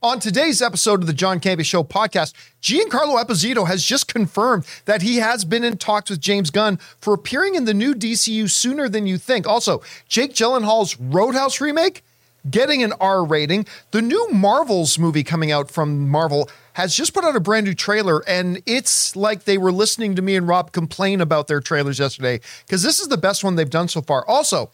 On 0.00 0.20
today's 0.20 0.62
episode 0.62 1.00
of 1.00 1.08
the 1.08 1.12
John 1.12 1.40
Campea 1.40 1.64
Show 1.64 1.82
podcast, 1.82 2.32
Giancarlo 2.62 3.20
Esposito 3.20 3.66
has 3.66 3.82
just 3.82 4.06
confirmed 4.06 4.64
that 4.84 5.02
he 5.02 5.16
has 5.16 5.44
been 5.44 5.64
in 5.64 5.76
talks 5.76 6.08
with 6.08 6.20
James 6.20 6.50
Gunn 6.50 6.76
for 7.00 7.12
appearing 7.12 7.56
in 7.56 7.64
the 7.64 7.74
new 7.74 7.96
DCU 7.96 8.48
sooner 8.48 8.88
than 8.88 9.08
you 9.08 9.18
think. 9.18 9.44
Also, 9.48 9.82
Jake 10.06 10.34
Gyllenhaal's 10.34 11.00
Roadhouse 11.00 11.60
remake 11.60 12.04
getting 12.48 12.84
an 12.84 12.92
R 13.00 13.24
rating. 13.24 13.66
The 13.90 14.00
new 14.00 14.28
Marvels 14.30 15.00
movie 15.00 15.24
coming 15.24 15.50
out 15.50 15.68
from 15.68 16.08
Marvel 16.08 16.48
has 16.74 16.94
just 16.94 17.12
put 17.12 17.24
out 17.24 17.34
a 17.34 17.40
brand 17.40 17.66
new 17.66 17.74
trailer, 17.74 18.22
and 18.28 18.62
it's 18.66 19.16
like 19.16 19.46
they 19.46 19.58
were 19.58 19.72
listening 19.72 20.14
to 20.14 20.22
me 20.22 20.36
and 20.36 20.46
Rob 20.46 20.70
complain 20.70 21.20
about 21.20 21.48
their 21.48 21.58
trailers 21.58 21.98
yesterday 21.98 22.40
because 22.64 22.84
this 22.84 23.00
is 23.00 23.08
the 23.08 23.18
best 23.18 23.42
one 23.42 23.56
they've 23.56 23.68
done 23.68 23.88
so 23.88 24.00
far. 24.00 24.24
Also, 24.28 24.70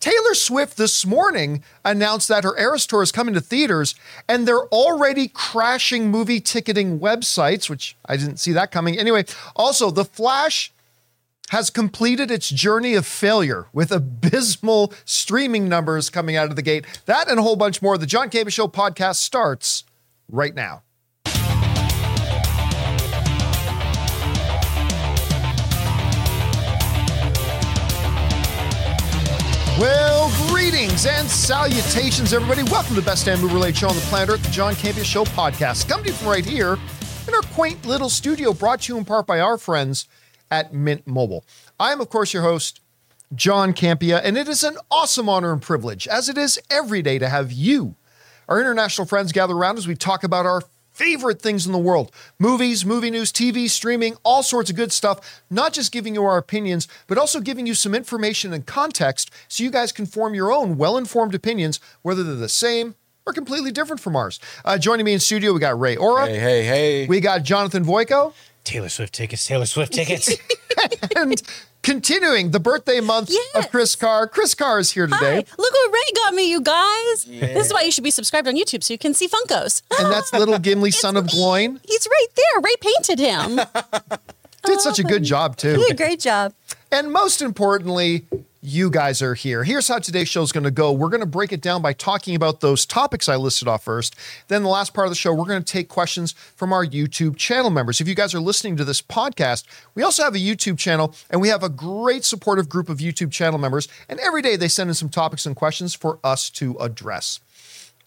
Taylor 0.00 0.34
Swift 0.34 0.76
this 0.76 1.04
morning 1.04 1.64
announced 1.84 2.28
that 2.28 2.44
her 2.44 2.58
Eras 2.58 2.86
Tour 2.86 3.02
is 3.02 3.10
coming 3.10 3.34
to 3.34 3.40
theaters, 3.40 3.94
and 4.28 4.46
they're 4.46 4.66
already 4.66 5.28
crashing 5.28 6.10
movie 6.10 6.40
ticketing 6.40 7.00
websites, 7.00 7.68
which 7.68 7.96
I 8.06 8.16
didn't 8.16 8.38
see 8.38 8.52
that 8.52 8.70
coming. 8.70 8.98
Anyway, 8.98 9.24
also, 9.56 9.90
The 9.90 10.04
Flash 10.04 10.72
has 11.50 11.70
completed 11.70 12.30
its 12.30 12.48
journey 12.48 12.94
of 12.94 13.06
failure 13.06 13.66
with 13.72 13.90
abysmal 13.90 14.92
streaming 15.04 15.68
numbers 15.68 16.10
coming 16.10 16.36
out 16.36 16.50
of 16.50 16.56
the 16.56 16.62
gate. 16.62 16.84
That 17.06 17.28
and 17.28 17.38
a 17.38 17.42
whole 17.42 17.56
bunch 17.56 17.80
more. 17.80 17.96
The 17.96 18.06
John 18.06 18.30
Campea 18.30 18.52
Show 18.52 18.68
podcast 18.68 19.16
starts 19.16 19.84
right 20.30 20.54
now. 20.54 20.82
Greetings 30.78 31.06
and 31.06 31.28
salutations, 31.28 32.32
everybody. 32.32 32.62
Welcome 32.70 32.94
to 32.94 33.00
the 33.00 33.04
best 33.04 33.24
damn 33.24 33.42
related 33.42 33.78
show 33.78 33.88
on 33.88 33.96
the 33.96 34.02
planet 34.02 34.30
Earth, 34.30 34.44
the 34.44 34.50
John 34.52 34.74
Campea 34.74 35.04
Show 35.04 35.24
podcast. 35.24 35.88
Coming 35.88 36.04
to 36.04 36.10
you 36.10 36.16
from 36.16 36.28
right 36.28 36.44
here 36.44 36.78
in 37.26 37.34
our 37.34 37.42
quaint 37.52 37.84
little 37.84 38.08
studio, 38.08 38.52
brought 38.52 38.82
to 38.82 38.92
you 38.92 38.96
in 38.96 39.04
part 39.04 39.26
by 39.26 39.40
our 39.40 39.58
friends 39.58 40.06
at 40.52 40.72
Mint 40.72 41.04
Mobile. 41.04 41.44
I 41.80 41.90
am, 41.90 42.00
of 42.00 42.10
course, 42.10 42.32
your 42.32 42.44
host, 42.44 42.80
John 43.34 43.72
Campea, 43.72 44.20
and 44.22 44.38
it 44.38 44.46
is 44.46 44.62
an 44.62 44.76
awesome 44.88 45.28
honor 45.28 45.52
and 45.52 45.60
privilege, 45.60 46.06
as 46.06 46.28
it 46.28 46.38
is 46.38 46.60
every 46.70 47.02
day, 47.02 47.18
to 47.18 47.28
have 47.28 47.50
you, 47.50 47.96
our 48.48 48.60
international 48.60 49.08
friends, 49.08 49.32
gather 49.32 49.54
around 49.54 49.78
as 49.78 49.88
we 49.88 49.96
talk 49.96 50.22
about 50.22 50.46
our 50.46 50.62
favorite 50.98 51.40
things 51.40 51.64
in 51.64 51.72
the 51.72 51.78
world 51.78 52.10
movies, 52.38 52.84
movie 52.84 53.10
news, 53.10 53.32
TV, 53.32 53.70
streaming, 53.70 54.16
all 54.24 54.42
sorts 54.42 54.68
of 54.68 54.76
good 54.76 54.92
stuff. 54.92 55.42
Not 55.48 55.72
just 55.72 55.92
giving 55.92 56.14
you 56.14 56.24
our 56.24 56.36
opinions, 56.36 56.88
but 57.06 57.16
also 57.16 57.40
giving 57.40 57.66
you 57.66 57.74
some 57.74 57.94
information 57.94 58.52
and 58.52 58.66
context 58.66 59.30
so 59.46 59.62
you 59.62 59.70
guys 59.70 59.92
can 59.92 60.06
form 60.06 60.34
your 60.34 60.52
own 60.52 60.76
well 60.76 60.96
informed 60.96 61.34
opinions, 61.34 61.78
whether 62.02 62.24
they're 62.24 62.34
the 62.34 62.48
same 62.48 62.96
or 63.24 63.32
completely 63.32 63.70
different 63.70 64.00
from 64.00 64.16
ours. 64.16 64.40
Uh, 64.64 64.76
joining 64.76 65.06
me 65.06 65.12
in 65.12 65.20
studio, 65.20 65.52
we 65.52 65.60
got 65.60 65.78
Ray 65.78 65.96
Ora. 65.96 66.26
Hey, 66.26 66.38
hey, 66.38 66.64
hey. 66.64 67.06
We 67.06 67.20
got 67.20 67.44
Jonathan 67.44 67.84
Voico. 67.84 68.32
Taylor 68.64 68.88
Swift 68.88 69.14
tickets, 69.14 69.46
Taylor 69.46 69.66
Swift 69.66 69.92
tickets. 69.92 70.34
and 71.16 71.40
continuing 71.82 72.50
the 72.50 72.60
birthday 72.60 73.00
month 73.00 73.30
Yes. 73.30 73.64
of 73.64 73.70
Chris 73.70 73.94
Carr. 73.94 74.26
Chris 74.26 74.54
Carr 74.54 74.78
is 74.78 74.92
here 74.92 75.06
Hi, 75.10 75.18
today. 75.18 75.36
look 75.58 75.72
what 75.72 75.92
Ray 75.92 76.00
got 76.14 76.34
me, 76.34 76.50
you 76.50 76.60
guys. 76.60 77.24
This 77.24 77.66
is 77.66 77.72
why 77.72 77.82
you 77.82 77.90
should 77.90 78.04
be 78.04 78.10
subscribed 78.10 78.48
on 78.48 78.56
YouTube 78.56 78.82
so 78.82 78.92
you 78.94 78.98
can 78.98 79.14
see 79.14 79.28
Funkos. 79.28 79.82
And 79.98 80.12
that's 80.12 80.32
little 80.34 80.58
Gimli, 80.58 80.90
son 80.90 81.16
of 81.16 81.26
me. 81.26 81.32
Gloin. 81.32 81.80
He's 81.86 82.06
right 82.10 82.26
there. 82.36 82.60
Ray 82.62 82.74
painted 82.80 83.18
him. 83.18 83.60
Did 84.64 84.80
such 84.80 84.98
a 84.98 85.04
oh, 85.04 85.08
good 85.08 85.22
job, 85.24 85.56
too. 85.56 85.72
You 85.72 85.86
did 85.86 85.90
a 85.92 85.94
great 85.94 86.20
job. 86.20 86.52
And 86.92 87.12
most 87.12 87.40
importantly, 87.40 88.26
you 88.60 88.90
guys 88.90 89.22
are 89.22 89.34
here. 89.34 89.62
Here's 89.62 89.88
how 89.88 89.98
today's 89.98 90.28
show 90.28 90.42
is 90.42 90.52
going 90.52 90.64
to 90.64 90.70
go. 90.70 90.92
We're 90.92 91.08
going 91.08 91.20
to 91.20 91.26
break 91.26 91.52
it 91.52 91.60
down 91.60 91.80
by 91.80 91.92
talking 91.92 92.34
about 92.34 92.60
those 92.60 92.84
topics 92.84 93.28
I 93.28 93.36
listed 93.36 93.68
off 93.68 93.84
first. 93.84 94.16
Then, 94.48 94.62
the 94.62 94.68
last 94.68 94.94
part 94.94 95.06
of 95.06 95.10
the 95.10 95.16
show, 95.16 95.32
we're 95.32 95.44
going 95.44 95.62
to 95.62 95.72
take 95.72 95.88
questions 95.88 96.32
from 96.56 96.72
our 96.72 96.84
YouTube 96.84 97.36
channel 97.36 97.70
members. 97.70 98.00
If 98.00 98.08
you 98.08 98.14
guys 98.14 98.34
are 98.34 98.40
listening 98.40 98.76
to 98.76 98.84
this 98.84 99.00
podcast, 99.00 99.64
we 99.94 100.02
also 100.02 100.24
have 100.24 100.34
a 100.34 100.38
YouTube 100.38 100.78
channel 100.78 101.14
and 101.30 101.40
we 101.40 101.48
have 101.48 101.62
a 101.62 101.68
great 101.68 102.24
supportive 102.24 102.68
group 102.68 102.88
of 102.88 102.98
YouTube 102.98 103.30
channel 103.30 103.58
members. 103.58 103.88
And 104.08 104.18
every 104.20 104.42
day 104.42 104.56
they 104.56 104.68
send 104.68 104.90
in 104.90 104.94
some 104.94 105.08
topics 105.08 105.46
and 105.46 105.54
questions 105.54 105.94
for 105.94 106.18
us 106.24 106.50
to 106.50 106.76
address. 106.78 107.40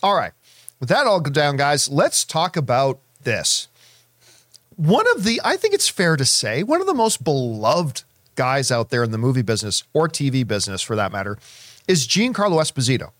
All 0.03 0.16
right. 0.16 0.34
With 0.80 0.90
that 0.90 1.08
all 1.08 1.22
down, 1.22 1.58
guys, 1.58 1.90
let's 1.90 2.26
talk 2.26 2.58
about 2.58 3.00
this 3.24 3.68
one 4.81 5.06
of 5.16 5.24
the, 5.24 5.40
I 5.44 5.58
think 5.58 5.76
it's 5.76 5.90
fair 5.90 6.18
to 6.18 6.26
say, 6.26 6.64
one 6.64 6.81
of 6.81 6.88
the 6.88 6.94
most 6.94 7.24
beloved 7.24 8.03
guys 8.41 8.72
out 8.72 8.90
there 8.90 9.03
in 9.03 9.12
the 9.12 9.19
movie 9.19 9.44
business 9.44 9.84
or 9.94 10.07
TV 10.07 10.47
business 10.47 10.81
for 10.81 10.96
that 10.96 11.12
matter 11.12 11.38
is 11.88 12.07
Giancarlo 12.07 12.59
Esposito. 12.59 13.12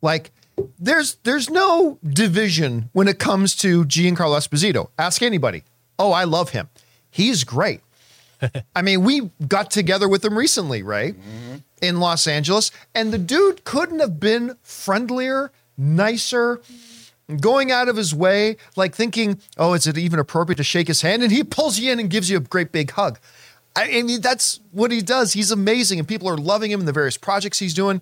Like, 0.00 0.30
there's 0.78 1.16
there's 1.24 1.50
no 1.50 1.98
division 2.02 2.88
when 2.94 3.06
it 3.06 3.18
comes 3.18 3.54
to 3.56 3.84
Giancarlo 3.84 4.38
Esposito. 4.38 4.88
Ask 4.98 5.20
anybody. 5.20 5.62
Oh, 5.98 6.10
I 6.12 6.24
love 6.24 6.50
him. 6.50 6.70
He's 7.10 7.44
great. 7.44 7.82
I 8.74 8.80
mean, 8.80 9.04
we 9.04 9.30
got 9.46 9.70
together 9.70 10.08
with 10.08 10.24
him 10.24 10.38
recently, 10.38 10.82
right? 10.82 11.14
Mm-hmm. 11.14 11.56
In 11.82 12.00
Los 12.00 12.26
Angeles, 12.26 12.70
and 12.94 13.12
the 13.12 13.18
dude 13.18 13.62
couldn't 13.64 13.98
have 13.98 14.18
been 14.18 14.56
friendlier, 14.62 15.52
nicer, 15.76 16.62
going 17.40 17.70
out 17.70 17.88
of 17.88 17.96
his 17.96 18.14
way, 18.14 18.56
like 18.74 18.94
thinking, 18.94 19.38
oh, 19.58 19.74
is 19.74 19.86
it 19.86 19.98
even 19.98 20.18
appropriate 20.18 20.56
to 20.56 20.64
shake 20.64 20.88
his 20.88 21.02
hand? 21.02 21.22
And 21.22 21.30
he 21.30 21.44
pulls 21.44 21.78
you 21.78 21.92
in 21.92 22.00
and 22.00 22.08
gives 22.08 22.30
you 22.30 22.38
a 22.38 22.40
great 22.40 22.72
big 22.72 22.92
hug. 22.92 23.18
I 23.76 24.02
mean, 24.02 24.22
that's 24.22 24.58
what 24.72 24.90
he 24.90 25.02
does. 25.02 25.34
He's 25.34 25.50
amazing, 25.50 25.98
and 25.98 26.08
people 26.08 26.28
are 26.28 26.36
loving 26.36 26.70
him 26.70 26.80
in 26.80 26.86
the 26.86 26.92
various 26.92 27.18
projects 27.18 27.58
he's 27.58 27.74
doing. 27.74 28.00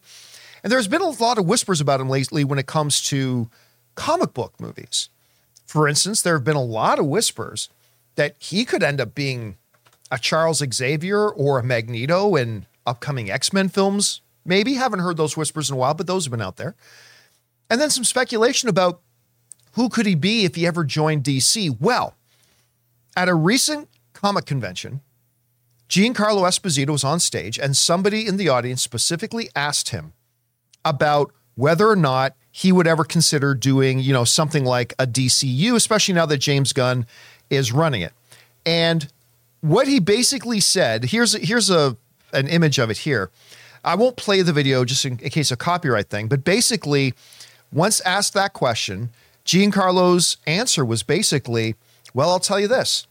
And 0.63 0.73
there's 0.73 0.89
been 0.89 1.03
a 1.03 1.11
lot 1.11 1.37
of 1.37 1.47
whispers 1.47 1.81
about 1.81 2.01
him 2.01 2.09
lately 2.09 2.45
when 2.45 2.59
it 2.59 2.67
comes 2.67 3.03
to 3.09 3.51
comic 3.97 4.33
book 4.33 4.55
movies. 4.61 5.09
For 5.67 5.89
instance, 5.89 6.23
there 6.23 6.35
have 6.35 6.45
been 6.45 6.57
a 6.57 6.63
lot 6.63 6.99
of 6.99 7.07
whispers 7.07 7.69
that 8.15 8.37
he 8.39 8.65
could 8.65 8.83
end 8.83 9.01
up 9.01 9.15
being 9.15 9.57
a 10.11 10.19
Charles 10.19 10.63
Xavier 10.73 11.29
or 11.29 11.59
a 11.59 11.65
Magneto 11.65 12.37
in 12.37 12.67
upcoming 12.87 13.31
X 13.31 13.53
Men 13.53 13.69
films. 13.69 14.21
Maybe 14.45 14.75
haven't 14.75 15.01
heard 15.01 15.17
those 15.17 15.37
whispers 15.37 15.71
in 15.71 15.75
a 15.75 15.79
while, 15.79 15.95
but 15.95 16.07
those 16.07 16.25
have 16.25 16.31
been 16.31 16.41
out 16.41 16.57
there. 16.57 16.77
And 17.69 17.81
then 17.81 17.91
some 17.91 18.05
speculation 18.05 18.69
about 18.69 19.01
who 19.73 19.89
could 19.89 20.07
he 20.07 20.15
be 20.15 20.45
if 20.45 20.55
he 20.55 20.67
ever 20.67 20.85
joined 20.85 21.25
DC. 21.25 21.81
Well, 21.81 22.15
at 23.17 23.29
a 23.29 23.35
recent 23.35 23.89
comic 24.13 24.47
convention, 24.47 25.01
Giancarlo 25.95 26.43
Esposito 26.43 26.91
was 26.91 27.05
on 27.05 27.21
stage, 27.21 27.57
and 27.57 27.77
somebody 27.77 28.27
in 28.27 28.37
the 28.37 28.49
audience 28.49 28.83
specifically 28.83 29.49
asked 29.55 29.91
him 29.91 30.13
about 30.85 31.31
whether 31.55 31.89
or 31.89 31.95
not 31.95 32.35
he 32.51 32.73
would 32.73 32.89
ever 32.89 33.05
consider 33.05 33.55
doing, 33.55 34.01
you 34.01 34.13
know, 34.13 34.25
something 34.25 34.65
like 34.65 34.93
a 34.99 35.07
DCU, 35.07 35.77
especially 35.77 36.15
now 36.15 36.27
that 36.27 36.39
James 36.39 36.73
Gunn 36.73 37.07
is 37.49 37.71
running 37.71 38.03
it. 38.03 38.13
And 38.67 39.07
what 39.61 39.87
he 39.87 40.01
basically 40.01 40.59
said, 40.59 41.05
here's 41.05 41.35
here's 41.35 41.71
a 41.71 41.97
an 42.33 42.49
image 42.49 42.81
of 42.81 42.91
it 42.91 42.99
here. 42.99 43.31
I 43.85 43.95
won't 43.95 44.17
play 44.17 44.43
the 44.43 44.53
video 44.53 44.85
just 44.85 45.05
in, 45.05 45.21
in 45.21 45.31
case 45.31 45.53
of 45.53 45.59
copyright 45.59 46.11
thing, 46.11 46.27
but 46.27 46.43
basically, 46.43 47.15
once 47.73 48.01
asked 48.01 48.35
that 48.35 48.53
question, 48.53 49.11
Giancarlo's 49.45 50.39
answer 50.45 50.85
was 50.85 51.05
basically, 51.05 51.77
"Well, 52.13 52.31
I'll 52.31 52.41
tell 52.41 52.59
you 52.59 52.67
this: 52.67 53.07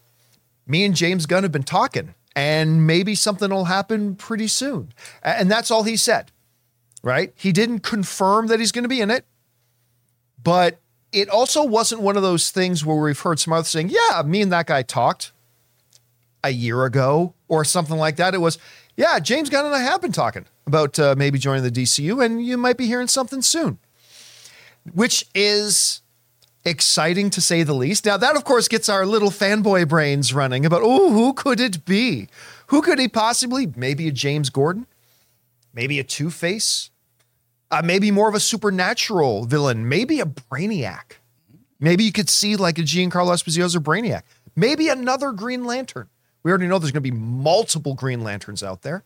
me 0.67 0.83
and 0.83 0.93
James 0.93 1.25
Gunn 1.25 1.43
have 1.43 1.53
been 1.53 1.63
talking, 1.63 2.13
and 2.35 2.87
maybe 2.87 3.15
something 3.15 3.49
will 3.49 3.65
happen 3.65 4.15
pretty 4.15 4.47
soon." 4.47 4.93
And 5.23 5.49
that's 5.51 5.71
all 5.71 5.83
he 5.83 5.97
said 5.97 6.31
right? 7.03 7.33
He 7.35 7.51
didn't 7.51 7.79
confirm 7.79 8.47
that 8.47 8.59
he's 8.59 8.71
going 8.71 8.83
to 8.83 8.89
be 8.89 9.01
in 9.01 9.11
it, 9.11 9.25
but 10.41 10.79
it 11.11 11.29
also 11.29 11.63
wasn't 11.63 12.01
one 12.01 12.15
of 12.17 12.23
those 12.23 12.49
things 12.49 12.83
where 12.83 12.95
we've 12.95 13.19
heard 13.19 13.39
some 13.39 13.53
others 13.53 13.67
saying, 13.67 13.89
yeah, 13.89 14.23
me 14.25 14.41
and 14.41 14.51
that 14.51 14.65
guy 14.65 14.81
talked 14.81 15.31
a 16.43 16.49
year 16.49 16.85
ago 16.85 17.35
or 17.47 17.63
something 17.63 17.97
like 17.97 18.15
that. 18.15 18.33
It 18.33 18.39
was, 18.39 18.57
yeah, 18.95 19.19
James 19.19 19.49
Gunn 19.49 19.65
and 19.65 19.75
I 19.75 19.79
have 19.79 20.01
been 20.01 20.11
talking 20.11 20.45
about 20.65 20.97
uh, 20.97 21.13
maybe 21.17 21.37
joining 21.37 21.63
the 21.63 21.71
DCU, 21.71 22.23
and 22.23 22.43
you 22.43 22.57
might 22.57 22.77
be 22.77 22.87
hearing 22.87 23.07
something 23.07 23.41
soon, 23.41 23.77
which 24.93 25.25
is 25.35 26.01
exciting 26.65 27.29
to 27.31 27.41
say 27.41 27.63
the 27.63 27.73
least. 27.73 28.05
Now, 28.05 28.17
that, 28.17 28.35
of 28.35 28.43
course, 28.43 28.67
gets 28.67 28.89
our 28.89 29.05
little 29.05 29.31
fanboy 29.31 29.87
brains 29.87 30.33
running 30.33 30.65
about, 30.65 30.81
oh, 30.83 31.11
who 31.11 31.33
could 31.33 31.59
it 31.59 31.85
be? 31.85 32.27
Who 32.67 32.81
could 32.81 32.99
he 32.99 33.07
possibly? 33.07 33.71
Maybe 33.75 34.07
a 34.07 34.11
James 34.11 34.49
Gordon? 34.49 34.87
Maybe 35.73 35.99
a 35.99 36.03
Two 36.03 36.29
Face? 36.29 36.89
Uh, 37.71 37.81
maybe 37.83 38.11
more 38.11 38.29
of 38.29 38.35
a 38.35 38.39
supernatural 38.39 39.45
villain, 39.45 39.89
maybe 39.89 40.19
a 40.19 40.25
Brainiac. 40.25 41.17
Maybe 41.79 42.03
you 42.03 42.11
could 42.11 42.29
see 42.29 42.55
like 42.55 42.77
a 42.77 42.83
Giancarlo 42.83 43.33
Esposito 43.33 43.63
as 43.63 43.75
a 43.75 43.79
Brainiac. 43.79 44.21
Maybe 44.55 44.89
another 44.89 45.31
Green 45.31 45.65
Lantern. 45.65 46.07
We 46.43 46.51
already 46.51 46.67
know 46.67 46.77
there's 46.77 46.91
going 46.91 47.03
to 47.03 47.11
be 47.11 47.17
multiple 47.17 47.95
Green 47.95 48.23
Lanterns 48.23 48.61
out 48.61 48.83
there. 48.83 49.03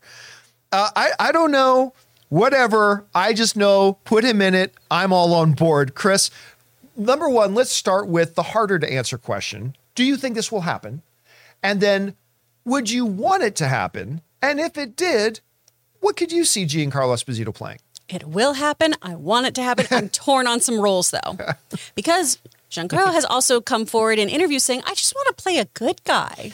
Uh, 0.71 0.89
I 0.95 1.11
I 1.19 1.31
don't 1.31 1.51
know. 1.51 1.93
Whatever. 2.29 3.05
I 3.15 3.31
just 3.31 3.55
know. 3.55 3.99
Put 4.03 4.25
him 4.25 4.41
in 4.41 4.53
it. 4.53 4.73
I'm 4.91 5.13
all 5.13 5.33
on 5.33 5.53
board. 5.53 5.95
Chris, 5.95 6.29
number 6.97 7.29
one, 7.29 7.53
let's 7.53 7.71
start 7.71 8.07
with 8.07 8.35
the 8.35 8.43
harder 8.43 8.79
to 8.79 8.91
answer 8.91 9.17
question. 9.17 9.75
Do 9.95 10.03
you 10.03 10.17
think 10.17 10.35
this 10.35 10.51
will 10.51 10.61
happen? 10.61 11.01
And 11.63 11.79
then, 11.81 12.15
would 12.65 12.89
you 12.89 13.05
want 13.05 13.43
it 13.43 13.55
to 13.57 13.67
happen? 13.67 14.21
And 14.41 14.59
if 14.59 14.77
it 14.77 14.95
did, 14.95 15.39
what 15.99 16.15
could 16.17 16.31
you 16.31 16.45
see 16.45 16.65
Giancarlo 16.65 17.13
Esposito 17.13 17.53
playing? 17.53 17.79
It 18.09 18.25
will 18.25 18.53
happen. 18.53 18.93
I 19.01 19.15
want 19.15 19.47
it 19.47 19.55
to 19.55 19.63
happen. 19.63 19.87
I'm 19.91 20.09
torn 20.25 20.47
on 20.47 20.59
some 20.59 20.79
roles 20.79 21.11
though, 21.11 21.37
because 21.95 22.37
Giancarlo 22.71 23.11
has 23.11 23.25
also 23.25 23.59
come 23.59 23.85
forward 23.85 24.19
in 24.19 24.29
interviews 24.29 24.63
saying, 24.63 24.81
"I 24.85 24.93
just 24.93 25.13
want 25.15 25.27
to 25.35 25.41
play 25.41 25.57
a 25.57 25.65
good 25.65 26.03
guy." 26.03 26.51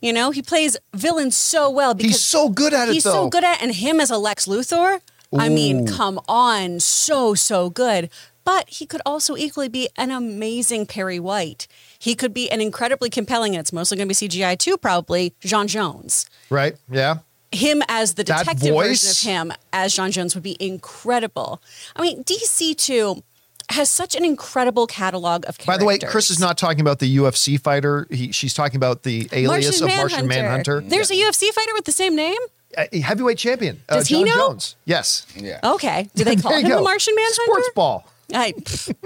You 0.00 0.12
know, 0.12 0.30
he 0.30 0.42
plays 0.42 0.76
villains 0.94 1.36
so 1.36 1.68
well 1.70 1.92
because 1.94 2.12
He's 2.12 2.24
so 2.24 2.48
good 2.48 2.72
at 2.72 2.88
it, 2.88 2.94
he's 2.94 3.04
though. 3.04 3.12
so 3.12 3.28
good 3.28 3.44
at, 3.44 3.60
and 3.62 3.74
him 3.74 4.00
as 4.00 4.10
a 4.10 4.16
Lex 4.18 4.46
Luthor. 4.46 5.00
I 5.36 5.48
mean, 5.50 5.86
come 5.86 6.18
on, 6.26 6.80
so 6.80 7.34
so 7.34 7.68
good. 7.68 8.08
But 8.48 8.64
he 8.70 8.86
could 8.86 9.02
also 9.04 9.36
equally 9.36 9.68
be 9.68 9.90
an 9.98 10.10
amazing 10.10 10.86
Perry 10.86 11.20
White. 11.20 11.66
He 11.98 12.14
could 12.14 12.32
be 12.32 12.50
an 12.50 12.62
incredibly 12.62 13.10
compelling, 13.10 13.54
and 13.54 13.60
it's 13.60 13.74
mostly 13.74 13.98
going 13.98 14.08
to 14.08 14.14
be 14.14 14.26
CGI 14.28 14.56
too, 14.56 14.78
probably 14.78 15.34
J'onn 15.42 15.66
J'onzz 15.68 16.26
Right? 16.48 16.74
Yeah. 16.90 17.16
him 17.52 17.82
as 17.88 18.14
the 18.14 18.24
detective 18.24 18.74
version 18.74 19.10
of 19.10 19.18
him 19.18 19.52
as 19.70 19.92
J'onn 19.94 20.12
J'onzz 20.12 20.34
would 20.34 20.42
be 20.42 20.56
incredible. 20.60 21.60
I 21.94 22.00
mean, 22.00 22.24
DC 22.24 22.74
too 22.76 23.22
has 23.70 23.90
such 23.90 24.14
an 24.14 24.24
incredible 24.24 24.86
catalog 24.86 25.44
of 25.46 25.58
characters. 25.58 25.66
By 25.66 25.76
the 25.76 25.84
way, 25.84 25.98
Chris 25.98 26.30
is 26.30 26.40
not 26.40 26.56
talking 26.56 26.80
about 26.80 27.00
the 27.00 27.18
UFC 27.18 27.60
fighter. 27.60 28.06
He, 28.10 28.32
she's 28.32 28.54
talking 28.54 28.76
about 28.76 29.02
the 29.02 29.28
alias 29.32 29.82
of 29.82 29.88
Martian 29.88 30.26
Manhunter. 30.26 30.80
There's 30.80 31.10
a 31.10 31.14
UFC 31.14 31.50
fighter 31.50 31.74
with 31.74 31.84
the 31.84 31.92
same 31.92 32.16
name. 32.16 32.38
Uh, 32.78 32.84
heavyweight 32.98 33.36
champion. 33.36 33.82
uh, 33.90 33.96
Does 33.96 34.08
he 34.08 34.16
John 34.16 34.24
know? 34.24 34.34
Jones. 34.36 34.76
Yes. 34.86 35.26
Yeah. 35.36 35.60
Okay, 35.62 36.08
do 36.14 36.24
they 36.24 36.36
call 36.42 36.52
There 36.52 36.60
you 36.60 36.66
him 36.66 36.76
the. 36.78 36.82
Martian 36.82 37.14
Manhunter? 37.14 37.42
Sports 37.44 37.70
ball. 37.74 38.06
I, 38.34 38.52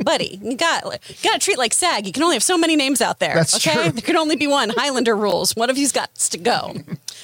buddy, 0.02 0.40
you 0.42 0.56
got 0.56 0.82
got 0.82 1.00
to 1.34 1.38
treat 1.38 1.58
like 1.58 1.72
SAG. 1.72 2.06
You 2.06 2.12
can 2.12 2.22
only 2.24 2.34
have 2.34 2.42
so 2.42 2.58
many 2.58 2.74
names 2.74 3.00
out 3.00 3.20
there. 3.20 3.34
That's 3.34 3.54
okay, 3.54 3.74
true. 3.74 3.92
there 3.92 4.02
can 4.02 4.16
only 4.16 4.34
be 4.36 4.48
one. 4.48 4.70
Highlander 4.70 5.14
rules. 5.14 5.54
One 5.54 5.70
of 5.70 5.78
you's 5.78 5.92
got 5.92 6.12
to 6.14 6.38
go. 6.38 6.74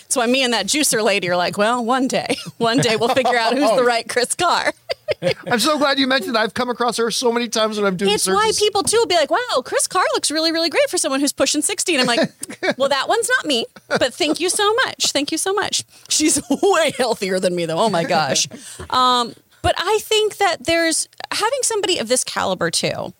That's 0.08 0.16
why 0.16 0.26
me 0.26 0.42
and 0.42 0.52
that 0.54 0.66
juicer 0.66 1.02
lady 1.02 1.28
are 1.28 1.36
like, 1.36 1.58
well, 1.58 1.84
one 1.84 2.06
day, 2.08 2.36
one 2.58 2.78
day 2.78 2.96
we'll 2.96 3.14
figure 3.14 3.36
out 3.36 3.56
who's 3.56 3.76
the 3.76 3.84
right 3.84 4.08
Chris 4.08 4.34
Carr. 4.34 4.72
I'm 5.46 5.58
so 5.58 5.76
glad 5.76 5.98
you 5.98 6.06
mentioned 6.06 6.34
that. 6.36 6.40
I've 6.40 6.54
come 6.54 6.70
across 6.70 6.98
her 6.98 7.10
so 7.10 7.32
many 7.32 7.48
times 7.48 7.78
when 7.78 7.86
I'm 7.86 7.96
doing 7.96 8.12
It's 8.12 8.26
why 8.26 8.52
people 8.56 8.82
too 8.82 8.98
will 8.98 9.06
be 9.06 9.16
like, 9.16 9.30
"Wow, 9.30 9.62
Chris 9.64 9.86
Carr 9.86 10.04
looks 10.14 10.30
really, 10.30 10.52
really 10.52 10.70
great 10.70 10.88
for 10.88 10.98
someone 10.98 11.20
who's 11.20 11.32
pushing 11.32 11.62
60." 11.62 11.96
And 11.96 12.02
I'm 12.02 12.06
like, 12.06 12.30
"Well, 12.78 12.90
that 12.90 13.08
one's 13.08 13.28
not 13.36 13.46
me, 13.46 13.66
but 13.88 14.14
thank 14.14 14.38
you 14.38 14.50
so 14.50 14.72
much. 14.84 15.10
Thank 15.12 15.32
you 15.32 15.38
so 15.38 15.52
much. 15.52 15.82
She's 16.08 16.40
way 16.48 16.92
healthier 16.96 17.40
than 17.40 17.56
me, 17.56 17.66
though. 17.66 17.78
Oh 17.78 17.90
my 17.90 18.04
gosh." 18.04 18.46
Um, 18.90 19.34
but 19.62 19.74
I 19.78 19.98
think 20.02 20.36
that 20.38 20.64
there's 20.64 21.08
having 21.32 21.60
somebody 21.62 21.98
of 21.98 22.08
this 22.08 22.24
caliber 22.24 22.70
too 22.70 23.12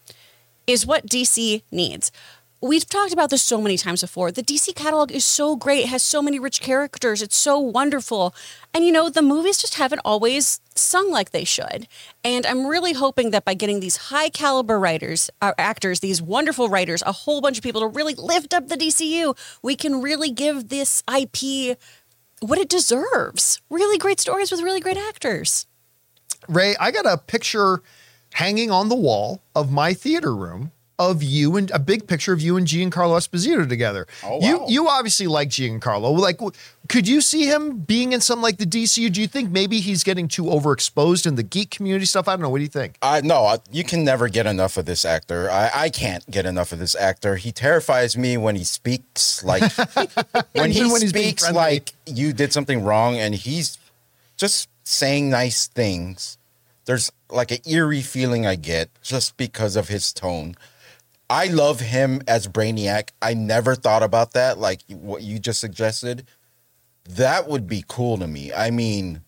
is 0.67 0.87
what 0.87 1.07
DC 1.07 1.63
needs. 1.73 2.13
We've 2.61 2.85
talked 2.85 3.13
about 3.13 3.31
this 3.31 3.45
so 3.45 3.61
many 3.61 3.77
times 3.77 4.01
before. 4.01 4.33
The 4.33 4.43
DC 4.43 4.75
catalog 4.75 5.13
is 5.13 5.25
so 5.25 5.55
great, 5.55 5.85
it 5.85 5.89
has 5.91 6.03
so 6.03 6.21
many 6.21 6.41
rich 6.41 6.61
characters, 6.61 7.23
it's 7.23 7.37
so 7.37 7.57
wonderful. 7.57 8.35
And 8.75 8.85
you 8.85 8.91
know, 8.91 9.09
the 9.09 9.23
movies 9.23 9.59
just 9.59 9.77
haven't 9.77 10.01
always 10.05 10.61
sung 10.75 11.09
like 11.09 11.31
they 11.31 11.45
should. 11.45 11.87
And 12.25 12.45
I'm 12.45 12.67
really 12.67 12.95
hoping 12.95 13.31
that 13.31 13.45
by 13.45 13.55
getting 13.55 13.79
these 13.79 14.09
high 14.09 14.29
caliber 14.29 14.77
writers, 14.81 15.31
uh, 15.41 15.53
actors, 15.57 16.01
these 16.01 16.21
wonderful 16.21 16.69
writers, 16.69 17.01
a 17.07 17.13
whole 17.13 17.41
bunch 17.41 17.59
of 17.59 17.63
people 17.63 17.81
to 17.83 17.87
really 17.87 18.15
lift 18.15 18.53
up 18.53 18.67
the 18.67 18.77
DCU, 18.77 19.39
we 19.63 19.77
can 19.77 20.03
really 20.03 20.33
give 20.33 20.69
this 20.69 21.05
IP 21.09 21.79
what 22.41 22.59
it 22.59 22.69
deserves. 22.69 23.63
Really 23.71 23.99
great 23.99 24.19
stories 24.19 24.51
with 24.51 24.63
really 24.63 24.81
great 24.81 24.97
actors. 24.97 25.68
Ray, 26.49 26.75
I 26.81 26.91
got 26.91 27.07
a 27.07 27.17
picture 27.19 27.83
hanging 28.35 28.71
on 28.71 28.89
the 28.89 28.97
wall 28.97 29.41
of 29.55 29.71
my 29.73 29.95
theater 29.95 30.35
room 30.35 30.73
of 31.01 31.23
you 31.23 31.57
and 31.57 31.71
a 31.71 31.79
big 31.79 32.09
picture 32.09 32.33
of 32.33 32.41
you 32.41 32.57
and 32.57 32.67
Giancarlo 32.67 33.17
Esposito 33.17 33.69
together. 33.69 34.05
Oh, 34.25 34.41
You 34.45 34.59
wow. 34.59 34.67
you 34.69 34.89
obviously 34.89 35.29
like 35.29 35.49
Giancarlo. 35.49 36.19
Like, 36.19 36.41
could 36.89 37.07
you 37.07 37.21
see 37.21 37.45
him 37.47 37.79
being 37.79 38.13
in 38.13 38.21
something 38.21 38.43
like 38.43 38.59
the 38.59 38.67
DCU? 38.67 39.13
Do 39.13 39.21
you 39.21 39.29
think 39.29 39.51
maybe 39.53 39.79
he's 39.79 40.03
getting 40.03 40.27
too 40.27 40.43
overexposed 40.43 41.25
in 41.25 41.37
the 41.37 41.45
geek 41.45 41.71
community 41.71 42.05
stuff? 42.05 42.27
I 42.27 42.33
don't 42.33 42.41
know. 42.43 42.49
What 42.51 42.59
do 42.59 42.65
you 42.65 42.69
think? 42.69 42.99
I 43.01 43.21
no, 43.21 43.45
I- 43.45 43.59
you 43.71 43.85
can 43.85 44.03
never 44.05 44.29
get 44.29 44.47
enough 44.47 44.77
of 44.77 44.87
this 44.87 45.05
actor. 45.05 45.49
I, 45.49 45.71
I 45.73 45.89
can't 45.91 46.29
get 46.33 46.45
enough 46.47 46.73
of 46.73 46.81
this 46.81 46.97
actor. 46.97 47.37
He 47.37 47.53
terrifies 47.53 48.17
me 48.17 48.37
when 48.37 48.57
he 48.57 48.65
speaks 48.65 49.45
like 49.45 49.63
when 50.53 50.73
he 50.73 50.81
when 50.91 51.07
speaks 51.07 51.49
like 51.53 51.93
you 52.07 52.33
did 52.33 52.53
something 52.53 52.83
wrong 52.83 53.17
and 53.17 53.37
he's 53.37 53.79
just 54.37 54.69
saying 54.83 55.31
nice 55.31 55.69
things. 55.69 56.38
There's 56.89 57.13
like 57.31 57.51
an 57.51 57.59
eerie 57.67 58.01
feeling 58.01 58.47
I 58.47 58.55
get 58.55 58.89
just 59.03 59.37
because 59.37 59.77
of 59.77 59.89
his 59.89 60.11
tone. 60.11 60.55
I 61.29 61.47
love 61.49 61.81
him 61.81 62.23
as 62.27 62.49
Brainiac. 62.49 63.11
I 63.21 63.35
never 63.35 63.75
thought 63.75 64.03
about 64.03 64.33
that 64.33 64.57
like 64.57 64.81
what 64.89 65.23
you 65.23 65.39
just 65.39 65.61
suggested. 65.61 66.27
That 67.05 67.47
would 67.47 67.67
be 67.67 67.85
cool 67.87 68.17
to 68.17 68.27
me. 68.27 68.53
I 68.55 68.71
mean, 68.71 69.21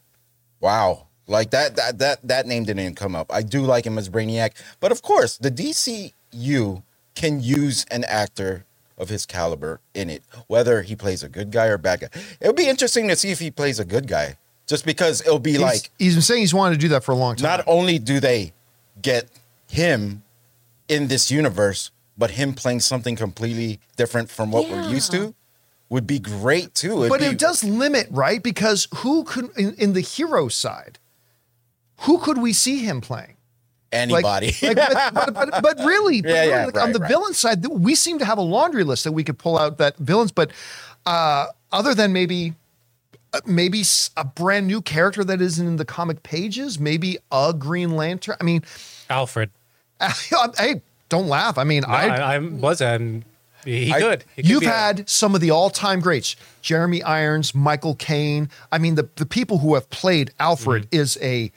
Wow. 0.60 1.08
Like 1.26 1.50
that 1.50 1.76
that 1.76 1.98
that 1.98 2.26
that 2.26 2.46
name 2.46 2.64
didn't 2.64 2.94
come 2.94 3.14
up. 3.14 3.32
I 3.32 3.42
do 3.42 3.62
like 3.62 3.86
him 3.86 3.98
as 3.98 4.08
Brainiac, 4.08 4.52
but 4.80 4.90
of 4.90 5.02
course, 5.02 5.36
the 5.38 5.50
DCU 5.50 6.82
can 7.14 7.40
use 7.40 7.84
an 7.90 8.04
actor 8.04 8.64
of 8.98 9.08
his 9.08 9.26
caliber 9.26 9.80
in 9.94 10.10
it, 10.10 10.22
whether 10.48 10.82
he 10.82 10.96
plays 10.96 11.22
a 11.22 11.28
good 11.28 11.50
guy 11.50 11.66
or 11.66 11.78
bad 11.78 12.00
guy. 12.00 12.08
It 12.40 12.46
would 12.46 12.56
be 12.56 12.68
interesting 12.68 13.06
to 13.08 13.16
see 13.16 13.30
if 13.30 13.38
he 13.38 13.50
plays 13.50 13.78
a 13.78 13.84
good 13.84 14.08
guy, 14.08 14.36
just 14.70 14.86
because 14.86 15.20
it'll 15.22 15.40
be 15.40 15.50
He's- 15.52 15.62
like 15.62 15.90
he's 15.98 16.14
been 16.14 16.22
saying 16.22 16.40
he's 16.42 16.54
wanted 16.54 16.76
to 16.76 16.80
do 16.80 16.88
that 16.88 17.02
for 17.04 17.10
a 17.12 17.16
long 17.16 17.34
time. 17.36 17.42
not 17.42 17.64
only 17.66 17.98
do 17.98 18.20
they 18.20 18.52
get 19.02 19.26
him 19.68 20.22
in 20.88 21.08
this 21.08 21.30
universe, 21.30 21.90
but 22.16 22.30
him 22.32 22.54
playing 22.54 22.78
something 22.80 23.16
completely 23.16 23.80
different 23.96 24.30
from 24.30 24.52
what 24.52 24.70
we're 24.70 24.88
used 24.88 25.10
to 25.10 25.34
would 25.88 26.06
be 26.06 26.20
great 26.20 26.72
too. 26.74 27.00
It'd 27.00 27.08
but 27.10 27.20
be- 27.20 27.26
it 27.26 27.38
does 27.38 27.64
limit, 27.64 28.06
right? 28.12 28.40
Because 28.42 28.86
who 28.98 29.24
could 29.24 29.50
in, 29.56 29.74
in 29.74 29.92
the 29.92 30.00
hero 30.00 30.46
side? 30.48 30.98
Who 32.02 32.18
could 32.18 32.38
we 32.38 32.52
see 32.52 32.78
him 32.78 33.00
playing? 33.00 33.36
Anybody. 33.92 34.54
like, 34.62 34.76
but, 34.76 35.12
but, 35.14 35.34
but, 35.34 35.62
but 35.62 35.78
really, 35.80 36.22
but 36.22 36.30
Yeah, 36.30 36.40
really, 36.42 36.50
yeah, 36.52 36.66
like, 36.66 36.78
on 36.80 36.92
the 36.92 37.00
right. 37.00 37.08
villain 37.08 37.34
side, 37.34 37.66
we 37.66 37.96
seem 37.96 38.20
to 38.20 38.24
have 38.24 38.38
a 38.38 38.42
laundry 38.42 38.84
list 38.84 39.02
that 39.02 39.10
we 39.12 39.24
could 39.24 39.36
pull 39.38 39.58
out 39.58 39.78
that 39.78 39.96
villains. 39.96 40.30
But 40.30 40.52
uh, 41.06 41.46
other 41.72 41.92
than 41.92 42.12
maybe, 42.12 42.54
Uh, 43.32 43.40
maybe 43.46 43.82
a 44.16 44.24
brand 44.24 44.66
new 44.66 44.80
character 44.82 45.22
that 45.22 45.40
isn't 45.40 45.64
in 45.66 45.76
the 45.76 45.84
comic 45.84 46.22
pages, 46.24 46.80
maybe 46.80 47.16
a 47.30 47.54
Green 47.56 47.94
Lantern. 47.96 48.34
I 48.40 48.44
mean, 48.44 48.64
Alfred. 49.08 49.50
hey, 50.58 50.82
don't 51.08 51.28
laugh. 51.28 51.56
I 51.58 51.64
mean, 51.64 51.84
No, 51.86 51.94
I, 51.94 52.06
I, 52.06 52.34
I 52.34 52.38
was 52.38 52.80
and 52.80 53.24
he 53.64 53.92
I- 53.92 54.00
could. 54.00 54.24
He 54.34 54.42
could 54.42 54.50
You've 54.50 54.60
be 54.60 54.66
a- 54.66 54.70
had 54.70 55.08
some 55.08 55.34
of 55.34 55.40
the 55.40 55.50
all-time 55.50 56.00
greats: 56.00 56.34
Jeremy 56.62 57.02
Irons, 57.02 57.54
Michael 57.54 57.94
Caine. 57.94 58.48
I 58.72 58.78
mean, 58.78 58.94
the 58.96 59.08
the 59.16 59.26
people 59.26 59.58
who 59.58 59.74
have 59.74 59.88
played 59.90 60.32
Alfred 60.40 60.84
Mm-hmm. 60.90 61.00
is 61.00 61.18
a 61.22 61.52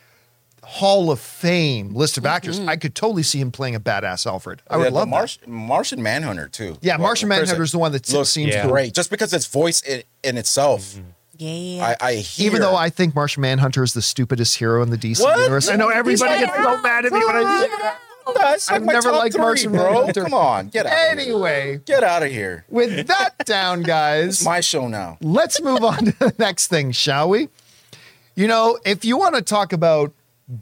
Hall 0.63 1.11
of 1.11 1.19
Fame 1.19 1.93
list 1.93 2.17
of 2.17 2.25
actors. 2.25 2.59
Mm-hmm. 2.59 2.69
I 2.69 2.75
could 2.77 2.93
totally 2.95 3.23
see 3.23 3.39
him 3.39 3.51
playing 3.51 3.75
a 3.75 3.79
badass 3.79 4.25
Alfred. 4.25 4.61
I 4.69 4.77
would 4.77 4.83
Yeah, 4.83 4.89
the 4.91 4.95
love 4.95 5.07
that. 5.07 5.11
Marsh, 5.11 5.37
Martian 5.47 6.01
Manhunter 6.03 6.47
too. 6.49 6.77
Yeah, 6.81 6.93
Well, 6.97 7.07
Martian 7.07 7.29
Manhunter 7.29 7.63
is 7.63 7.71
the 7.71 7.79
one 7.79 7.91
that 7.93 8.11
looks 8.13 8.29
seems 8.29 8.53
Yeah. 8.53 8.67
great, 8.67 8.93
just 8.93 9.09
because 9.09 9.33
its 9.33 9.45
voice 9.47 9.81
in, 9.81 10.03
in 10.23 10.37
itself. 10.37 10.81
Mm-hmm. 10.83 11.09
Yeah. 11.43 11.95
I, 12.01 12.07
I 12.09 12.13
hear, 12.15 12.47
Even 12.47 12.61
though 12.61 12.75
I 12.75 12.89
think 12.89 13.15
Martian 13.15 13.41
Manhunter 13.41 13.83
is 13.83 13.93
the 13.93 14.01
stupidest 14.01 14.57
hero 14.57 14.81
in 14.81 14.89
the 14.89 14.97
DC 14.97 15.21
What? 15.21 15.37
universe, 15.37 15.67
I 15.69 15.75
know 15.75 15.89
everybody 15.89 16.39
gets 16.39 16.55
so 16.55 16.81
mad 16.81 17.05
at 17.05 17.11
me 17.11 17.19
when 17.25 17.35
I 17.35 17.61
say 17.61 17.67
that. 17.69 17.99
That's 18.35 18.71
like 18.71 18.79
I've 18.79 18.85
never 18.85 19.09
top 19.11 19.19
liked 19.19 19.37
Martian 19.37 19.71
bro. 19.73 19.83
Manhunter. 19.93 20.23
Come 20.23 20.33
on, 20.33 20.69
get 20.69 20.85
out. 20.85 20.93
Of 20.93 20.97
here. 21.19 21.27
Anyway, 21.33 21.81
Get 21.85 22.03
out 22.03 22.23
of 22.23 22.31
here. 22.31 22.63
with 22.69 23.07
that 23.07 23.33
down, 23.45 23.81
guys, 23.83 24.35
It's 24.37 24.45
my 24.45 24.61
show 24.61 24.87
now. 24.87 25.17
let's 25.21 25.61
move 25.61 25.83
on 25.83 25.97
to 26.05 26.11
the 26.19 26.33
next 26.39 26.67
thing, 26.67 26.91
shall 26.93 27.27
we? 27.29 27.49
You 28.35 28.47
know, 28.47 28.79
if 28.85 29.03
you 29.03 29.17
want 29.17 29.35
to 29.35 29.41
talk 29.41 29.73
about 29.73 30.13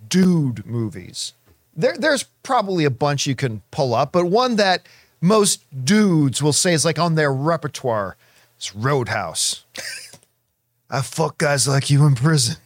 dude 0.10 0.66
movies, 0.66 1.34
there, 1.76 1.96
there's 1.98 2.24
probably 2.42 2.84
a 2.84 2.90
bunch 2.90 3.28
you 3.28 3.36
can 3.36 3.62
pull 3.70 3.94
up, 3.94 4.12
but 4.12 4.26
one 4.26 4.56
that 4.56 4.88
most 5.22 5.64
dudes 5.86 6.42
will 6.42 6.54
say 6.54 6.74
is 6.74 6.84
like 6.84 6.98
on 6.98 7.14
their 7.14 7.32
repertoire 7.32 8.18
is 8.60 8.74
Roadhouse. 8.76 9.66
I 10.92 11.02
fuck 11.02 11.38
guys 11.38 11.68
like 11.68 11.90
you 11.90 12.06
in 12.06 12.14
prison. 12.16 12.58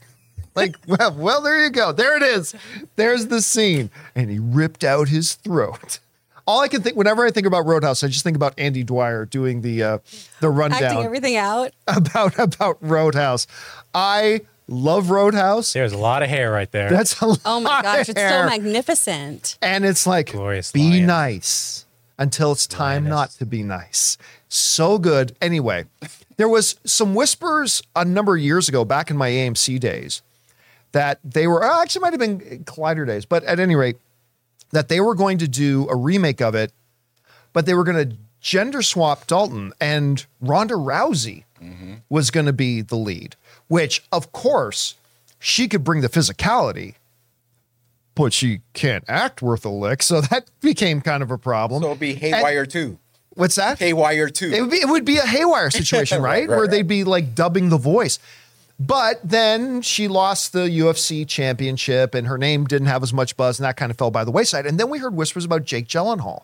Like, 0.55 0.75
well, 0.87 1.13
well, 1.13 1.41
there 1.41 1.63
you 1.63 1.69
go. 1.69 1.91
There 1.91 2.17
it 2.17 2.23
is. 2.23 2.55
There's 2.95 3.27
the 3.27 3.41
scene. 3.41 3.91
And 4.15 4.29
he 4.31 4.39
ripped 4.39 4.83
out 4.83 5.09
his 5.09 5.35
throat. 5.35 5.99
All 6.47 6.61
I 6.61 6.67
can 6.67 6.81
think, 6.81 6.95
whenever 6.95 7.25
I 7.25 7.31
think 7.31 7.47
about 7.47 7.65
Roadhouse, 7.65 8.03
I 8.03 8.07
just 8.07 8.23
think 8.23 8.35
about 8.35 8.53
Andy 8.57 8.83
Dwyer 8.83 9.25
doing 9.25 9.61
the 9.61 9.81
uh, 9.83 9.97
the 10.41 10.49
rundown 10.49 10.83
Acting 10.83 11.03
everything 11.03 11.35
out. 11.37 11.71
about 11.87 12.37
about 12.37 12.77
Roadhouse. 12.81 13.47
I 13.95 14.41
love 14.67 15.09
Roadhouse. 15.09 15.73
There's 15.73 15.93
a 15.93 15.97
lot 15.97 16.21
of 16.23 16.29
hair 16.29 16.51
right 16.51 16.71
there. 16.71 16.89
That's 16.91 17.19
a 17.21 17.35
Oh 17.45 17.59
my 17.59 17.69
lot 17.69 17.83
gosh, 17.83 18.01
of 18.01 18.09
it's 18.09 18.19
hair. 18.19 18.43
so 18.43 18.49
magnificent. 18.49 19.57
And 19.61 19.85
it's 19.85 20.05
like 20.05 20.31
Glorious 20.33 20.71
be 20.71 20.89
lion. 20.91 21.05
nice 21.07 21.85
until 22.19 22.51
it's 22.51 22.67
time 22.67 23.05
Lioness. 23.05 23.09
not 23.09 23.29
to 23.39 23.45
be 23.47 23.63
nice. 23.63 24.17
So 24.47 24.99
good. 24.99 25.35
Anyway, 25.41 25.85
there 26.37 26.49
was 26.49 26.79
some 26.85 27.15
whispers 27.15 27.81
a 27.95 28.05
number 28.05 28.35
of 28.35 28.41
years 28.41 28.69
ago, 28.69 28.85
back 28.85 29.09
in 29.09 29.17
my 29.17 29.29
AMC 29.29 29.79
days, 29.79 30.21
that 30.91 31.19
they 31.23 31.47
were 31.47 31.63
oh, 31.63 31.81
actually 31.81 32.01
might 32.01 32.13
have 32.13 32.19
been 32.19 32.63
Collider 32.65 33.05
days, 33.05 33.25
but 33.25 33.43
at 33.43 33.59
any 33.59 33.75
rate, 33.75 33.97
that 34.71 34.87
they 34.89 34.99
were 34.99 35.15
going 35.15 35.37
to 35.37 35.47
do 35.47 35.87
a 35.89 35.95
remake 35.95 36.41
of 36.41 36.55
it, 36.55 36.71
but 37.53 37.65
they 37.65 37.73
were 37.73 37.83
going 37.83 38.09
to 38.09 38.17
gender 38.41 38.81
swap 38.81 39.27
Dalton 39.27 39.73
and 39.79 40.25
Ronda 40.41 40.75
Rousey 40.75 41.45
mm-hmm. 41.61 41.95
was 42.09 42.31
going 42.31 42.45
to 42.45 42.53
be 42.53 42.81
the 42.81 42.95
lead, 42.95 43.35
which 43.67 44.03
of 44.11 44.31
course 44.31 44.95
she 45.39 45.67
could 45.67 45.83
bring 45.83 46.01
the 46.01 46.09
physicality 46.09 46.95
but 48.15 48.31
she 48.31 48.61
can't 48.73 49.03
act 49.07 49.41
worth 49.41 49.65
a 49.65 49.69
lick. 49.69 50.01
So 50.01 50.21
that 50.31 50.49
became 50.61 51.01
kind 51.01 51.21
of 51.21 51.29
a 51.29 51.37
problem. 51.37 51.81
So 51.81 51.91
it'll 51.91 51.99
be 51.99 52.13
And- 52.13 52.35
Haywire 52.35 52.65
too. 52.65 52.97
What's 53.35 53.55
that? 53.55 53.79
Haywire 53.79 54.29
too. 54.29 54.51
It 54.51 54.61
would 54.61 54.71
be, 54.71 54.77
it 54.77 54.87
would 54.87 55.05
be 55.05 55.17
a 55.17 55.25
haywire 55.25 55.69
situation, 55.71 56.21
right? 56.21 56.31
Right, 56.31 56.39
right, 56.41 56.49
Where 56.49 56.61
right. 56.61 56.71
they'd 56.71 56.87
be 56.87 57.03
like 57.03 57.35
dubbing 57.35 57.69
the 57.69 57.77
voice. 57.77 58.19
But 58.79 59.21
then 59.23 59.81
she 59.81 60.07
lost 60.07 60.51
the 60.51 60.67
UFC 60.67 61.27
championship 61.27 62.13
and 62.13 62.27
her 62.27 62.37
name 62.37 62.65
didn't 62.65 62.87
have 62.87 63.03
as 63.03 63.13
much 63.13 63.37
buzz 63.37 63.57
and 63.59 63.65
that 63.65 63.77
kind 63.77 63.89
of 63.89 63.97
fell 63.97 64.11
by 64.11 64.25
the 64.25 64.31
wayside. 64.31 64.65
And 64.65 64.77
then 64.79 64.89
we 64.89 64.99
heard 64.99 65.15
whispers 65.15 65.45
about 65.45 65.63
Jake 65.63 65.87
Gyllenhaal 65.87 66.43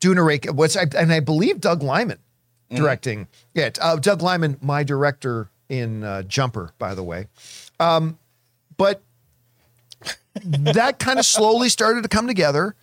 doing 0.00 0.18
a 0.18 0.22
rake, 0.22 0.46
what's, 0.46 0.76
and 0.76 1.12
I 1.12 1.20
believe 1.20 1.60
Doug 1.60 1.82
Liman 1.82 2.18
directing 2.70 3.28
it. 3.54 3.78
Uh, 3.80 3.96
Doug 3.96 4.22
Liman, 4.22 4.58
my 4.60 4.82
director 4.82 5.50
in 5.68 6.04
uh, 6.04 6.22
Jumper, 6.22 6.72
by 6.78 6.94
the 6.94 7.02
way. 7.02 7.26
Um, 7.78 8.18
but 8.76 9.02
that 10.44 10.98
kind 10.98 11.18
of 11.18 11.26
slowly 11.26 11.68
started 11.68 12.02
to 12.02 12.08
come 12.08 12.26
together. 12.26 12.74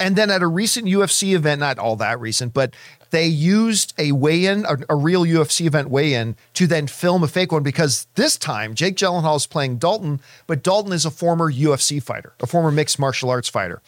And 0.00 0.16
then 0.16 0.30
at 0.30 0.42
a 0.42 0.46
recent 0.46 0.86
UFC 0.86 1.34
event, 1.34 1.60
not 1.60 1.78
all 1.78 1.96
that 1.96 2.20
recent, 2.20 2.52
but 2.52 2.74
they 3.10 3.26
used 3.26 3.94
a 3.96 4.10
weigh 4.12 4.46
in, 4.46 4.64
a, 4.64 4.76
a 4.88 4.96
real 4.96 5.24
UFC 5.24 5.66
event 5.66 5.88
weigh 5.88 6.14
in, 6.14 6.36
to 6.54 6.66
then 6.66 6.88
film 6.88 7.22
a 7.22 7.28
fake 7.28 7.52
one 7.52 7.62
because 7.62 8.08
this 8.16 8.36
time 8.36 8.74
Jake 8.74 8.96
Gyllenhaal 8.96 9.36
is 9.36 9.46
playing 9.46 9.76
Dalton, 9.76 10.20
but 10.46 10.64
Dalton 10.64 10.92
is 10.92 11.04
a 11.04 11.10
former 11.10 11.52
UFC 11.52 12.02
fighter, 12.02 12.32
a 12.40 12.46
former 12.46 12.72
mixed 12.72 12.98
martial 12.98 13.30
arts 13.30 13.48
fighter. 13.48 13.80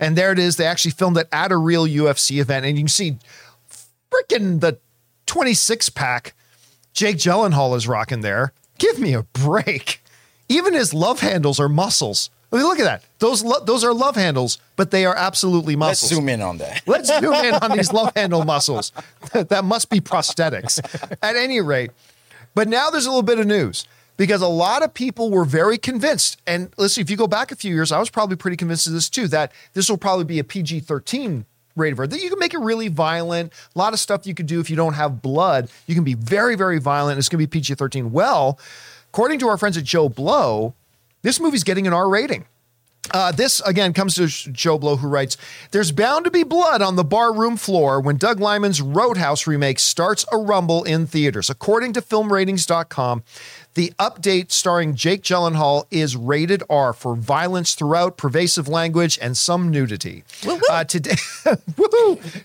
And 0.00 0.16
there 0.16 0.32
it 0.32 0.38
is. 0.40 0.56
They 0.56 0.66
actually 0.66 0.90
filmed 0.90 1.16
it 1.16 1.28
at 1.30 1.52
a 1.52 1.56
real 1.56 1.86
UFC 1.86 2.40
event. 2.40 2.66
And 2.66 2.76
you 2.76 2.82
can 2.82 2.88
see 2.88 3.18
freaking 4.10 4.60
the 4.60 4.78
26 5.26 5.90
pack 5.90 6.34
Jake 6.92 7.16
Gyllenhaal 7.16 7.76
is 7.76 7.88
rocking 7.88 8.20
there. 8.20 8.52
Give 8.78 8.98
me 8.98 9.14
a 9.14 9.22
break. 9.22 10.02
Even 10.48 10.74
his 10.74 10.92
love 10.92 11.20
handles 11.20 11.58
are 11.58 11.68
muscles. 11.68 12.30
I 12.52 12.56
mean, 12.56 12.66
look 12.66 12.78
at 12.78 12.84
that. 12.84 13.02
Those 13.18 13.42
lo- 13.42 13.64
those 13.64 13.82
are 13.82 13.94
love 13.94 14.14
handles, 14.14 14.58
but 14.76 14.90
they 14.90 15.06
are 15.06 15.16
absolutely 15.16 15.74
muscles. 15.74 16.10
Let's 16.10 16.20
zoom 16.20 16.28
in 16.28 16.42
on 16.42 16.58
that. 16.58 16.82
Let's 16.86 17.08
zoom 17.08 17.32
in 17.32 17.54
on 17.54 17.76
these 17.76 17.92
love 17.92 18.12
handle 18.14 18.44
muscles. 18.44 18.92
that 19.32 19.64
must 19.64 19.88
be 19.88 20.00
prosthetics. 20.00 20.80
At 21.22 21.36
any 21.36 21.60
rate, 21.60 21.90
but 22.54 22.68
now 22.68 22.90
there's 22.90 23.06
a 23.06 23.10
little 23.10 23.22
bit 23.22 23.38
of 23.38 23.46
news 23.46 23.86
because 24.16 24.42
a 24.42 24.48
lot 24.48 24.82
of 24.82 24.92
people 24.92 25.30
were 25.30 25.44
very 25.44 25.78
convinced. 25.78 26.40
And 26.46 26.70
listen, 26.76 27.00
if 27.00 27.10
you 27.10 27.16
go 27.16 27.26
back 27.26 27.50
a 27.52 27.56
few 27.56 27.74
years, 27.74 27.90
I 27.90 27.98
was 27.98 28.10
probably 28.10 28.36
pretty 28.36 28.56
convinced 28.56 28.86
of 28.86 28.92
this 28.92 29.08
too, 29.08 29.28
that 29.28 29.52
this 29.72 29.88
will 29.88 29.96
probably 29.96 30.24
be 30.24 30.38
a 30.38 30.44
PG 30.44 30.80
13 30.80 31.46
rated. 31.74 31.96
That 32.10 32.20
you 32.20 32.28
can 32.28 32.38
make 32.38 32.54
it 32.54 32.60
really 32.60 32.88
violent. 32.88 33.52
A 33.74 33.78
lot 33.78 33.92
of 33.92 33.98
stuff 33.98 34.26
you 34.26 34.34
could 34.34 34.46
do 34.46 34.60
if 34.60 34.68
you 34.68 34.76
don't 34.76 34.94
have 34.94 35.22
blood. 35.22 35.70
You 35.86 35.94
can 35.94 36.04
be 36.04 36.14
very, 36.14 36.54
very 36.54 36.78
violent. 36.78 37.18
It's 37.18 37.28
going 37.28 37.42
to 37.42 37.46
be 37.46 37.50
PG 37.50 37.74
13. 37.74 38.12
Well, 38.12 38.58
according 39.08 39.38
to 39.40 39.48
our 39.48 39.56
friends 39.56 39.76
at 39.76 39.84
JoBlo, 39.84 40.74
this 41.22 41.40
movie's 41.40 41.64
getting 41.64 41.86
an 41.86 41.92
R 41.92 42.08
rating. 42.08 42.46
Uh, 43.10 43.32
this 43.32 43.60
again 43.62 43.92
comes 43.92 44.14
to 44.14 44.22
JoBlo, 44.22 44.98
who 44.98 45.08
writes 45.08 45.36
There's 45.72 45.90
bound 45.90 46.24
to 46.24 46.30
be 46.30 46.44
blood 46.44 46.82
on 46.82 46.94
the 46.94 47.04
barroom 47.04 47.56
floor 47.56 48.00
when 48.00 48.16
Doug 48.16 48.38
Liman's 48.38 48.80
Roadhouse 48.80 49.46
remake 49.46 49.80
starts 49.80 50.24
a 50.30 50.38
rumble 50.38 50.84
in 50.84 51.06
theaters. 51.06 51.50
According 51.50 51.94
to 51.94 52.00
filmratings.com, 52.00 53.24
the 53.74 53.92
update 53.98 54.52
starring 54.52 54.94
Jake 54.94 55.22
Gyllenhaal 55.22 55.84
is 55.90 56.14
rated 56.16 56.62
R 56.68 56.92
for 56.92 57.14
violence 57.16 57.74
throughout, 57.74 58.16
pervasive 58.16 58.68
language, 58.68 59.18
and 59.22 59.36
some 59.36 59.70
nudity. 59.70 60.24
Uh, 60.70 60.84
today! 60.84 61.14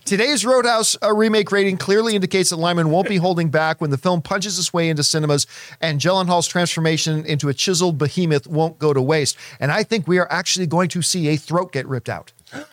Today's 0.05 0.45
Roadhouse 0.45 0.95
uh, 1.03 1.13
remake 1.13 1.51
rating 1.51 1.77
clearly 1.77 2.15
indicates 2.15 2.49
that 2.51 2.57
Liman 2.57 2.89
won't 2.89 3.09
be 3.09 3.17
holding 3.17 3.49
back 3.49 3.81
when 3.81 3.89
the 3.89 3.97
film 3.97 4.21
punches 4.21 4.57
its 4.57 4.71
way 4.73 4.89
into 4.89 5.03
cinemas, 5.03 5.47
and 5.81 5.99
Gyllenhaal's 5.99 6.47
transformation 6.47 7.25
into 7.25 7.49
a 7.49 7.53
chiseled 7.53 7.97
behemoth 7.97 8.47
won't 8.47 8.79
go 8.79 8.93
to 8.93 9.01
waste. 9.01 9.37
And 9.59 9.71
I 9.71 9.83
think 9.83 10.07
we 10.07 10.19
are 10.19 10.31
actually 10.31 10.67
going 10.67 10.89
to 10.89 11.01
see 11.01 11.27
a 11.29 11.35
throat 11.37 11.71
get 11.71 11.87
ripped 11.87 12.09
out. 12.09 12.31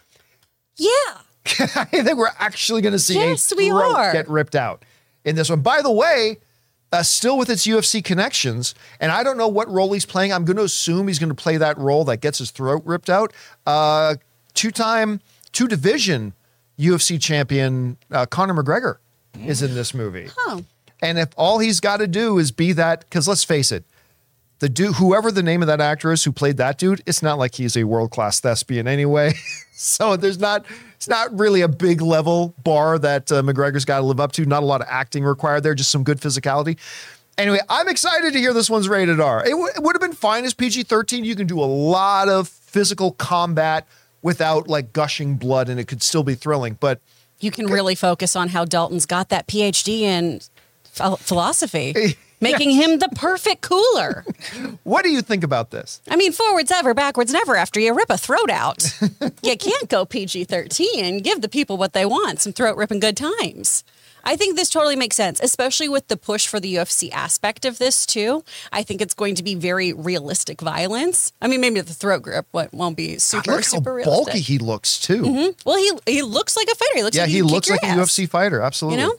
Yeah. 0.76 0.88
I 1.76 1.84
think 2.02 2.16
we're 2.18 2.26
actually 2.40 2.82
going 2.82 2.94
to 2.94 2.99
see 2.99 3.14
Yes, 3.14 3.52
a 3.52 3.54
we 3.54 3.68
throat 3.68 3.94
are. 3.94 4.12
get 4.12 4.28
ripped 4.28 4.56
out 4.56 4.84
in 5.25 5.37
this 5.37 5.49
one. 5.49 5.61
By 5.61 5.82
the 5.82 5.90
way, 5.92 6.38
uh, 6.95 7.03
still 7.03 7.37
with 7.37 7.51
its 7.51 7.67
UFC 7.67 8.03
connections, 8.03 8.75
and 9.01 9.11
I 9.11 9.23
don't 9.25 9.37
know 9.37 9.49
what 9.49 9.69
role 9.69 9.93
he's 9.93 10.07
playing. 10.07 10.33
I'm 10.33 10.45
going 10.45 10.57
to 10.57 10.63
assume 10.63 11.09
he's 11.09 11.19
going 11.19 11.29
to 11.29 11.35
play 11.35 11.57
that 11.57 11.77
role 11.77 12.05
that 12.05 12.19
gets 12.19 12.39
his 12.39 12.51
throat 12.51 12.83
ripped 12.85 13.11
out. 13.11 13.33
Uh, 13.67 14.15
two-time, 14.55 15.21
two-division 15.53 16.35
UFC 16.79 17.21
champion 17.21 17.97
uh, 18.11 18.27
Conor 18.27 18.55
McGregor 18.55 18.99
is 19.45 19.61
in 19.61 19.75
this 19.75 19.93
movie. 19.93 20.29
Oh. 20.39 20.65
And 21.03 21.19
if 21.19 21.31
all 21.37 21.59
he's 21.59 21.81
got 21.81 21.99
to 21.99 22.07
do 22.07 22.39
is 22.39 22.53
be 22.53 22.73
that, 22.73 23.01
because 23.01 23.27
let's 23.27 23.45
face 23.45 23.73
it, 23.73 23.85
the 24.61 24.69
dude, 24.69 24.95
whoever 24.95 25.33
the 25.33 25.43
name 25.43 25.63
of 25.63 25.67
that 25.67 25.81
actor 25.81 26.13
is 26.13 26.23
who 26.25 26.33
played 26.33 26.57
that 26.59 26.79
dude, 26.79 27.03
it's 27.07 27.23
not 27.23 27.39
like 27.39 27.57
he's 27.57 27.77
a 27.77 27.85
world 27.85 28.13
class 28.13 28.41
thespian 28.41 28.87
anyway. 28.87 29.33
so 29.75 30.17
there's 30.17 30.39
not, 30.39 30.65
it's 31.04 31.08
not 31.11 31.38
really 31.38 31.61
a 31.61 31.68
big 31.68 32.00
level 32.00 32.54
bar 32.64 32.99
that 32.99 33.30
uh, 33.30 33.42
McGregor's 33.42 33.84
got 33.84 33.99
to 33.99 34.04
live 34.06 34.20
up 34.20 34.32
to. 34.32 34.46
Not 34.46 34.62
a 34.62 34.66
lot 34.66 34.80
of 34.80 34.87
acting 34.88 35.23
required 35.23 35.62
there, 35.62 35.75
just 35.75 35.90
some 35.90 36.02
good 36.02 36.18
physicality. 36.18 36.78
Anyway, 37.37 37.58
I'm 37.68 37.88
excited 37.88 38.32
to 38.32 38.38
hear 38.38 38.54
this 38.54 38.70
one's 38.70 38.88
rated 38.88 39.20
R. 39.20 39.44
It, 39.44 39.50
w- 39.50 39.68
it 39.76 39.82
would 39.82 39.94
have 39.94 40.00
been 40.00 40.14
fine 40.14 40.46
as 40.46 40.54
PG 40.54 40.84
13. 40.84 41.23
You 41.26 41.37
can 41.37 41.46
do 41.46 41.61
a 41.61 41.66
lot 41.66 42.30
of 42.30 42.49
physical 42.49 43.12
combat 43.12 43.87
without 44.23 44.66
like 44.66 44.94
gushing 44.94 45.34
blood 45.34 45.68
and 45.68 45.78
it 45.78 45.88
could 45.88 46.02
still 46.02 46.23
be 46.23 46.34
thrilling. 46.34 46.78
But 46.80 47.00
You 47.38 47.50
can 47.50 47.66
really 47.66 47.94
focus 47.94 48.34
on 48.34 48.49
how 48.49 48.64
Dalton's 48.64 49.04
got 49.04 49.28
that 49.28 49.46
PhD 49.46 50.00
in 50.00 50.40
philosophy, 51.18 52.16
making 52.41 52.71
him 52.71 52.99
the 52.99 53.09
perfect 53.14 53.62
cooler. 53.62 54.25
what 54.85 55.03
do 55.05 55.11
you 55.11 55.23
think 55.23 55.45
about 55.45 55.71
this? 55.71 56.00
I 56.09 56.17
mean, 56.17 56.33
forwards 56.33 56.71
ever, 56.71 56.95
backwards 56.95 57.33
never 57.33 57.57
after 57.57 57.81
you 57.81 57.95
rip 57.95 58.11
a 58.11 58.19
throat 58.19 58.50
out. 58.50 58.85
you 59.43 59.57
can't 59.57 59.88
go 59.88 60.05
PG 60.05 60.45
13. 60.45 61.19
Give 61.19 61.41
the 61.41 61.49
people 61.49 61.76
what 61.76 61.93
they 61.93 62.07
want 62.07 62.41
some 62.41 62.53
throat 62.53 62.76
ripping 62.76 63.00
good 63.00 63.17
times. 63.17 63.85
I 64.26 64.37
think 64.37 64.57
this 64.57 64.71
totally 64.71 64.97
makes 64.97 65.17
sense, 65.17 65.38
especially 65.41 65.87
with 65.87 66.09
the 66.09 66.17
push 66.17 66.47
for 66.47 66.59
the 66.59 66.76
UFC 66.76 67.12
aspect 67.12 67.67
of 67.67 67.76
this, 67.76 68.07
too. 68.07 68.43
I 68.73 68.83
think 68.83 69.03
it's 69.03 69.12
going 69.12 69.35
to 69.35 69.43
be 69.43 69.55
very 69.55 69.93
realistic 69.93 70.62
violence. 70.62 71.31
I 71.43 71.47
mean, 71.47 71.61
maybe 71.61 71.83
the 71.83 71.93
throat 71.93 72.23
grip 72.23 72.47
won't- 72.50 72.73
won't 72.73 72.97
be 72.97 73.19
super, 73.19 73.50
Look 73.50 73.61
how 73.67 73.76
super 73.76 74.03
bulky 74.03 74.31
realistic. 74.31 74.43
he 74.47 74.57
looks 74.59 74.99
too. 74.99 75.23
Mm-hmm. 75.25 75.50
Well, 75.69 75.76
he, 75.76 75.93
he 76.11 76.23
looks 76.23 76.57
like 76.57 76.69
a 76.73 76.75
fighter. 76.75 76.93
He 76.95 77.03
looks 77.03 77.17
Yeah, 77.17 77.25
like 77.25 77.33
he 77.33 77.41
can 77.41 77.49
looks 77.49 77.69
like 77.69 77.83
your 77.83 77.93
a 77.93 77.95
UFC 77.97 78.26
fighter. 78.26 78.62
Absolutely. 78.62 79.03
you 79.03 79.09
know 79.09 79.14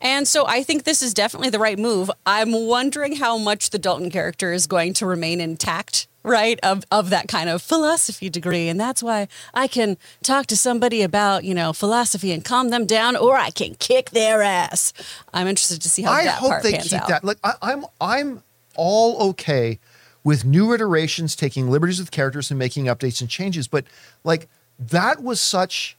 and 0.00 0.26
so 0.26 0.46
i 0.46 0.62
think 0.62 0.84
this 0.84 1.02
is 1.02 1.14
definitely 1.14 1.50
the 1.50 1.58
right 1.58 1.78
move 1.78 2.10
i'm 2.26 2.52
wondering 2.52 3.16
how 3.16 3.36
much 3.38 3.70
the 3.70 3.78
dalton 3.78 4.10
character 4.10 4.52
is 4.52 4.66
going 4.66 4.92
to 4.92 5.06
remain 5.06 5.40
intact 5.40 6.06
right 6.22 6.60
of, 6.62 6.84
of 6.90 7.08
that 7.10 7.28
kind 7.28 7.48
of 7.48 7.62
philosophy 7.62 8.28
degree 8.28 8.68
and 8.68 8.78
that's 8.78 9.02
why 9.02 9.26
i 9.54 9.66
can 9.66 9.96
talk 10.22 10.46
to 10.46 10.56
somebody 10.56 11.02
about 11.02 11.44
you 11.44 11.54
know 11.54 11.72
philosophy 11.72 12.30
and 12.32 12.44
calm 12.44 12.68
them 12.68 12.84
down 12.84 13.16
or 13.16 13.36
i 13.36 13.50
can 13.50 13.74
kick 13.76 14.10
their 14.10 14.42
ass 14.42 14.92
i'm 15.32 15.46
interested 15.46 15.80
to 15.80 15.88
see 15.88 16.02
how 16.02 16.12
I 16.12 16.24
that 16.24 16.38
hope 16.38 16.50
part 16.50 16.62
they 16.62 16.72
pans 16.72 16.90
keep 16.90 17.00
out 17.00 17.08
that. 17.08 17.24
Like 17.24 17.38
I, 17.42 17.54
I'm, 17.62 17.84
I'm 18.00 18.42
all 18.76 19.30
okay 19.30 19.78
with 20.24 20.44
new 20.44 20.72
iterations, 20.72 21.34
taking 21.34 21.70
liberties 21.70 21.98
with 21.98 22.10
characters 22.10 22.50
and 22.50 22.58
making 22.58 22.86
updates 22.86 23.20
and 23.20 23.30
changes. 23.30 23.68
But 23.68 23.84
like 24.24 24.48
that 24.78 25.22
was 25.22 25.40
such. 25.40 25.96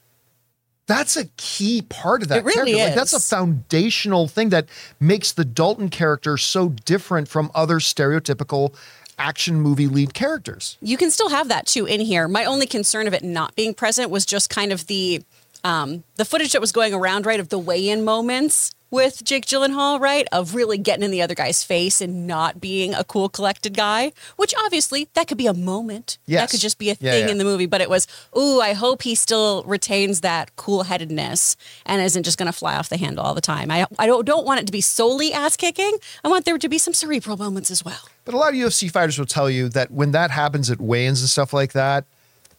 That's 0.91 1.15
a 1.15 1.25
key 1.37 1.83
part 1.83 2.21
of 2.21 2.27
that. 2.27 2.39
It 2.39 2.43
really 2.43 2.73
character. 2.73 2.85
Like, 2.87 2.95
that's 2.95 3.13
a 3.13 3.19
foundational 3.19 4.27
thing 4.27 4.49
that 4.49 4.67
makes 4.99 5.31
the 5.31 5.45
Dalton 5.45 5.89
character 5.89 6.35
so 6.35 6.69
different 6.69 7.29
from 7.29 7.49
other 7.55 7.79
stereotypical 7.79 8.75
action 9.17 9.61
movie 9.61 9.87
lead 9.87 10.13
characters. 10.13 10.77
you 10.81 10.97
can 10.97 11.11
still 11.11 11.29
have 11.29 11.47
that 11.47 11.67
too 11.67 11.85
in 11.85 12.01
here. 12.01 12.27
My 12.27 12.43
only 12.43 12.65
concern 12.65 13.07
of 13.07 13.13
it 13.13 13.23
not 13.23 13.55
being 13.55 13.73
present 13.73 14.09
was 14.09 14.25
just 14.25 14.49
kind 14.49 14.73
of 14.73 14.87
the 14.87 15.23
um, 15.63 16.03
the 16.15 16.25
footage 16.25 16.51
that 16.53 16.61
was 16.61 16.71
going 16.71 16.93
around, 16.93 17.25
right, 17.25 17.39
of 17.39 17.49
the 17.49 17.59
weigh-in 17.59 18.03
moments 18.03 18.73
with 18.91 19.23
Jake 19.23 19.45
Gyllenhaal, 19.45 19.99
right, 19.99 20.27
of 20.31 20.53
really 20.53 20.77
getting 20.77 21.03
in 21.03 21.09
the 21.11 21.21
other 21.21 21.33
guy's 21.33 21.63
face 21.63 22.01
and 22.01 22.27
not 22.27 22.61
being 22.61 22.93
a 22.93 23.03
cool, 23.03 23.29
collected 23.29 23.73
guy. 23.73 24.11
Which 24.35 24.53
obviously 24.65 25.07
that 25.13 25.27
could 25.27 25.37
be 25.37 25.47
a 25.47 25.53
moment. 25.53 26.17
Yes. 26.27 26.41
that 26.41 26.51
could 26.51 26.59
just 26.59 26.77
be 26.77 26.89
a 26.91 26.97
Yeah, 26.99 27.11
thing 27.13 27.25
yeah. 27.25 27.31
in 27.31 27.37
the 27.37 27.43
movie. 27.45 27.65
But 27.65 27.81
it 27.81 27.89
was, 27.89 28.05
ooh, 28.37 28.59
I 28.61 28.73
hope 28.73 29.01
he 29.03 29.15
still 29.15 29.63
retains 29.63 30.21
that 30.21 30.55
cool-headedness 30.57 31.55
and 31.85 32.01
isn't 32.01 32.23
just 32.23 32.37
going 32.37 32.51
to 32.51 32.57
fly 32.57 32.75
off 32.75 32.89
the 32.89 32.97
handle 32.97 33.23
all 33.23 33.33
the 33.33 33.41
time. 33.41 33.71
I 33.71 33.87
I 33.97 34.05
don't 34.05 34.25
don't 34.25 34.45
want 34.45 34.59
it 34.59 34.65
to 34.67 34.71
be 34.71 34.81
solely 34.81 35.33
ass 35.33 35.55
kicking. 35.55 35.97
I 36.23 36.27
want 36.27 36.45
there 36.45 36.57
to 36.57 36.69
be 36.69 36.77
some 36.77 36.93
cerebral 36.93 37.37
moments 37.37 37.71
as 37.71 37.83
well. 37.85 38.01
But 38.25 38.33
a 38.33 38.37
lot 38.37 38.49
of 38.53 38.59
UFC 38.59 38.91
fighters 38.91 39.17
will 39.17 39.25
tell 39.25 39.49
you 39.49 39.69
that 39.69 39.89
when 39.91 40.11
that 40.11 40.31
happens 40.31 40.69
at 40.69 40.79
weigh-ins 40.81 41.21
and 41.21 41.29
stuff 41.29 41.53
like 41.53 41.71
that, 41.73 42.05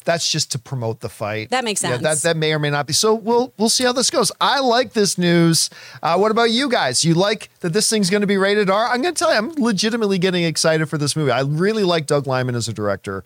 that's 0.04 0.30
just 0.30 0.52
to 0.52 0.58
promote 0.58 1.00
the 1.00 1.08
fight. 1.08 1.50
That 1.50 1.64
makes 1.64 1.82
Yeah, 1.82 1.96
that 1.96 2.02
sense. 2.02 2.22
that 2.22 2.36
may 2.36 2.52
or 2.52 2.58
may 2.58 2.70
not 2.70 2.86
be. 2.86 2.92
So 2.92 3.14
we'll 3.14 3.52
we'll 3.58 3.68
see 3.68 3.84
how 3.84 3.92
this 3.92 4.10
goes. 4.10 4.32
I 4.40 4.60
like 4.60 4.92
this 4.92 5.18
news. 5.18 5.70
Uh, 6.02 6.16
what 6.18 6.30
about 6.30 6.50
you 6.50 6.68
guys? 6.68 7.04
You 7.04 7.14
like 7.14 7.50
that 7.60 7.72
this 7.72 7.88
thing's 7.88 8.10
going 8.10 8.20
to 8.22 8.26
be 8.26 8.36
rated 8.36 8.70
R? 8.70 8.86
I'm 8.88 9.02
going 9.02 9.14
to 9.14 9.18
tell 9.18 9.30
you, 9.32 9.38
I'm 9.38 9.50
legitimately 9.54 10.18
getting 10.18 10.44
excited 10.44 10.86
for 10.86 10.98
this 10.98 11.14
movie. 11.16 11.30
I 11.30 11.40
really 11.42 11.84
like 11.84 12.06
Doug 12.06 12.26
Liman 12.26 12.54
as 12.54 12.68
a 12.68 12.72
director. 12.72 13.24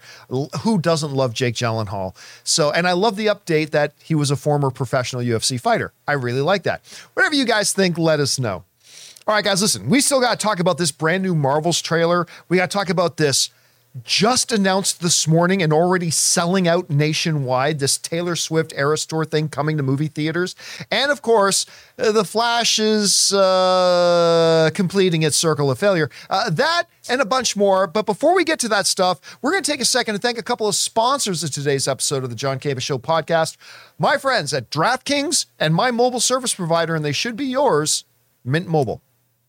Who 0.62 0.78
doesn't 0.78 1.12
love 1.12 1.33
Jake 1.35 1.54
Gyllenhaal? 1.54 2.14
So, 2.45 2.71
and 2.71 2.87
I 2.87 2.92
love 2.92 3.16
the 3.16 3.26
update 3.26 3.71
that 3.71 3.95
he 4.02 4.14
was 4.14 4.30
a 4.30 4.37
former 4.37 4.71
professional 4.71 5.23
UFC 5.23 5.61
fighter. 5.61 5.92
I 6.06 6.12
really 6.12 6.40
like 6.42 6.62
that. 6.64 6.83
Whatever 7.14 7.35
you 7.35 7.45
guys 7.45 7.73
think, 7.73 7.99
let 7.99 8.21
us 8.21 8.38
know. 8.38 8.64
All 9.28 9.35
right, 9.35 9.45
guys, 9.45 9.61
listen, 9.61 9.88
we 9.90 10.00
still 10.00 10.21
got 10.21 10.38
to 10.38 10.45
talk 10.47 10.61
about 10.61 10.78
this 10.78 10.92
brand 10.92 11.23
new 11.25 11.35
Marvels 11.35 11.83
trailer. 11.83 12.26
We 12.49 12.59
got 12.59 12.71
to 12.71 12.76
talk 12.76 12.90
about 12.90 13.16
this 13.16 13.50
just 14.05 14.53
announced 14.53 15.00
this 15.00 15.26
morning 15.26 15.62
and 15.62 15.73
already 15.73 16.11
selling 16.11 16.67
out 16.69 16.91
nationwide. 16.91 17.79
This 17.79 17.99
Taylor 17.99 18.37
Swift 18.37 18.73
Eras 18.76 19.07
Tour 19.07 19.25
thing 19.25 19.49
coming 19.49 19.76
to 19.76 19.83
movie 19.83 20.09
theaters. 20.09 20.55
And 20.91 21.11
of 21.11 21.23
course, 21.23 21.67
uh, 21.99 22.12
The 22.12 22.25
Flash 22.25 22.79
is 22.79 23.33
uh, 23.33 24.71
completing 24.75 25.23
its 25.23 25.37
circle 25.37 25.71
of 25.71 25.79
failure. 25.79 26.11
Uh, 26.29 26.50
that 26.50 26.85
and 27.09 27.21
a 27.21 27.25
bunch 27.25 27.57
more. 27.57 27.87
But 27.87 28.07
before 28.07 28.35
we 28.35 28.45
get 28.45 28.59
to 28.61 28.69
that 28.69 28.87
stuff, 28.87 29.21
we're 29.43 29.53
going 29.53 29.62
to 29.62 29.71
take 29.71 29.81
a 29.81 29.85
second 29.87 30.15
to 30.15 30.21
thank 30.21 30.38
a 30.38 30.43
couple 30.43 30.67
of 30.67 30.75
sponsors 30.75 31.43
of 31.43 31.50
today's 31.50 31.88
episode 31.88 32.25
of 32.25 32.31
the 32.31 32.37
John 32.37 32.59
Campea 32.59 32.83
Show 32.83 32.99
podcast. 32.99 33.57
My 33.99 34.17
friends 34.17 34.53
at 34.53 34.71
DraftKings 34.71 35.47
and 35.59 35.75
my 35.75 35.91
mobile 35.91 36.21
service 36.21 36.55
provider, 36.55 36.95
and 36.95 37.05
they 37.05 37.12
should 37.12 37.37
be 37.37 37.47
yours, 37.47 38.05
Mint 38.45 38.67
Mobile. 38.67 39.03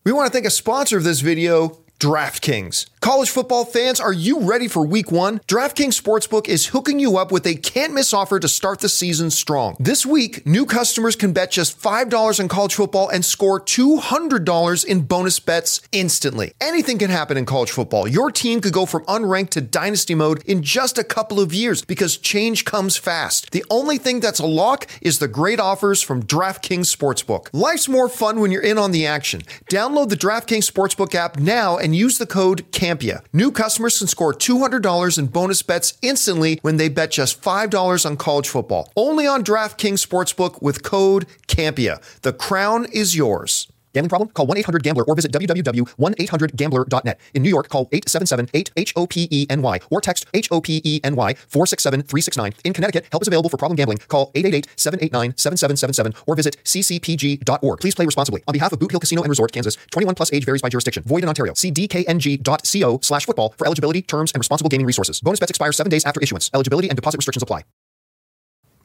We 0.04 0.12
want 0.12 0.26
to 0.26 0.32
thank 0.32 0.46
a 0.46 0.50
sponsor 0.50 0.96
of 0.96 1.04
this 1.04 1.20
video, 1.20 1.78
DraftKings. 2.00 2.86
College 3.00 3.30
football 3.30 3.64
fans, 3.64 4.00
are 4.00 4.12
you 4.12 4.40
ready 4.40 4.66
for 4.66 4.84
week 4.84 5.12
one? 5.12 5.38
DraftKings 5.46 6.00
Sportsbook 6.00 6.48
is 6.48 6.66
hooking 6.66 6.98
you 6.98 7.16
up 7.16 7.30
with 7.30 7.46
a 7.46 7.54
can't 7.54 7.94
miss 7.94 8.12
offer 8.12 8.40
to 8.40 8.48
start 8.48 8.80
the 8.80 8.88
season 8.88 9.30
strong. 9.30 9.76
This 9.78 10.04
week, 10.04 10.44
new 10.44 10.66
customers 10.66 11.14
can 11.14 11.32
bet 11.32 11.52
just 11.52 11.80
$5 11.80 12.40
on 12.40 12.48
college 12.48 12.74
football 12.74 13.08
and 13.08 13.24
score 13.24 13.60
$200 13.60 14.84
in 14.84 15.02
bonus 15.02 15.38
bets 15.38 15.80
instantly. 15.92 16.52
Anything 16.60 16.98
can 16.98 17.10
happen 17.10 17.36
in 17.36 17.46
college 17.46 17.70
football. 17.70 18.08
Your 18.08 18.32
team 18.32 18.60
could 18.60 18.72
go 18.72 18.84
from 18.84 19.04
unranked 19.04 19.50
to 19.50 19.60
dynasty 19.60 20.16
mode 20.16 20.42
in 20.44 20.64
just 20.64 20.98
a 20.98 21.04
couple 21.04 21.38
of 21.38 21.54
years 21.54 21.84
because 21.84 22.16
change 22.16 22.64
comes 22.64 22.96
fast. 22.96 23.52
The 23.52 23.64
only 23.70 23.98
thing 23.98 24.18
that's 24.18 24.40
a 24.40 24.46
lock 24.46 24.88
is 25.00 25.20
the 25.20 25.28
great 25.28 25.60
offers 25.60 26.02
from 26.02 26.24
DraftKings 26.24 26.94
Sportsbook. 26.94 27.48
Life's 27.52 27.88
more 27.88 28.08
fun 28.08 28.40
when 28.40 28.50
you're 28.50 28.60
in 28.60 28.76
on 28.76 28.90
the 28.90 29.06
action. 29.06 29.42
Download 29.70 30.08
the 30.08 30.16
DraftKings 30.16 30.68
Sportsbook 30.68 31.14
app 31.14 31.38
now 31.38 31.78
and 31.78 31.94
use 31.94 32.18
the 32.18 32.26
code 32.26 32.70
Campea. 32.88 33.22
New 33.32 33.52
customers 33.52 33.98
can 33.98 34.06
score 34.06 34.32
$200 34.32 35.18
in 35.18 35.26
bonus 35.26 35.62
bets 35.62 35.98
instantly 36.00 36.58
when 36.62 36.78
they 36.78 36.88
bet 36.88 37.10
just 37.10 37.42
$5 37.42 38.06
on 38.06 38.16
college 38.16 38.48
football. 38.48 38.90
Only 38.96 39.26
on 39.26 39.44
DraftKings 39.44 40.06
Sportsbook 40.06 40.62
with 40.62 40.82
code 40.82 41.26
CAMPEA. 41.48 42.00
The 42.22 42.32
crown 42.32 42.86
is 42.86 43.14
yours. 43.16 43.68
Gambling 43.98 44.10
problem? 44.10 44.28
Call 44.30 44.46
1-800-GAMBLER 44.46 45.04
or 45.04 45.14
visit 45.16 45.32
www.1800gambler.net. 45.32 47.20
In 47.34 47.42
New 47.42 47.48
York, 47.48 47.68
call 47.68 47.86
877-8-HOPENY 47.86 49.82
or 49.90 50.00
text 50.00 50.26
HOPENY 50.32 51.00
467-369. 51.00 52.54
In 52.62 52.72
Connecticut, 52.72 53.06
help 53.10 53.22
is 53.22 53.28
available 53.28 53.50
for 53.50 53.56
problem 53.56 53.74
gambling. 53.76 53.98
Call 54.06 54.30
888-789-7777 54.32 56.22
or 56.28 56.36
visit 56.36 56.56
ccpg.org. 56.64 57.80
Please 57.80 57.96
play 57.96 58.06
responsibly. 58.06 58.44
On 58.46 58.52
behalf 58.52 58.72
of 58.72 58.78
Boot 58.78 58.92
Hill 58.92 59.00
Casino 59.00 59.22
and 59.22 59.28
Resort, 59.28 59.50
Kansas, 59.50 59.76
21 59.90 60.14
plus 60.14 60.32
age 60.32 60.44
varies 60.44 60.62
by 60.62 60.68
jurisdiction. 60.68 61.02
Void 61.04 61.24
in 61.24 61.28
Ontario. 61.28 61.54
See 61.54 61.72
dkng.co 61.72 63.00
slash 63.02 63.26
football 63.26 63.54
for 63.58 63.66
eligibility, 63.66 64.02
terms, 64.02 64.30
and 64.32 64.40
responsible 64.40 64.68
gaming 64.68 64.86
resources. 64.86 65.20
Bonus 65.20 65.40
bets 65.40 65.50
expire 65.50 65.72
seven 65.72 65.90
days 65.90 66.04
after 66.04 66.20
issuance. 66.20 66.50
Eligibility 66.54 66.88
and 66.88 66.96
deposit 66.96 67.18
restrictions 67.18 67.42
apply. 67.42 67.64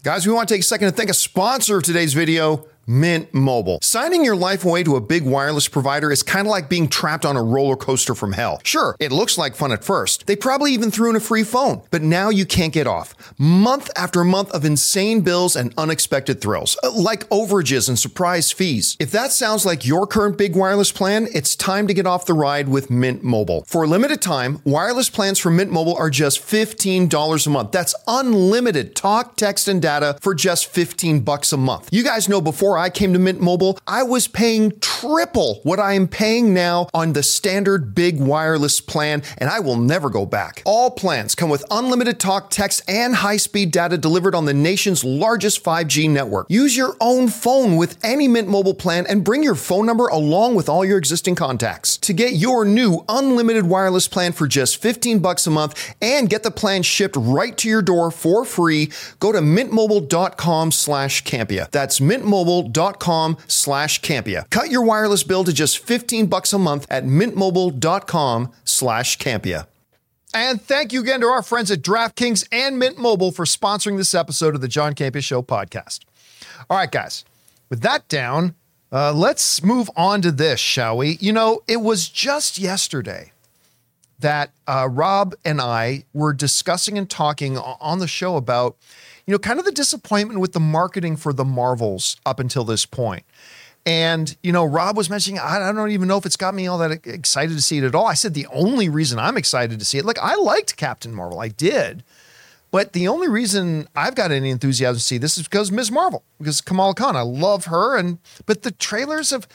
Guys, 0.04 0.28
we 0.28 0.34
want 0.34 0.50
to 0.50 0.54
take 0.54 0.60
a 0.60 0.66
second 0.66 0.90
to 0.90 0.94
thank 0.94 1.10
a 1.10 1.14
sponsor 1.14 1.78
of 1.78 1.84
today's 1.84 2.14
video, 2.14 2.68
Mint 2.86 3.34
Mobile. 3.34 3.80
Signing 3.82 4.26
your 4.26 4.36
life 4.36 4.66
away 4.66 4.84
to 4.84 4.98
a 4.98 5.02
big 5.02 5.24
wireless 5.24 5.70
provider 5.70 6.12
is 6.12 6.22
kind 6.22 6.46
of 6.46 6.52
like 6.52 6.70
being 6.70 6.90
trapped 6.90 7.26
on 7.26 7.38
a 7.38 7.44
roller 7.44 7.78
coaster 7.78 8.14
from 8.14 8.34
hell. 8.34 8.60
Sure, 8.64 8.98
it 9.00 9.12
looks 9.12 9.38
like 9.38 9.56
fun 9.56 9.72
at 9.72 9.86
first. 9.86 10.28
They 10.28 10.36
probably 10.36 10.74
even 10.74 10.92
threw 10.92 11.10
in 11.10 11.16
a 11.16 11.22
free 11.22 11.44
phone, 11.44 11.82
but 11.92 12.02
now 12.02 12.30
you 12.30 12.46
can't 12.46 12.74
get 12.74 12.86
off. 12.86 13.16
Month 13.38 13.90
after 13.96 14.24
month 14.26 14.52
of 14.52 14.66
insane 14.66 15.22
bills 15.22 15.56
and 15.56 15.74
unexpected 15.78 16.42
thrills, 16.42 16.78
uh, 16.84 16.92
like 16.92 17.28
overages 17.30 17.88
and 17.88 17.98
surprise 17.98 18.52
fees. 18.52 18.98
If 19.00 19.12
that 19.12 19.32
sounds 19.32 19.66
like 19.66 19.86
your 19.86 20.06
current 20.06 20.38
big 20.38 20.56
wireless 20.56 20.92
plan, 20.92 21.28
it's 21.34 21.56
time 21.56 21.88
to 21.88 21.94
get 21.94 22.06
off 22.06 22.26
the 22.26 22.34
ride 22.34 22.68
with 22.68 22.90
Mint 22.92 23.24
Mobile. 23.24 23.64
For 23.66 23.84
a 23.84 23.88
limited 23.88 24.22
time, 24.22 24.60
wireless 24.66 25.10
plans 25.10 25.40
from 25.40 25.56
Mint 25.56 25.72
Mobile 25.72 25.96
are 25.96 26.10
just 26.10 26.40
$15 26.42 27.48
a 27.48 27.50
month. 27.50 27.72
That's 27.72 27.96
unlimited 28.08 28.96
talk, 28.96 29.38
text, 29.38 29.68
and 29.70 29.82
data 29.82 30.18
for 30.22 30.34
just 30.34 30.66
15 30.66 31.22
bucks 31.22 31.54
a 31.54 31.58
month. 31.58 31.88
You 31.92 32.04
guys 32.04 32.28
know 32.28 32.42
before 32.42 32.73
I 32.78 32.90
came 32.90 33.14
to 33.14 33.20
Mint 33.20 33.42
Mobile, 33.42 33.80
I 33.88 34.04
was 34.04 34.28
paying 34.28 34.80
triple 34.80 35.60
what 35.64 35.80
I 35.80 35.94
am 35.94 36.08
paying 36.08 36.54
now 36.54 36.88
on 36.94 37.14
the 37.14 37.24
standard 37.24 37.94
big 37.94 38.20
wireless 38.20 38.82
plan, 38.82 39.24
and 39.38 39.50
I 39.50 39.60
will 39.60 39.78
never 39.78 40.10
go 40.10 40.26
back. 40.26 40.62
All 40.66 40.92
plans 40.92 41.36
come 41.36 41.50
with 41.50 41.66
unlimited 41.72 42.20
talk, 42.20 42.50
text, 42.50 42.82
and 42.88 43.16
high 43.16 43.38
speed 43.38 43.72
data 43.72 43.98
delivered 43.98 44.36
on 44.36 44.46
the 44.46 44.54
nation's 44.54 45.04
largest 45.04 45.64
5G 45.64 46.10
network. 46.10 46.48
Use 46.50 46.76
your 46.78 46.96
own 47.02 47.28
phone 47.28 47.76
with 47.76 47.98
any 48.04 48.28
Mint 48.28 48.48
Mobile 48.48 48.74
plan 48.74 49.06
and 49.08 49.24
bring 49.24 49.44
your 49.44 49.56
phone 49.56 49.86
number 49.86 50.08
along 50.08 50.56
with 50.56 50.70
all 50.70 50.86
your 50.86 50.98
existing 50.98 51.36
contacts. 51.36 51.98
To 51.98 52.14
get 52.14 52.34
your 52.34 52.66
new 52.66 53.04
unlimited 53.10 53.66
wireless 53.66 54.08
plan 54.08 54.32
for 54.32 54.48
just 54.48 54.82
15 54.82 55.20
bucks 55.20 55.48
a 55.48 55.52
month 55.52 55.96
and 56.02 56.30
get 56.30 56.44
the 56.44 56.52
plan 56.52 56.84
shipped 56.84 57.16
right 57.18 57.58
to 57.58 57.70
your 57.70 57.82
door 57.82 58.12
for 58.12 58.46
free, 58.46 58.92
go 59.20 59.32
to 59.32 59.40
mintmobile.com 59.40 60.72
slash 60.72 61.24
Campea. 61.24 61.70
That's 61.72 62.00
mintmobile.com 62.64 63.38
slash 63.48 64.02
Campea. 64.02 64.50
Cut 64.50 64.70
your 64.70 64.84
wireless 64.84 65.24
bill 65.24 65.44
to 65.44 65.54
just 65.54 65.80
15 65.80 66.28
bucks 66.28 66.54
a 66.54 66.60
month 66.60 66.88
at 66.90 67.04
mintmobile.com 67.04 68.52
slash 68.66 69.18
Campea. 69.18 69.68
And 70.34 70.62
thank 70.62 70.92
you 70.94 71.02
again 71.02 71.22
to 71.22 71.28
our 71.28 71.44
friends 71.44 71.70
at 71.70 71.82
DraftKings 71.84 72.48
and 72.52 72.80
Mint 72.80 72.98
Mobile 72.98 73.32
for 73.32 73.46
sponsoring 73.46 73.98
this 73.98 74.16
episode 74.16 74.56
of 74.56 74.62
the 74.62 74.68
John 74.68 74.96
Campea 74.96 75.24
Show 75.24 75.44
podcast. 75.44 76.00
All 76.70 76.78
right, 76.78 76.92
guys, 76.92 77.24
with 77.70 77.82
that 77.82 78.08
down, 78.08 78.56
uh, 78.92 79.14
let's 79.14 79.64
move 79.64 79.92
on 79.96 80.24
to 80.24 80.32
this, 80.32 80.60
shall 80.60 80.98
we? 80.98 81.18
You 81.20 81.34
know, 81.34 81.62
it 81.68 81.82
was 81.82 82.10
just 82.10 82.58
yesterday 82.58 83.32
that 84.20 84.52
uh, 84.68 84.88
Rob 84.90 85.36
and 85.46 85.62
I 85.62 86.06
were 86.14 86.34
discussing 86.34 86.98
and 86.98 87.08
talking 87.08 87.58
on 87.58 88.00
the 88.00 88.08
show 88.08 88.36
about, 88.36 88.76
you 89.26 89.34
know, 89.34 89.40
kind 89.40 89.60
of 89.60 89.66
the 89.66 89.72
disappointment 89.72 90.40
with 90.40 90.54
the 90.54 90.60
marketing 90.60 91.16
for 91.16 91.34
the 91.34 91.46
Marvels 91.46 92.18
up 92.26 92.40
until 92.40 92.64
this 92.64 92.86
point. 92.86 93.24
And, 93.86 94.36
you 94.42 94.52
know, 94.52 94.64
Rob 94.64 94.96
was 94.96 95.10
mentioning, 95.10 95.40
I, 95.40 95.72
don't 95.72 95.92
even 95.92 96.08
know 96.08 96.18
if 96.18 96.26
it's 96.26 96.38
got 96.38 96.56
me 96.56 96.68
all 96.68 96.78
that 96.78 97.06
excited 97.06 97.56
to 97.56 97.62
see 97.62 97.80
it 97.80 97.84
at 97.84 97.96
all. 97.96 98.06
I 98.06 98.14
said 98.14 98.34
the 98.34 98.48
only 98.48 98.88
reason 98.88 99.20
I'm 99.20 99.36
excited 99.36 99.78
to 99.80 99.86
see 99.86 99.98
it, 99.98 100.06
like, 100.06 100.20
I 100.20 100.36
liked 100.36 100.78
Captain 100.78 101.14
Marvel, 101.14 101.40
I 101.40 101.50
did. 101.50 102.04
But 102.72 102.94
the 102.94 103.08
only 103.08 103.28
reason 103.28 103.88
I've 103.96 104.16
got 104.16 104.32
any 104.32 104.50
enthusiasm 104.50 104.96
to 104.96 105.04
see 105.04 105.18
this 105.20 105.38
is 105.38 105.44
because 105.44 105.72
Ms. 105.72 105.92
Marvel, 105.92 106.24
because 106.40 106.60
Kamala 106.60 106.96
Khan. 106.96 107.16
I 107.16 107.22
love 107.22 107.66
her. 107.66 107.96
And, 107.96 108.18
but 108.48 108.64
the 108.64 108.72
trailers 108.72 109.30
have, 109.30 109.48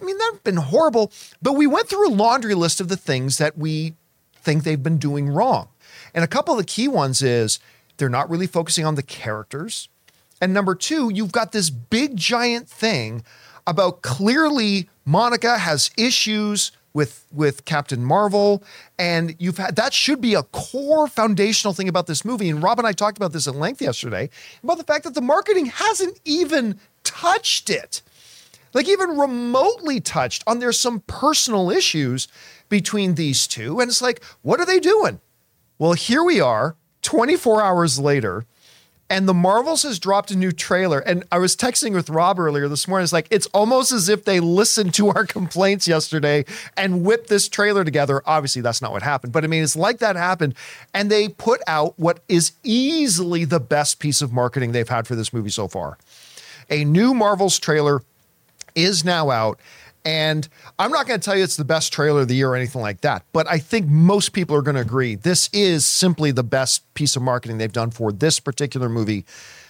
I 0.00 0.04
mean, 0.04 0.16
they've 0.16 0.44
been 0.44 0.56
horrible. 0.56 1.12
But 1.42 1.54
we 1.54 1.66
went 1.66 1.88
through 1.88 2.08
a 2.08 2.14
laundry 2.14 2.54
list 2.54 2.80
of 2.80 2.88
the 2.88 2.96
things 2.96 3.36
that 3.36 3.58
we 3.58 3.96
think 4.34 4.64
they've 4.64 4.82
been 4.82 4.96
doing 4.96 5.28
wrong. 5.28 5.68
And 6.14 6.24
a 6.24 6.28
couple 6.28 6.54
of 6.54 6.58
the 6.58 6.64
key 6.64 6.88
ones 6.88 7.20
is 7.20 7.58
they're 7.96 8.08
not 8.08 8.30
really 8.30 8.46
focusing 8.46 8.84
on 8.84 8.94
the 8.94 9.02
characters. 9.02 9.88
And 10.40 10.52
number 10.52 10.74
two, 10.74 11.10
you've 11.12 11.32
got 11.32 11.52
this 11.52 11.70
big 11.70 12.16
giant 12.16 12.68
thing 12.68 13.24
about 13.66 14.02
clearly 14.02 14.88
Monica 15.04 15.58
has 15.58 15.90
issues 15.96 16.72
with 16.92 17.26
with 17.32 17.64
Captain 17.64 18.04
Marvel. 18.04 18.62
And 18.98 19.34
you've 19.38 19.58
had 19.58 19.76
that 19.76 19.92
should 19.92 20.20
be 20.20 20.34
a 20.34 20.44
core 20.44 21.08
foundational 21.08 21.74
thing 21.74 21.88
about 21.88 22.06
this 22.06 22.24
movie. 22.24 22.48
And 22.48 22.62
Rob 22.62 22.78
and 22.78 22.86
I 22.86 22.92
talked 22.92 23.18
about 23.18 23.32
this 23.32 23.46
at 23.46 23.54
length 23.54 23.82
yesterday 23.82 24.30
about 24.62 24.78
the 24.78 24.84
fact 24.84 25.04
that 25.04 25.14
the 25.14 25.20
marketing 25.20 25.66
hasn't 25.66 26.20
even 26.24 26.78
touched 27.02 27.68
it. 27.68 28.02
Like 28.72 28.88
even 28.88 29.18
remotely 29.18 30.00
touched 30.00 30.42
on 30.46 30.58
there's 30.58 30.80
some 30.80 31.00
personal 31.00 31.70
issues 31.70 32.28
between 32.68 33.14
these 33.14 33.46
two. 33.46 33.80
And 33.80 33.88
it's 33.88 34.02
like 34.02 34.22
what 34.42 34.60
are 34.60 34.66
they 34.66 34.80
doing? 34.80 35.20
Well 35.78 35.92
here 35.92 36.22
we 36.22 36.40
are 36.40 36.76
24 37.04 37.62
hours 37.62 38.00
later 38.00 38.44
and 39.10 39.28
the 39.28 39.34
Marvels 39.34 39.82
has 39.82 39.98
dropped 39.98 40.30
a 40.30 40.36
new 40.36 40.50
trailer. 40.50 40.98
And 40.98 41.24
I 41.30 41.38
was 41.38 41.54
texting 41.54 41.92
with 41.92 42.08
Rob 42.08 42.38
earlier 42.38 42.68
this 42.68 42.88
morning. 42.88 43.04
It's 43.04 43.12
like 43.12 43.28
it's 43.30 43.46
almost 43.48 43.92
as 43.92 44.08
if 44.08 44.24
they 44.24 44.40
listened 44.40 44.94
to 44.94 45.08
our 45.10 45.26
complaints 45.26 45.86
yesterday 45.86 46.44
and 46.76 47.04
whipped 47.04 47.28
this 47.28 47.48
trailer 47.48 47.84
together. 47.84 48.22
Obviously, 48.26 48.62
that's 48.62 48.80
not 48.80 48.92
what 48.92 49.02
happened, 49.02 49.32
but 49.32 49.44
I 49.44 49.46
mean, 49.46 49.62
it's 49.62 49.76
like 49.76 49.98
that 49.98 50.16
happened. 50.16 50.54
And 50.92 51.10
they 51.10 51.28
put 51.28 51.60
out 51.66 51.98
what 51.98 52.20
is 52.28 52.52
easily 52.62 53.44
the 53.44 53.60
best 53.60 53.98
piece 53.98 54.22
of 54.22 54.32
marketing 54.32 54.72
they've 54.72 54.88
had 54.88 55.06
for 55.06 55.14
this 55.14 55.32
movie 55.32 55.50
so 55.50 55.68
far. 55.68 55.98
A 56.70 56.84
new 56.84 57.12
Marvels 57.12 57.58
trailer 57.58 58.02
is 58.74 59.04
now 59.04 59.30
out. 59.30 59.60
And 60.04 60.46
I'm 60.78 60.90
not 60.90 61.06
going 61.06 61.18
to 61.18 61.24
tell 61.24 61.36
you 61.36 61.44
it's 61.44 61.56
the 61.56 61.64
best 61.64 61.92
trailer 61.92 62.20
of 62.22 62.28
the 62.28 62.34
year 62.34 62.50
or 62.50 62.56
anything 62.56 62.82
like 62.82 63.00
that, 63.00 63.24
but 63.32 63.48
I 63.50 63.58
think 63.58 63.86
most 63.86 64.34
people 64.34 64.54
are 64.54 64.62
going 64.62 64.74
to 64.74 64.82
agree 64.82 65.14
this 65.14 65.48
is 65.52 65.86
simply 65.86 66.30
the 66.30 66.42
best 66.42 66.92
piece 66.94 67.16
of 67.16 67.22
marketing 67.22 67.56
they've 67.56 67.72
done 67.72 67.90
for 67.90 68.12
this 68.12 68.38
particular 68.38 68.90
movie 68.90 69.24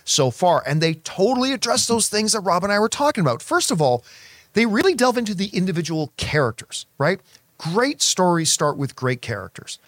so 0.05 0.31
far. 0.31 0.63
And 0.67 0.81
they 0.81 0.95
totally 0.95 1.53
address 1.53 1.87
those 1.87 2.09
things 2.09 2.33
that 2.33 2.41
Rob 2.41 2.65
and 2.65 2.73
I 2.73 2.81
were 2.81 2.89
talking 2.89 3.23
about. 3.23 3.43
First 3.43 3.71
of 3.71 3.81
all, 3.81 4.05
they 4.55 4.67
really 4.67 4.95
delve 4.95 5.19
into 5.19 5.35
the 5.35 5.47
individual 5.47 6.13
characters, 6.17 6.87
right? 6.99 7.21
Great 7.59 8.03
stories 8.03 8.51
start 8.51 8.77
with 8.77 8.97
great 8.97 9.23
characters. 9.23 9.79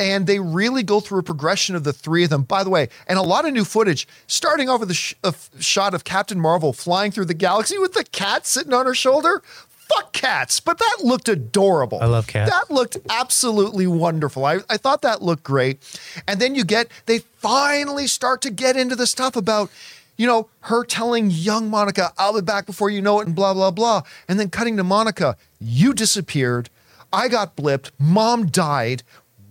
And 0.00 0.26
they 0.26 0.40
really 0.40 0.82
go 0.82 0.98
through 1.00 1.20
a 1.20 1.22
progression 1.22 1.76
of 1.76 1.84
the 1.84 1.92
three 1.92 2.24
of 2.24 2.30
them. 2.30 2.42
By 2.42 2.64
the 2.64 2.70
way, 2.70 2.88
and 3.06 3.18
a 3.18 3.22
lot 3.22 3.46
of 3.46 3.52
new 3.52 3.64
footage, 3.64 4.08
starting 4.26 4.68
off 4.68 4.80
with 4.80 4.90
a, 4.90 4.94
sh- 4.94 5.14
shot 5.60 5.94
of 5.94 6.02
Captain 6.02 6.40
Marvel 6.40 6.72
flying 6.72 7.12
through 7.12 7.26
the 7.26 7.34
galaxy 7.34 7.78
with 7.78 7.92
the 7.92 8.04
cat 8.04 8.46
sitting 8.46 8.72
on 8.72 8.86
her 8.86 8.94
shoulder 8.94 9.42
fuck 9.88 10.12
cats, 10.12 10.60
but 10.60 10.78
that 10.78 10.98
looked 11.02 11.28
adorable. 11.28 11.98
I 12.00 12.06
love 12.06 12.26
cats. 12.26 12.50
That 12.50 12.70
looked 12.72 12.96
absolutely 13.10 13.86
wonderful. 13.86 14.44
I, 14.44 14.60
I 14.70 14.76
thought 14.76 15.02
that 15.02 15.22
looked 15.22 15.42
great. 15.42 15.78
And 16.26 16.40
then 16.40 16.54
you 16.54 16.64
get, 16.64 16.88
they 17.06 17.18
finally 17.18 18.06
start 18.06 18.42
to 18.42 18.50
get 18.50 18.76
into 18.76 18.96
the 18.96 19.06
stuff 19.06 19.36
about, 19.36 19.70
you 20.16 20.26
know, 20.26 20.48
her 20.60 20.84
telling 20.84 21.30
young 21.30 21.68
Monica, 21.68 22.12
I'll 22.18 22.34
be 22.34 22.42
back 22.42 22.66
before 22.66 22.90
you 22.90 23.02
know 23.02 23.20
it, 23.20 23.26
and 23.26 23.34
blah, 23.34 23.54
blah, 23.54 23.70
blah. 23.70 24.02
And 24.28 24.38
then 24.38 24.50
cutting 24.50 24.76
to 24.76 24.84
Monica, 24.84 25.36
you 25.60 25.92
disappeared. 25.92 26.70
I 27.12 27.28
got 27.28 27.56
blipped. 27.56 27.90
Mom 27.98 28.46
died. 28.46 29.02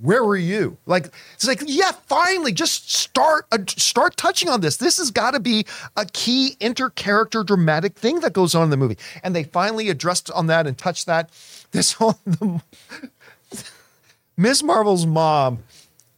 Where 0.02 0.24
were 0.24 0.38
you? 0.38 0.78
Like 0.86 1.14
it's 1.36 1.48
like 1.48 1.62
yeah, 1.66 1.92
finally, 1.92 2.52
just 2.52 2.92
start 2.92 3.46
uh, 3.52 3.60
start 3.68 4.18
touching 4.18 4.50
on 4.50 4.62
this. 4.62 4.78
This 4.78 4.98
has 4.98 5.12
got 5.12 5.32
to 5.32 5.40
be 5.40 5.66
a 5.96 6.06
key 6.06 6.58
inter-character 6.60 7.44
dramatic 7.44 7.96
thing 7.96 8.22
that 8.22 8.34
goes 8.34 8.56
on 8.56 8.64
in 8.64 8.70
the 8.72 8.78
movie, 8.78 8.98
and 9.24 9.36
they 9.36 9.44
finally 9.44 9.90
addressed 9.90 10.32
on 10.32 10.48
that 10.48 10.66
and 10.66 10.78
touched 10.78 11.06
that. 11.06 11.30
This 11.72 11.94
whole 11.94 12.20
the, 12.26 12.62
Miss 14.38 14.64
Marvel's 14.64 15.06
mom, 15.06 15.60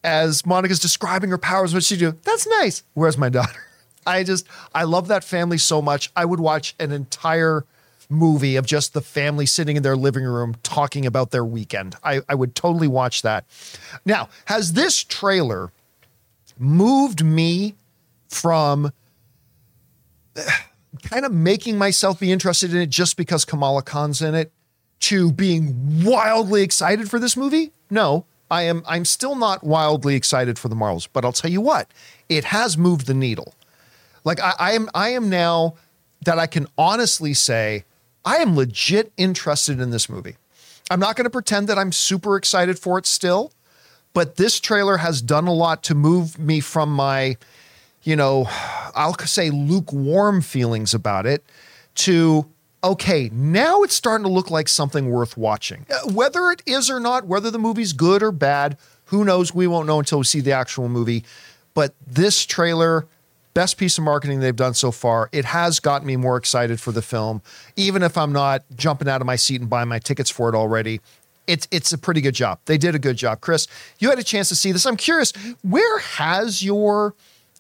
as 0.04 0.46
Monica's 0.46 0.80
describing 0.80 1.30
her 1.30 1.38
powers, 1.38 1.74
what 1.74 1.84
she 1.84 1.98
do? 1.98 2.18
That's 2.24 2.48
nice. 2.48 2.84
Where's 2.94 3.18
my 3.18 3.30
daughter? 3.30 3.66
I 4.06 4.24
just 4.24 4.48
I 4.74 4.84
love 4.84 5.10
that 5.10 5.26
family 5.26 5.58
so 5.58 5.82
much. 5.82 6.10
I 6.16 6.24
would 6.24 6.40
watch 6.40 6.76
an 6.80 6.92
entire 6.92 7.66
movie 8.14 8.56
of 8.56 8.66
just 8.66 8.94
the 8.94 9.02
family 9.02 9.46
sitting 9.46 9.76
in 9.76 9.84
their 9.84 9.98
living 9.98 10.24
room 10.24 10.56
talking 10.64 11.06
about 11.06 11.32
their 11.32 11.44
weekend. 11.44 11.96
I, 12.04 12.22
I 12.30 12.36
would 12.36 12.56
totally 12.56 12.88
watch 12.88 13.22
that. 13.24 13.46
Now, 14.06 14.30
has 14.46 14.74
this 14.74 15.04
trailer 15.04 15.72
moved 16.58 17.24
me 17.24 17.76
from 18.30 18.94
kind 21.02 21.26
of 21.26 21.34
making 21.34 21.78
myself 21.78 22.20
be 22.20 22.32
interested 22.32 22.74
in 22.74 22.82
it 22.82 22.90
just 22.90 23.18
because 23.18 23.46
Kamala 23.46 23.82
Khan's 23.82 24.22
in 24.22 24.36
it 24.36 24.52
to 25.02 25.32
being 25.32 26.04
wildly 26.04 26.64
excited 26.64 27.10
for 27.10 27.20
this 27.20 27.36
movie? 27.36 27.72
No, 27.90 28.26
I 28.50 28.64
am 28.64 28.84
I'm 28.88 29.06
still 29.06 29.36
not 29.36 29.64
wildly 29.64 30.16
excited 30.16 30.60
for 30.60 30.70
the 30.70 30.76
Marvels, 30.76 31.08
but 31.08 31.26
I'll 31.26 31.34
tell 31.34 31.52
you 31.52 31.62
what, 31.62 31.90
it 32.30 32.46
has 32.46 32.78
moved 32.78 33.08
the 33.08 33.14
needle. 33.14 33.56
Like 34.24 34.40
I, 34.40 34.54
I 34.60 34.72
am 34.74 34.90
I 34.94 35.10
am 35.10 35.30
now 35.30 35.76
that 36.24 36.40
I 36.40 36.48
can 36.48 36.68
honestly 36.78 37.34
say 37.34 37.84
I 38.26 38.38
am 38.38 38.56
legit 38.56 39.12
interested 39.18 39.80
in 39.80 39.92
this 39.92 40.10
movie. 40.10 40.38
I'm 40.90 41.00
not 41.00 41.16
going 41.16 41.26
to 41.26 41.30
pretend 41.30 41.68
that 41.70 41.78
I'm 41.78 41.92
super 41.92 42.36
excited 42.36 42.78
for 42.78 42.98
it 42.98 43.06
still, 43.06 43.52
but 44.14 44.36
this 44.36 44.60
trailer 44.60 44.98
has 44.98 45.22
done 45.22 45.48
a 45.48 45.54
lot 45.54 45.84
to 45.84 45.96
move 45.96 46.38
me 46.38 46.60
from 46.60 46.90
my, 46.92 47.38
you 48.04 48.16
know, 48.16 48.46
I'll 48.96 49.18
say 49.20 49.50
lukewarm 49.50 50.42
feelings 50.42 50.94
about 50.94 51.26
it 51.26 51.44
to, 51.96 52.46
okay, 52.84 53.30
now 53.34 53.82
it's 53.84 53.96
starting 53.96 54.26
to 54.26 54.32
look 54.32 54.52
like 54.52 54.68
something 54.68 55.10
worth 55.10 55.38
watching. 55.38 55.86
Uh, 55.90 56.12
Whether 56.12 56.52
it 56.52 56.62
is 56.66 56.90
or 56.90 57.00
not, 57.00 57.26
whether 57.26 57.50
the 57.50 57.60
movie's 57.60 57.94
good 57.94 58.22
or 58.22 58.32
bad, 58.32 58.78
who 59.06 59.24
knows? 59.24 59.54
We 59.54 59.68
won't 59.68 59.88
know 59.88 60.00
until 60.00 60.20
we 60.20 60.26
see 60.26 60.42
the 60.42 60.52
actual 60.52 60.90
movie. 60.90 61.24
But 61.74 61.94
this 62.06 62.46
trailer, 62.46 63.08
best 63.54 63.78
piece 63.78 63.98
of 63.98 64.04
marketing 64.04 64.40
they've 64.40 64.56
done 64.56 64.74
so 64.74 64.92
far. 64.92 65.30
It 65.32 65.46
has 65.46 65.80
gotten 65.80 66.08
me 66.08 66.16
more 66.16 66.38
excited 66.38 66.80
for 66.80 66.92
the 66.92 67.02
film, 67.02 67.42
even 67.76 68.04
if 68.04 68.18
I'm 68.18 68.34
not 68.34 68.64
jumping 68.76 69.08
out 69.08 69.22
of 69.22 69.28
my 69.28 69.36
seat 69.36 69.62
and 69.62 69.70
buying 69.70 69.90
my 69.90 70.00
tickets 70.00 70.30
for 70.30 70.50
it 70.50 70.56
already. 70.56 71.02
It's 71.46 71.68
it's 71.72 71.92
a 71.92 71.98
pretty 71.98 72.22
good 72.22 72.36
job. 72.36 72.60
They 72.66 72.78
did 72.78 72.96
a 72.96 73.00
good 73.00 73.18
job. 73.18 73.42
Chris, 73.42 73.68
you 74.00 74.10
had 74.10 74.18
a 74.18 74.24
chance 74.24 74.48
to 74.50 74.56
see 74.56 74.72
this. 74.72 74.86
I'm 74.86 74.96
curious, 74.96 75.34
where 75.62 76.00
has 76.00 76.64
your 76.64 77.16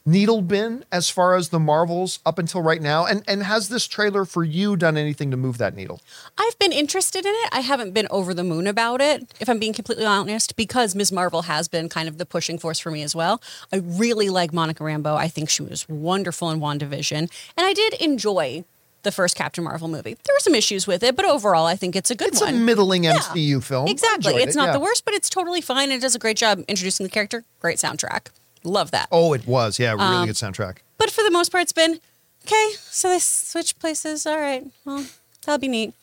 needle 0.05 0.41
been 0.41 0.83
as 0.91 1.09
far 1.09 1.35
as 1.35 1.49
the 1.49 1.59
Marvels 1.59 2.19
up 2.25 2.37
until 2.37 2.61
right 2.61 2.81
now? 2.81 3.05
And 3.05 3.23
and 3.27 3.43
has 3.43 3.69
this 3.69 3.87
trailer 3.87 4.25
for 4.25 4.43
you 4.43 4.75
done 4.75 4.97
anything 4.97 5.31
to 5.31 5.37
move 5.37 5.57
that 5.59 5.75
needle? 5.75 6.01
I've 6.37 6.57
been 6.59 6.71
interested 6.71 7.25
in 7.25 7.33
it. 7.33 7.49
I 7.51 7.61
haven't 7.61 7.93
been 7.93 8.07
over 8.09 8.33
the 8.33 8.43
moon 8.43 8.67
about 8.67 9.01
it, 9.01 9.33
if 9.39 9.49
I'm 9.49 9.59
being 9.59 9.73
completely 9.73 10.05
honest, 10.05 10.55
because 10.55 10.95
Ms. 10.95 11.11
Marvel 11.11 11.43
has 11.43 11.67
been 11.67 11.89
kind 11.89 12.07
of 12.07 12.17
the 12.17 12.25
pushing 12.25 12.57
force 12.57 12.79
for 12.79 12.91
me 12.91 13.01
as 13.03 13.15
well. 13.15 13.41
I 13.71 13.77
really 13.77 14.29
like 14.29 14.53
Monica 14.53 14.83
Rambeau. 14.83 15.15
I 15.15 15.27
think 15.27 15.49
she 15.49 15.63
was 15.63 15.87
wonderful 15.87 16.49
in 16.49 16.59
WandaVision. 16.59 17.17
And 17.19 17.29
I 17.57 17.73
did 17.73 17.93
enjoy 17.95 18.63
the 19.03 19.11
first 19.11 19.35
Captain 19.35 19.63
Marvel 19.65 19.89
movie. 19.89 20.13
There 20.13 20.33
were 20.33 20.39
some 20.39 20.55
issues 20.55 20.87
with 20.87 21.03
it, 21.03 21.15
but 21.17 21.25
overall, 21.25 21.65
I 21.65 21.75
think 21.75 21.93
it's 21.95 22.09
a 22.09 22.15
good 22.15 22.29
It's 22.29 22.41
one. 22.41 22.55
a 22.55 22.57
middling 22.57 23.03
Yeah. 23.03 23.15
MCU 23.17 23.61
film. 23.61 23.87
Exactly. 23.89 24.35
It's 24.35 24.55
it, 24.55 24.59
not 24.59 24.67
yeah. 24.67 24.73
the 24.73 24.79
worst, 24.79 25.03
but 25.03 25.13
it's 25.13 25.29
totally 25.29 25.59
fine. 25.59 25.91
It 25.91 25.99
does 26.01 26.15
a 26.15 26.19
great 26.19 26.37
job 26.37 26.63
introducing 26.69 27.03
the 27.05 27.09
character. 27.09 27.43
Great 27.59 27.77
soundtrack. 27.77 28.27
Love 28.63 28.91
that. 28.91 29.07
Oh, 29.11 29.33
it 29.33 29.45
was. 29.47 29.79
Yeah, 29.79 29.91
really 29.93 30.03
Um, 30.03 30.25
good 30.25 30.35
soundtrack. 30.35 30.77
But 30.97 31.09
for 31.11 31.23
the 31.23 31.31
most 31.31 31.51
part, 31.51 31.63
it's 31.63 31.73
been 31.73 31.99
okay. 32.45 32.71
So 32.79 33.09
they 33.09 33.19
switch 33.19 33.77
places. 33.79 34.25
All 34.25 34.39
right. 34.39 34.65
Well, 34.85 35.05
that'll 35.45 35.59
be 35.59 35.67
neat. 35.67 35.93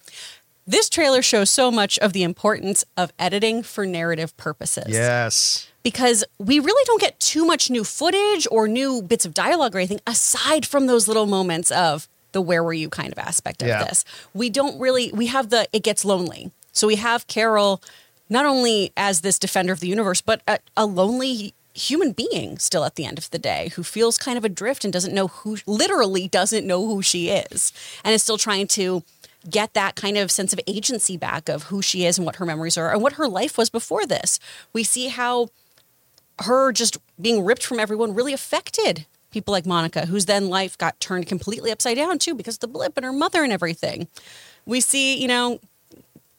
This 0.66 0.88
trailer 0.88 1.22
shows 1.22 1.50
so 1.50 1.70
much 1.70 1.98
of 1.98 2.12
the 2.12 2.22
importance 2.22 2.84
of 2.96 3.12
editing 3.18 3.62
for 3.62 3.86
narrative 3.86 4.36
purposes. 4.36 4.84
Yes. 4.88 5.66
Because 5.82 6.22
we 6.38 6.58
really 6.60 6.82
don't 6.86 7.00
get 7.00 7.18
too 7.18 7.44
much 7.46 7.70
new 7.70 7.82
footage 7.82 8.46
or 8.50 8.68
new 8.68 9.00
bits 9.02 9.24
of 9.24 9.32
dialogue 9.34 9.74
or 9.74 9.78
anything 9.78 10.00
aside 10.06 10.66
from 10.66 10.86
those 10.86 11.08
little 11.08 11.26
moments 11.26 11.70
of 11.70 12.06
the 12.32 12.40
where 12.40 12.62
were 12.62 12.74
you 12.74 12.88
kind 12.88 13.10
of 13.10 13.18
aspect 13.18 13.62
of 13.62 13.68
Yeah. 13.68 13.82
this. 13.84 14.04
We 14.34 14.50
don't 14.50 14.78
really, 14.78 15.10
we 15.12 15.26
have 15.26 15.48
the 15.50 15.66
it 15.72 15.82
gets 15.82 16.04
lonely. 16.04 16.52
So 16.72 16.86
we 16.86 16.96
have 16.96 17.26
Carol 17.26 17.82
not 18.28 18.46
only 18.46 18.92
as 18.96 19.22
this 19.22 19.38
defender 19.40 19.72
of 19.72 19.80
the 19.80 19.88
universe, 19.88 20.20
but 20.20 20.40
a, 20.46 20.58
a 20.76 20.86
lonely 20.86 21.52
human 21.80 22.12
being 22.12 22.58
still 22.58 22.84
at 22.84 22.96
the 22.96 23.04
end 23.04 23.18
of 23.18 23.30
the 23.30 23.38
day 23.38 23.70
who 23.74 23.82
feels 23.82 24.18
kind 24.18 24.36
of 24.38 24.44
adrift 24.44 24.84
and 24.84 24.92
doesn't 24.92 25.14
know 25.14 25.28
who, 25.28 25.56
literally 25.66 26.28
doesn't 26.28 26.66
know 26.66 26.86
who 26.86 27.02
she 27.02 27.28
is 27.28 27.72
and 28.04 28.14
is 28.14 28.22
still 28.22 28.38
trying 28.38 28.66
to 28.66 29.02
get 29.48 29.72
that 29.74 29.96
kind 29.96 30.18
of 30.18 30.30
sense 30.30 30.52
of 30.52 30.60
agency 30.66 31.16
back 31.16 31.48
of 31.48 31.64
who 31.64 31.80
she 31.80 32.04
is 32.04 32.18
and 32.18 32.26
what 32.26 32.36
her 32.36 32.46
memories 32.46 32.76
are 32.76 32.92
and 32.92 33.02
what 33.02 33.14
her 33.14 33.26
life 33.26 33.56
was 33.56 33.70
before 33.70 34.04
this. 34.06 34.38
We 34.72 34.84
see 34.84 35.08
how 35.08 35.48
her 36.40 36.72
just 36.72 36.98
being 37.20 37.44
ripped 37.44 37.64
from 37.64 37.80
everyone 37.80 38.14
really 38.14 38.32
affected 38.32 39.06
people 39.30 39.52
like 39.52 39.66
Monica, 39.66 40.06
whose 40.06 40.26
then 40.26 40.48
life 40.48 40.76
got 40.76 40.98
turned 41.00 41.26
completely 41.26 41.70
upside 41.70 41.96
down 41.96 42.18
too 42.18 42.34
because 42.34 42.56
of 42.56 42.60
the 42.60 42.68
blip 42.68 42.96
and 42.96 43.04
her 43.04 43.12
mother 43.12 43.42
and 43.42 43.52
everything. 43.52 44.08
We 44.66 44.80
see, 44.80 45.20
you 45.20 45.28
know, 45.28 45.60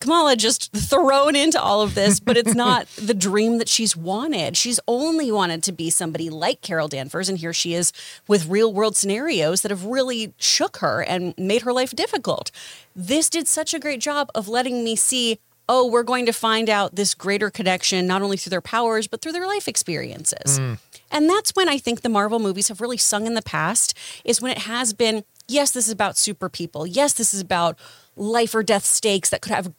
Kamala 0.01 0.35
just 0.35 0.73
thrown 0.73 1.35
into 1.35 1.61
all 1.61 1.81
of 1.81 1.95
this, 1.95 2.19
but 2.19 2.35
it's 2.35 2.55
not 2.55 2.87
the 2.97 3.13
dream 3.13 3.57
that 3.59 3.69
she's 3.69 3.95
wanted. 3.95 4.57
She's 4.57 4.79
only 4.87 5.31
wanted 5.31 5.63
to 5.63 5.71
be 5.71 5.89
somebody 5.89 6.29
like 6.29 6.61
Carol 6.61 6.87
Danvers, 6.87 7.29
and 7.29 7.37
here 7.37 7.53
she 7.53 7.73
is 7.73 7.93
with 8.27 8.47
real 8.47 8.73
world 8.73 8.97
scenarios 8.97 9.61
that 9.61 9.71
have 9.71 9.85
really 9.85 10.33
shook 10.37 10.77
her 10.77 11.01
and 11.01 11.33
made 11.37 11.61
her 11.61 11.71
life 11.71 11.91
difficult. 11.91 12.51
This 12.95 13.29
did 13.29 13.47
such 13.47 13.73
a 13.73 13.79
great 13.79 14.01
job 14.01 14.29
of 14.35 14.47
letting 14.47 14.83
me 14.83 14.95
see 14.95 15.39
oh, 15.69 15.87
we're 15.87 16.03
going 16.03 16.25
to 16.25 16.33
find 16.33 16.69
out 16.69 16.95
this 16.95 17.13
greater 17.13 17.49
connection, 17.49 18.05
not 18.05 18.21
only 18.21 18.35
through 18.35 18.49
their 18.49 18.59
powers, 18.59 19.07
but 19.07 19.21
through 19.21 19.31
their 19.31 19.47
life 19.47 19.69
experiences. 19.69 20.59
Mm. 20.59 20.79
And 21.09 21.29
that's 21.29 21.51
when 21.51 21.69
I 21.69 21.77
think 21.77 22.01
the 22.01 22.09
Marvel 22.09 22.39
movies 22.39 22.67
have 22.67 22.81
really 22.81 22.97
sung 22.97 23.25
in 23.25 23.35
the 23.35 23.41
past, 23.41 23.97
is 24.25 24.41
when 24.41 24.51
it 24.51 24.59
has 24.59 24.91
been, 24.91 25.23
yes, 25.47 25.71
this 25.71 25.87
is 25.87 25.93
about 25.93 26.17
super 26.17 26.49
people. 26.49 26.85
Yes, 26.85 27.13
this 27.13 27.33
is 27.33 27.39
about 27.39 27.79
life 28.17 28.53
or 28.53 28.63
death 28.63 28.83
stakes 28.83 29.29
that 29.29 29.41
could 29.41 29.53
have 29.53 29.71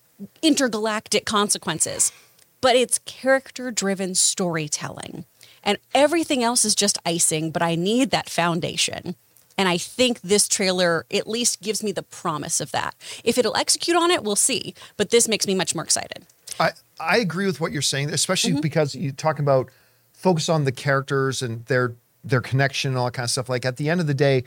intergalactic 0.42 1.24
consequences. 1.24 2.12
But 2.61 2.76
it's 2.76 3.00
character 3.00 3.70
driven 3.70 4.14
storytelling. 4.14 5.24
And 5.64 5.78
everything 5.94 6.42
else 6.42 6.64
is 6.64 6.74
just 6.74 6.98
icing, 7.06 7.50
but 7.50 7.62
I 7.62 7.74
need 7.74 8.11
that 8.11 8.28
foundation. 8.28 9.14
And 9.58 9.68
I 9.68 9.78
think 9.78 10.20
this 10.22 10.48
trailer 10.48 11.06
at 11.12 11.28
least 11.28 11.61
gives 11.61 11.82
me 11.82 11.92
the 11.92 12.02
promise 12.02 12.61
of 12.61 12.72
that. 12.72 12.94
If 13.22 13.38
it'll 13.38 13.56
execute 13.56 13.96
on 13.96 14.11
it, 14.11 14.24
we'll 14.24 14.35
see. 14.37 14.74
But 14.96 15.11
this 15.11 15.28
makes 15.28 15.46
me 15.46 15.54
much 15.54 15.74
more 15.74 15.85
excited. 15.85 16.24
I, 16.58 16.70
I 16.98 17.18
agree 17.18 17.46
with 17.46 17.61
what 17.61 17.72
you're 17.72 17.82
saying, 17.82 18.11
especially 18.11 18.52
Mm-hmm. 18.52 18.61
because 18.61 18.94
you 18.94 19.12
talk 19.12 19.38
about 19.38 19.70
focus 20.12 20.48
on 20.48 20.64
the 20.64 20.72
characters 20.72 21.42
and 21.42 21.64
their 21.66 21.94
their 22.24 22.40
connection 22.40 22.92
and 22.92 22.98
all 22.98 23.06
that 23.06 23.14
kind 23.14 23.24
of 23.24 23.30
stuff. 23.30 23.48
Like 23.48 23.64
at 23.64 23.76
the 23.76 23.90
end 23.90 24.00
of 24.00 24.06
the 24.06 24.14
day, 24.14 24.44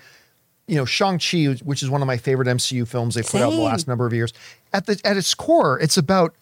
you 0.67 0.75
know, 0.75 0.86
Shang-Chi, 0.86 1.58
which 1.63 1.84
is 1.84 1.89
one 1.89 2.01
of 2.01 2.08
my 2.08 2.17
favorite 2.17 2.47
MCU 2.47 2.88
films 2.88 3.15
they 3.15 3.21
put 3.21 3.41
out 3.41 3.51
in 3.51 3.60
the 3.60 3.63
last 3.63 3.88
number 3.88 4.06
of 4.06 4.13
years, 4.13 4.34
at 4.73 4.86
the 4.86 4.99
at 5.04 5.17
its 5.17 5.34
core, 5.34 5.80
it's 5.80 5.97
about 5.97 6.36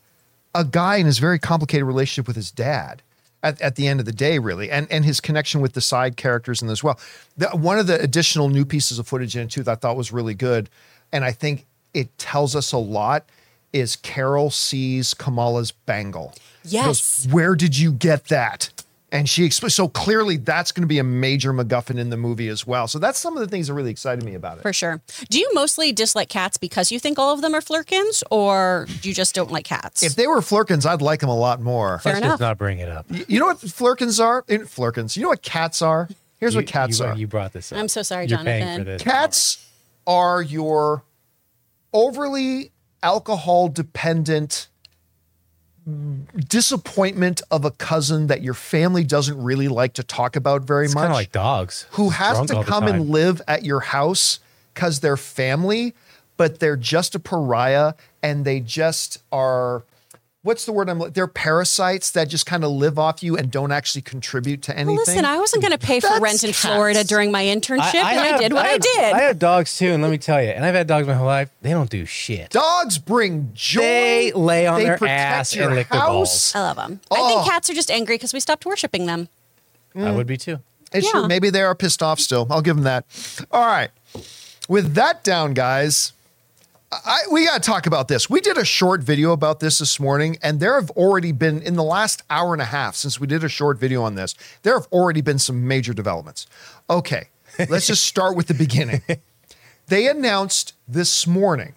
a 0.56 0.64
guy 0.64 0.98
and 0.98 1.06
his 1.06 1.20
very 1.20 1.40
complicated 1.40 1.86
relationship 1.86 2.28
with 2.28 2.36
his 2.36 2.52
dad. 2.52 3.02
At, 3.42 3.62
at 3.62 3.76
the 3.76 3.90
end 3.90 4.00
of 4.00 4.06
the 4.06 4.14
day, 4.14 4.40
really, 4.40 4.72
and 4.72 4.90
and 4.90 5.04
his 5.04 5.20
connection 5.20 5.60
with 5.60 5.74
the 5.74 5.82
side 5.82 6.16
characters 6.16 6.62
in 6.62 6.70
this 6.70 6.80
as 6.80 6.84
well. 6.86 6.98
The, 7.36 7.50
one 7.50 7.78
of 7.78 7.88
the 7.88 8.00
additional 8.00 8.48
new 8.48 8.64
pieces 8.64 9.00
of 9.00 9.06
footage 9.06 9.36
in 9.36 9.42
it 9.42 9.52
too 9.52 9.64
that 9.64 9.72
I 9.72 9.76
thought 9.76 9.98
was 9.98 10.14
really 10.14 10.34
good, 10.34 10.70
and 11.12 11.26
I 11.26 11.34
think 11.34 11.66
it 11.94 12.18
tells 12.18 12.56
us 12.56 12.72
a 12.72 12.78
lot. 12.78 13.26
Is 13.74 13.98
Carol 13.98 14.50
sees 14.50 15.14
Kamala's 15.14 15.72
bangle? 15.72 16.34
She 16.64 16.78
goes, 16.78 17.26
Yes. 17.26 17.28
Where 17.34 17.56
did 17.56 17.78
you 17.78 17.92
get 17.92 18.26
that? 18.26 18.70
And 19.14 19.30
she 19.30 19.46
explains. 19.46 19.76
So 19.76 19.88
clearly, 19.88 20.38
that's 20.38 20.72
going 20.72 20.82
to 20.82 20.88
be 20.88 20.98
a 21.00 21.04
major 21.04 21.54
MacGuffin 21.54 22.00
in 22.00 22.10
the 22.10 22.18
movie 22.18 22.48
as 22.50 22.66
well. 22.68 22.88
So 22.88 22.98
that's 23.00 23.20
some 23.20 23.38
of 23.38 23.42
the 23.42 23.48
things 23.48 23.68
that 23.68 23.76
really 23.76 23.92
excited 23.92 24.26
me 24.26 24.34
about 24.34 24.58
it. 24.58 24.62
For 24.64 24.74
sure. 24.74 25.02
Do 25.30 25.40
you 25.40 25.50
mostly 25.54 25.92
dislike 25.94 26.30
cats 26.30 26.58
because 26.58 26.92
you 26.92 27.00
think 27.00 27.20
all 27.20 27.32
of 27.32 27.42
them 27.42 27.54
are 27.54 27.62
Flerkens, 27.62 28.24
or 28.32 28.88
do 29.02 29.08
you 29.08 29.14
just 29.16 29.36
don't 29.36 29.52
like 29.52 29.66
cats? 29.66 30.02
If 30.02 30.16
they 30.16 30.26
were 30.26 30.42
Flerkens, 30.42 30.86
I'd 30.86 31.02
like 31.04 31.20
them 31.20 31.30
a 31.30 31.38
lot 31.38 31.62
more. 31.62 32.00
Fair 32.00 32.14
Let's 32.14 32.26
enough. 32.26 32.34
just 32.34 32.42
not 32.42 32.58
bring 32.58 32.80
it 32.80 32.90
up. 32.90 33.06
You 33.28 33.40
know 33.40 33.46
what 33.46 33.60
Flerkens 33.60 34.20
are? 34.20 34.44
Eh, 34.50 34.58
Flerkens. 34.66 35.16
You 35.16 35.22
know 35.22 35.30
what 35.30 35.44
cats 35.44 35.82
are? 35.84 36.10
Here's 36.40 36.56
You- 36.56 36.62
what 36.62 36.68
cats 36.68 37.00
you, 37.00 37.06
are. 37.06 37.16
You 37.16 37.28
brought 37.28 37.54
this 37.54 37.72
up. 37.72 37.78
I'm 37.78 37.88
so 37.88 38.02
sorry, 38.02 38.26
You're 38.26 38.40
Jonathan. 38.40 38.80
for 38.80 38.84
this. 38.84 39.02
Cats 39.04 39.64
are 40.08 40.42
your 40.42 41.04
overly 41.94 42.72
alcohol 43.02 43.68
dependent 43.70 44.68
disappointment 46.48 47.42
of 47.52 47.66
a 47.66 47.72
cousin 47.72 48.28
that 48.28 48.42
your 48.42 48.54
family 48.54 49.04
doesn't 49.04 49.42
really 49.42 49.68
like 49.68 49.94
to 49.94 50.04
talk 50.04 50.36
about 50.36 50.64
very 50.64 50.86
It's 50.86 50.96
much 50.96 51.02
kind 51.04 51.12
of 51.12 51.18
like 51.18 51.32
dogs. 51.32 51.88
who 51.92 52.10
Just 52.10 52.20
has 52.20 52.48
to 52.48 52.64
come 52.64 52.88
and 52.88 53.10
live 53.10 53.42
at 53.48 53.64
your 53.64 53.82
house 53.82 54.40
because 54.74 55.02
they're 55.02 55.18
family, 55.18 55.94
but 56.38 56.60
they're 56.60 56.78
just 56.78 57.16
a 57.16 57.20
pariah 57.20 57.94
and 58.22 58.46
they 58.46 58.60
just 58.60 59.22
are. 59.32 59.84
What's 60.44 60.66
the 60.66 60.74
word 60.74 60.90
I'm? 60.90 61.00
They're 61.14 61.26
parasites 61.26 62.12
that 62.12 62.28
just 62.28 62.46
kind 62.46 62.66
of 62.66 62.72
live 62.72 63.00
off 63.00 63.24
you 63.24 63.38
and 63.38 63.50
don't 63.50 63.72
actually 63.72 64.02
contribute 64.02 64.62
to 64.64 64.78
anything. 64.78 64.98
Listen, 64.98 65.24
I 65.24 65.38
wasn't 65.40 65.62
going 65.64 65.72
to 65.72 65.78
pay 65.78 66.02
for 66.02 66.08
That's 66.10 66.22
rent 66.22 66.44
in 66.44 66.50
cats. 66.50 66.60
Florida 66.66 67.04
during 67.06 67.32
my 67.32 67.44
internship, 67.46 67.96
and 67.96 68.20
I 68.20 68.26
have- 68.28 68.40
did 68.42 68.52
what 68.52 68.66
I, 68.66 68.70
have- 68.70 68.82
did. 68.82 69.14
I 69.14 69.22
have 69.22 69.40
dogs 69.40 69.78
too, 69.78 69.88
and 69.92 70.04
let 70.04 70.12
me 70.12 70.18
tell 70.18 70.44
you, 70.44 70.50
and 70.50 70.66
I've 70.66 70.76
had 70.76 70.86
dogs 70.86 71.08
my 71.08 71.14
whole 71.14 71.26
life. 71.28 71.50
They 71.62 71.70
don't 71.72 71.90
do 71.90 72.06
shit. 72.06 72.50
Dogs 72.50 72.98
bring 72.98 73.52
joy. 73.54 73.80
They 73.82 74.32
lay 74.34 74.68
on 74.68 74.80
They 74.80 74.86
their 74.86 74.98
protect 74.98 75.20
ass 75.20 75.56
your 75.56 75.68
and 75.68 75.76
lick 75.76 75.88
their 75.88 76.02
balls. 76.02 76.52
I 76.54 76.60
love 76.60 76.76
them. 76.76 77.00
I 77.10 77.16
Oh. 77.18 77.28
think 77.30 77.50
cats 77.50 77.70
are 77.70 77.74
just 77.74 77.90
angry 77.90 78.16
because 78.16 78.34
we 78.34 78.42
stopped 78.42 78.66
worshiping 78.66 79.06
them. 79.06 79.30
I 79.96 80.12
would 80.12 80.28
be 80.28 80.36
too. 80.38 80.60
It's 80.92 81.06
Yeah. 81.06 81.12
true. 81.22 81.28
Maybe 81.30 81.52
they 81.52 81.62
are 81.62 81.74
pissed 81.74 82.04
off 82.04 82.20
still. 82.20 82.48
I'll 82.50 82.62
give 82.62 82.76
them 82.76 82.84
that. 82.84 83.06
All 83.50 83.66
right. 83.66 83.92
With 84.68 84.94
that 84.96 85.24
down, 85.24 85.54
guys, 85.54 86.12
I, 87.06 87.20
we 87.32 87.46
got 87.46 87.62
to 87.62 87.70
talk 87.70 87.86
about 87.86 88.08
this. 88.08 88.30
We 88.30 88.42
did 88.42 88.58
a 88.58 88.66
short 88.66 89.02
video 89.02 89.32
about 89.32 89.60
this 89.60 89.80
this 89.80 90.00
morning, 90.00 90.38
and 90.42 90.60
there 90.60 90.80
have 90.80 90.90
already 90.92 91.32
been, 91.32 91.62
in 91.62 91.76
the 91.76 91.84
last 91.84 92.24
hour 92.30 92.54
and 92.54 92.62
a 92.62 92.66
half 92.66 92.96
since 92.96 93.20
we 93.20 93.28
did 93.28 93.44
a 93.44 93.50
short 93.50 93.80
video 93.80 94.04
on 94.04 94.16
this, 94.16 94.36
there 94.64 94.78
have 94.78 94.88
already 94.92 95.22
been 95.22 95.40
some 95.40 95.68
major 95.68 95.94
developments. 95.94 96.48
Okay. 96.90 97.30
Let's 97.70 97.88
just 97.88 98.06
start 98.06 98.36
with 98.36 98.48
the 98.48 98.54
beginning. 98.54 99.02
They 99.88 100.08
announced 100.08 100.74
this 100.88 101.28
morning 101.28 101.74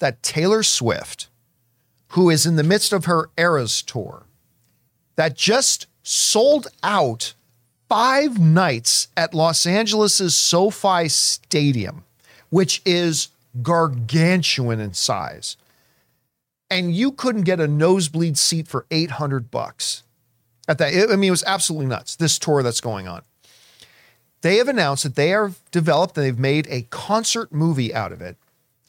that 0.00 0.22
Taylor 0.22 0.62
Swift, 0.62 1.28
who 2.08 2.30
is 2.30 2.46
in 2.46 2.56
the 2.56 2.64
midst 2.64 2.92
of 2.92 3.04
her 3.04 3.30
Eras 3.38 3.80
tour, 3.82 4.24
that 5.16 5.36
just 5.36 5.86
sold 6.02 6.66
out 6.82 7.34
five 7.88 8.40
nights 8.40 9.08
at 9.16 9.34
Los 9.34 9.66
Angeles' 9.66 10.34
SoFi 10.34 11.08
Stadium, 11.08 12.04
which 12.50 12.82
is 12.84 13.28
gargantuan 13.62 14.80
in 14.80 14.94
size. 14.94 15.56
And 16.70 16.94
you 16.94 17.12
couldn't 17.12 17.42
get 17.42 17.60
a 17.60 17.68
nosebleed 17.68 18.38
seat 18.38 18.66
for 18.66 18.86
800 18.90 19.50
bucks. 19.50 20.02
At 20.66 20.78
that, 20.78 20.94
I 21.10 21.16
mean, 21.16 21.28
it 21.28 21.30
was 21.30 21.44
absolutely 21.46 21.86
nuts, 21.86 22.16
this 22.16 22.38
tour 22.38 22.62
that's 22.62 22.80
going 22.80 23.06
on. 23.06 23.22
They 24.40 24.56
have 24.56 24.68
announced 24.68 25.04
that 25.04 25.14
they 25.14 25.28
have 25.28 25.58
developed 25.70 26.16
and 26.16 26.26
they've 26.26 26.38
made 26.38 26.66
a 26.68 26.82
concert 26.90 27.52
movie 27.52 27.94
out 27.94 28.12
of 28.12 28.20
it, 28.20 28.36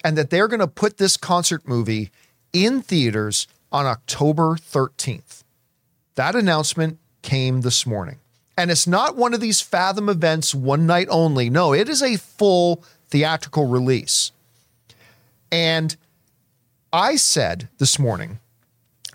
and 0.04 0.18
that 0.18 0.30
they're 0.30 0.48
going 0.48 0.60
to 0.60 0.68
put 0.68 0.98
this 0.98 1.18
concert 1.18 1.68
movie 1.68 2.12
in 2.54 2.82
theaters 2.82 3.48
on 3.72 3.86
October 3.86 4.56
13th. 4.56 5.44
That 6.16 6.36
announcement 6.36 6.98
came 7.22 7.62
this 7.62 7.86
morning. 7.86 8.18
And 8.58 8.72
it's 8.72 8.88
not 8.88 9.18
one 9.18 9.34
of 9.34 9.42
these 9.42 9.60
Fathom 9.60 10.08
events, 10.08 10.56
one 10.56 10.86
night 10.86 11.08
only. 11.10 11.50
No, 11.50 11.74
it 11.74 11.90
is 11.90 12.02
a 12.02 12.18
full 12.18 12.84
theatrical 13.10 13.68
release. 13.68 14.32
And 15.52 15.96
I 16.92 17.16
said 17.16 17.70
this 17.78 18.00
morning, 18.00 18.40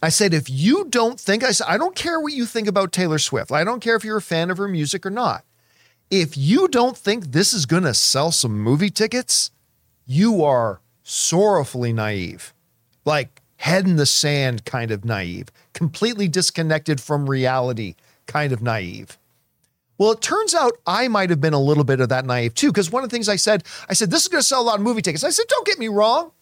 I 0.02 0.08
said, 0.08 0.32
if 0.32 0.48
you 0.48 0.86
don't 0.88 1.20
think, 1.20 1.44
I 1.44 1.52
said, 1.52 1.66
I 1.68 1.76
don't 1.76 1.94
care 1.94 2.20
what 2.20 2.32
you 2.32 2.46
think 2.46 2.66
about 2.66 2.92
Taylor 2.92 3.18
Swift. 3.18 3.52
I 3.52 3.64
don't 3.64 3.80
care 3.80 3.96
if 3.96 4.04
you're 4.04 4.16
a 4.16 4.22
fan 4.22 4.50
of 4.50 4.56
her 4.58 4.68
music 4.68 5.04
or 5.04 5.10
not. 5.10 5.44
If 6.10 6.36
you 6.36 6.68
don't 6.68 6.96
think 6.96 7.26
this 7.26 7.52
is 7.52 7.66
going 7.66 7.82
to 7.84 7.94
sell 7.94 8.32
some 8.32 8.58
movie 8.58 8.90
tickets, 8.90 9.50
you 10.06 10.42
are 10.42 10.80
sorrowfully 11.02 11.92
naive. 11.92 12.54
Like 13.04 13.42
head 13.56 13.86
in 13.86 13.96
the 13.96 14.06
sand 14.06 14.64
kind 14.64 14.90
of 14.90 15.04
naive, 15.04 15.48
completely 15.74 16.28
disconnected 16.28 17.00
from 17.00 17.28
reality 17.28 17.94
kind 18.26 18.52
of 18.52 18.62
naive. 18.62 19.18
Well, 20.00 20.12
it 20.12 20.22
turns 20.22 20.54
out 20.54 20.78
I 20.86 21.08
might 21.08 21.28
have 21.28 21.42
been 21.42 21.52
a 21.52 21.60
little 21.60 21.84
bit 21.84 22.00
of 22.00 22.08
that 22.08 22.24
naive 22.24 22.54
too, 22.54 22.68
because 22.68 22.90
one 22.90 23.04
of 23.04 23.10
the 23.10 23.14
things 23.14 23.28
I 23.28 23.36
said, 23.36 23.64
I 23.86 23.92
said, 23.92 24.10
this 24.10 24.22
is 24.22 24.28
going 24.28 24.40
to 24.40 24.46
sell 24.46 24.62
a 24.62 24.64
lot 24.64 24.76
of 24.76 24.80
movie 24.80 25.02
tickets. 25.02 25.22
I 25.22 25.28
said, 25.28 25.44
don't 25.46 25.66
get 25.66 25.78
me 25.78 25.88
wrong. 25.88 26.32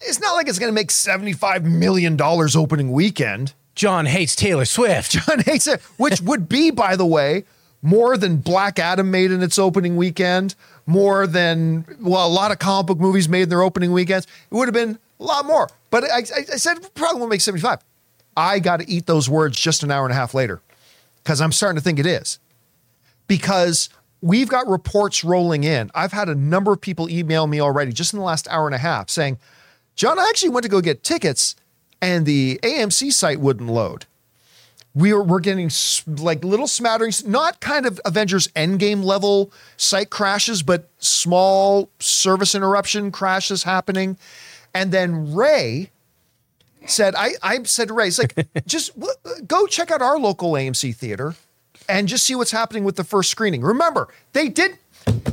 It's 0.00 0.18
not 0.18 0.32
like 0.32 0.48
it's 0.48 0.58
going 0.58 0.70
to 0.70 0.74
make 0.74 0.88
$75 0.88 1.62
million 1.62 2.20
opening 2.20 2.90
weekend. 2.90 3.52
John 3.76 4.06
hates 4.06 4.34
Taylor 4.34 4.64
Swift. 4.64 5.12
John 5.24 5.38
hates 5.38 5.68
it, 5.68 5.82
which 5.98 6.20
would 6.22 6.48
be, 6.48 6.72
by 6.72 6.96
the 6.96 7.06
way, 7.06 7.44
more 7.80 8.16
than 8.16 8.38
Black 8.38 8.80
Adam 8.80 9.08
made 9.08 9.30
in 9.30 9.40
its 9.40 9.56
opening 9.56 9.94
weekend, 9.96 10.56
more 10.84 11.28
than, 11.28 11.84
well, 12.00 12.26
a 12.26 12.28
lot 12.28 12.50
of 12.50 12.58
comic 12.58 12.88
book 12.88 12.98
movies 12.98 13.28
made 13.28 13.42
in 13.42 13.48
their 13.50 13.62
opening 13.62 13.92
weekends. 13.92 14.26
It 14.50 14.54
would 14.54 14.66
have 14.66 14.74
been 14.74 14.98
a 15.20 15.22
lot 15.22 15.46
more. 15.46 15.70
But 15.92 16.10
I, 16.10 16.16
I, 16.16 16.18
I 16.18 16.56
said 16.56 16.92
probably 16.96 17.20
won't 17.20 17.30
make 17.30 17.40
75. 17.40 17.84
I 18.36 18.58
got 18.58 18.80
to 18.80 18.90
eat 18.90 19.06
those 19.06 19.30
words 19.30 19.60
just 19.60 19.84
an 19.84 19.92
hour 19.92 20.04
and 20.04 20.12
a 20.12 20.16
half 20.16 20.34
later 20.34 20.60
because 21.22 21.40
I'm 21.40 21.52
starting 21.52 21.76
to 21.76 21.80
think 21.80 22.00
it 22.00 22.06
is. 22.06 22.40
Because 23.26 23.88
we've 24.20 24.48
got 24.48 24.66
reports 24.66 25.22
rolling 25.22 25.64
in. 25.64 25.90
I've 25.94 26.12
had 26.12 26.28
a 26.28 26.34
number 26.34 26.72
of 26.72 26.80
people 26.80 27.10
email 27.10 27.46
me 27.46 27.60
already 27.60 27.92
just 27.92 28.12
in 28.12 28.18
the 28.18 28.24
last 28.24 28.48
hour 28.48 28.66
and 28.66 28.74
a 28.74 28.78
half 28.78 29.10
saying, 29.10 29.38
John, 29.96 30.18
I 30.18 30.26
actually 30.30 30.48
went 30.48 30.64
to 30.64 30.70
go 30.70 30.80
get 30.80 31.02
tickets 31.02 31.54
and 32.00 32.26
the 32.26 32.58
AMC 32.62 33.12
site 33.12 33.38
wouldn't 33.40 33.70
load. 33.70 34.06
We 34.94 35.12
are, 35.12 35.22
we're 35.22 35.40
getting 35.40 35.70
like 36.06 36.44
little 36.44 36.66
smatterings, 36.66 37.26
not 37.26 37.60
kind 37.60 37.84
of 37.84 38.00
Avengers 38.04 38.48
Endgame 38.48 39.02
level 39.04 39.52
site 39.76 40.08
crashes, 40.08 40.62
but 40.62 40.88
small 40.98 41.90
service 41.98 42.54
interruption 42.54 43.10
crashes 43.10 43.64
happening. 43.64 44.16
And 44.72 44.92
then 44.92 45.34
Ray 45.34 45.90
said, 46.86 47.14
I, 47.14 47.30
I 47.42 47.62
said 47.64 47.88
to 47.88 47.94
Ray, 47.94 48.08
it's 48.08 48.18
like, 48.18 48.34
just 48.66 48.98
w- 48.98 49.16
go 49.46 49.66
check 49.66 49.90
out 49.90 50.00
our 50.00 50.18
local 50.18 50.52
AMC 50.52 50.94
theater 50.94 51.34
and 51.88 52.08
just 52.08 52.24
see 52.24 52.34
what's 52.34 52.50
happening 52.50 52.84
with 52.84 52.96
the 52.96 53.04
first 53.04 53.30
screening. 53.30 53.62
Remember, 53.62 54.08
they 54.32 54.48
did 54.48 54.78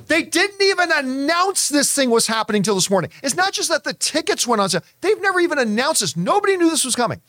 they 0.08 0.24
didn't 0.24 0.62
even 0.62 0.92
announce 0.92 1.70
this 1.70 1.94
thing 1.94 2.10
was 2.10 2.28
happening 2.28 2.64
till 2.64 2.76
this 2.76 2.90
morning. 2.90 3.12
It's 3.24 3.36
not 3.36 3.54
just 3.54 3.70
that 3.70 3.86
the 3.86 3.94
tickets 3.94 4.46
went 4.46 4.62
on 4.62 4.70
sale. 4.70 4.84
They've 5.00 5.22
never 5.22 5.40
even 5.40 5.58
announced 5.58 6.02
this. 6.02 6.18
Nobody 6.18 6.58
knew 6.58 6.70
this 6.70 6.84
was 6.84 6.96
coming. 6.96 7.22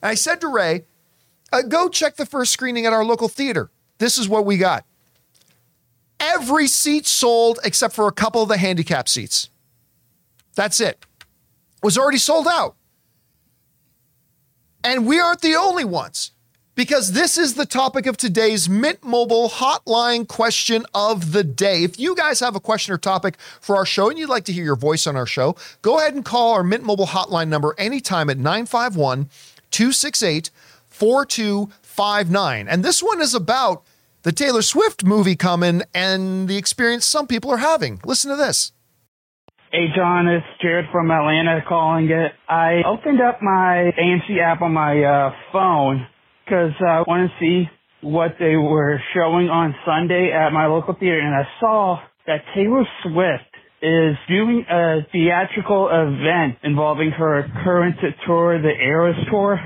And 0.00 0.10
I 0.10 0.14
said 0.14 0.40
to 0.42 0.48
Ray, 0.48 0.84
uh, 1.52 1.62
go 1.62 1.88
check 1.88 2.16
the 2.16 2.26
first 2.26 2.52
screening 2.52 2.86
at 2.86 2.92
our 2.92 3.04
local 3.04 3.28
theater. 3.28 3.70
This 3.98 4.18
is 4.18 4.28
what 4.28 4.46
we 4.46 4.56
got. 4.56 4.84
Every 6.20 6.68
seat 6.68 7.06
sold 7.06 7.58
except 7.64 7.94
for 7.94 8.06
a 8.06 8.12
couple 8.12 8.42
of 8.42 8.48
the 8.48 8.58
handicap 8.58 9.08
seats. 9.08 9.50
That's 10.54 10.80
it. 10.80 11.04
Was 11.82 11.98
already 11.98 12.18
sold 12.18 12.46
out. 12.46 12.76
And 14.84 15.06
we 15.06 15.18
aren't 15.18 15.40
the 15.40 15.56
only 15.56 15.84
ones 15.84 16.32
because 16.80 17.12
this 17.12 17.36
is 17.36 17.56
the 17.56 17.66
topic 17.66 18.06
of 18.06 18.16
today's 18.16 18.66
Mint 18.66 19.04
Mobile 19.04 19.50
hotline 19.50 20.26
question 20.26 20.86
of 20.94 21.32
the 21.32 21.44
day. 21.44 21.84
If 21.84 22.00
you 22.00 22.16
guys 22.16 22.40
have 22.40 22.56
a 22.56 22.60
question 22.60 22.94
or 22.94 22.96
topic 22.96 23.38
for 23.60 23.76
our 23.76 23.84
show 23.84 24.08
and 24.08 24.18
you'd 24.18 24.30
like 24.30 24.46
to 24.46 24.52
hear 24.52 24.64
your 24.64 24.76
voice 24.76 25.06
on 25.06 25.14
our 25.14 25.26
show, 25.26 25.56
go 25.82 25.98
ahead 25.98 26.14
and 26.14 26.24
call 26.24 26.54
our 26.54 26.62
Mint 26.62 26.82
Mobile 26.82 27.08
hotline 27.08 27.48
number 27.48 27.74
anytime 27.76 28.30
at 28.30 28.38
951 28.38 29.28
268 29.70 30.50
4259. 30.88 32.66
And 32.66 32.82
this 32.82 33.02
one 33.02 33.20
is 33.20 33.34
about 33.34 33.82
the 34.22 34.32
Taylor 34.32 34.62
Swift 34.62 35.04
movie 35.04 35.36
coming 35.36 35.82
and 35.92 36.48
the 36.48 36.56
experience 36.56 37.04
some 37.04 37.26
people 37.26 37.50
are 37.50 37.58
having. 37.58 38.00
Listen 38.06 38.30
to 38.30 38.38
this. 38.38 38.72
Hey 39.70 39.88
John, 39.94 40.28
it's 40.28 40.46
Jared 40.62 40.86
from 40.90 41.10
Atlanta 41.10 41.60
calling 41.68 42.10
it. 42.10 42.32
I 42.48 42.80
opened 42.86 43.20
up 43.20 43.42
my 43.42 43.92
AMC 44.00 44.40
app 44.40 44.62
on 44.62 44.72
my 44.72 45.04
uh, 45.04 45.34
phone 45.52 46.06
because 46.50 46.72
uh, 46.82 46.84
I 46.84 47.04
want 47.06 47.30
to 47.30 47.36
see 47.38 47.70
what 48.02 48.32
they 48.40 48.56
were 48.56 49.00
showing 49.14 49.48
on 49.48 49.72
Sunday 49.86 50.32
at 50.34 50.50
my 50.50 50.66
local 50.66 50.96
theater, 50.98 51.20
and 51.20 51.32
I 51.32 51.46
saw 51.60 52.00
that 52.26 52.38
Taylor 52.56 52.82
Swift 53.04 53.44
is 53.82 54.16
doing 54.28 54.64
a 54.68 55.06
theatrical 55.12 55.88
event 55.88 56.58
involving 56.64 57.12
her 57.12 57.46
current 57.62 57.96
tour, 58.26 58.60
the 58.60 58.68
Eras 58.68 59.14
Tour. 59.30 59.60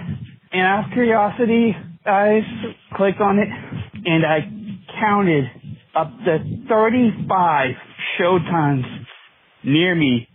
And 0.53 0.61
out 0.61 0.85
of 0.87 0.92
curiosity, 0.92 1.75
I 2.05 2.40
clicked 2.97 3.20
on 3.20 3.38
it 3.38 3.49
and 4.05 4.27
I 4.27 4.40
counted 5.01 5.44
up 5.97 6.11
to 6.27 6.38
35 6.68 7.70
showtimes 8.20 8.85
near 9.64 9.94
me 9.94 10.29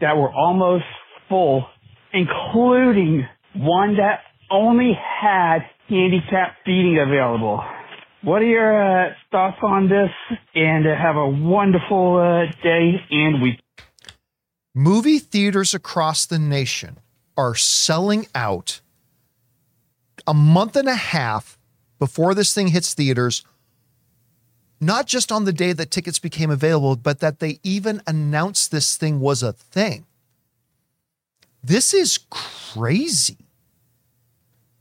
that 0.00 0.16
were 0.16 0.32
almost 0.32 0.84
full, 1.28 1.66
including 2.12 3.26
one 3.56 3.96
that 3.96 4.20
only 4.50 4.92
had 5.20 5.58
handicap 5.88 6.56
seating 6.64 6.98
available. 6.98 7.62
What 8.22 8.42
are 8.42 8.46
your 8.46 9.06
uh, 9.08 9.14
thoughts 9.30 9.58
on 9.62 9.88
this? 9.88 10.10
And 10.54 10.86
uh, 10.86 10.96
have 10.96 11.16
a 11.16 11.28
wonderful 11.28 12.16
uh, 12.16 12.52
day 12.62 13.00
and 13.10 13.42
week. 13.42 13.60
movie 14.74 15.18
theaters 15.18 15.74
across 15.74 16.26
the 16.26 16.38
nation 16.38 16.98
are 17.36 17.54
selling 17.54 18.26
out 18.34 18.80
a 20.26 20.34
month 20.34 20.76
and 20.76 20.88
a 20.88 20.94
half 20.94 21.58
before 21.98 22.34
this 22.34 22.52
thing 22.52 22.68
hits 22.68 22.94
theaters 22.94 23.44
not 24.78 25.06
just 25.06 25.32
on 25.32 25.44
the 25.44 25.52
day 25.52 25.72
that 25.72 25.90
tickets 25.90 26.18
became 26.18 26.50
available 26.50 26.96
but 26.96 27.20
that 27.20 27.38
they 27.38 27.58
even 27.62 28.02
announced 28.06 28.70
this 28.70 28.96
thing 28.96 29.20
was 29.20 29.42
a 29.42 29.52
thing 29.52 30.04
this 31.66 31.92
is 31.92 32.20
crazy. 32.30 33.38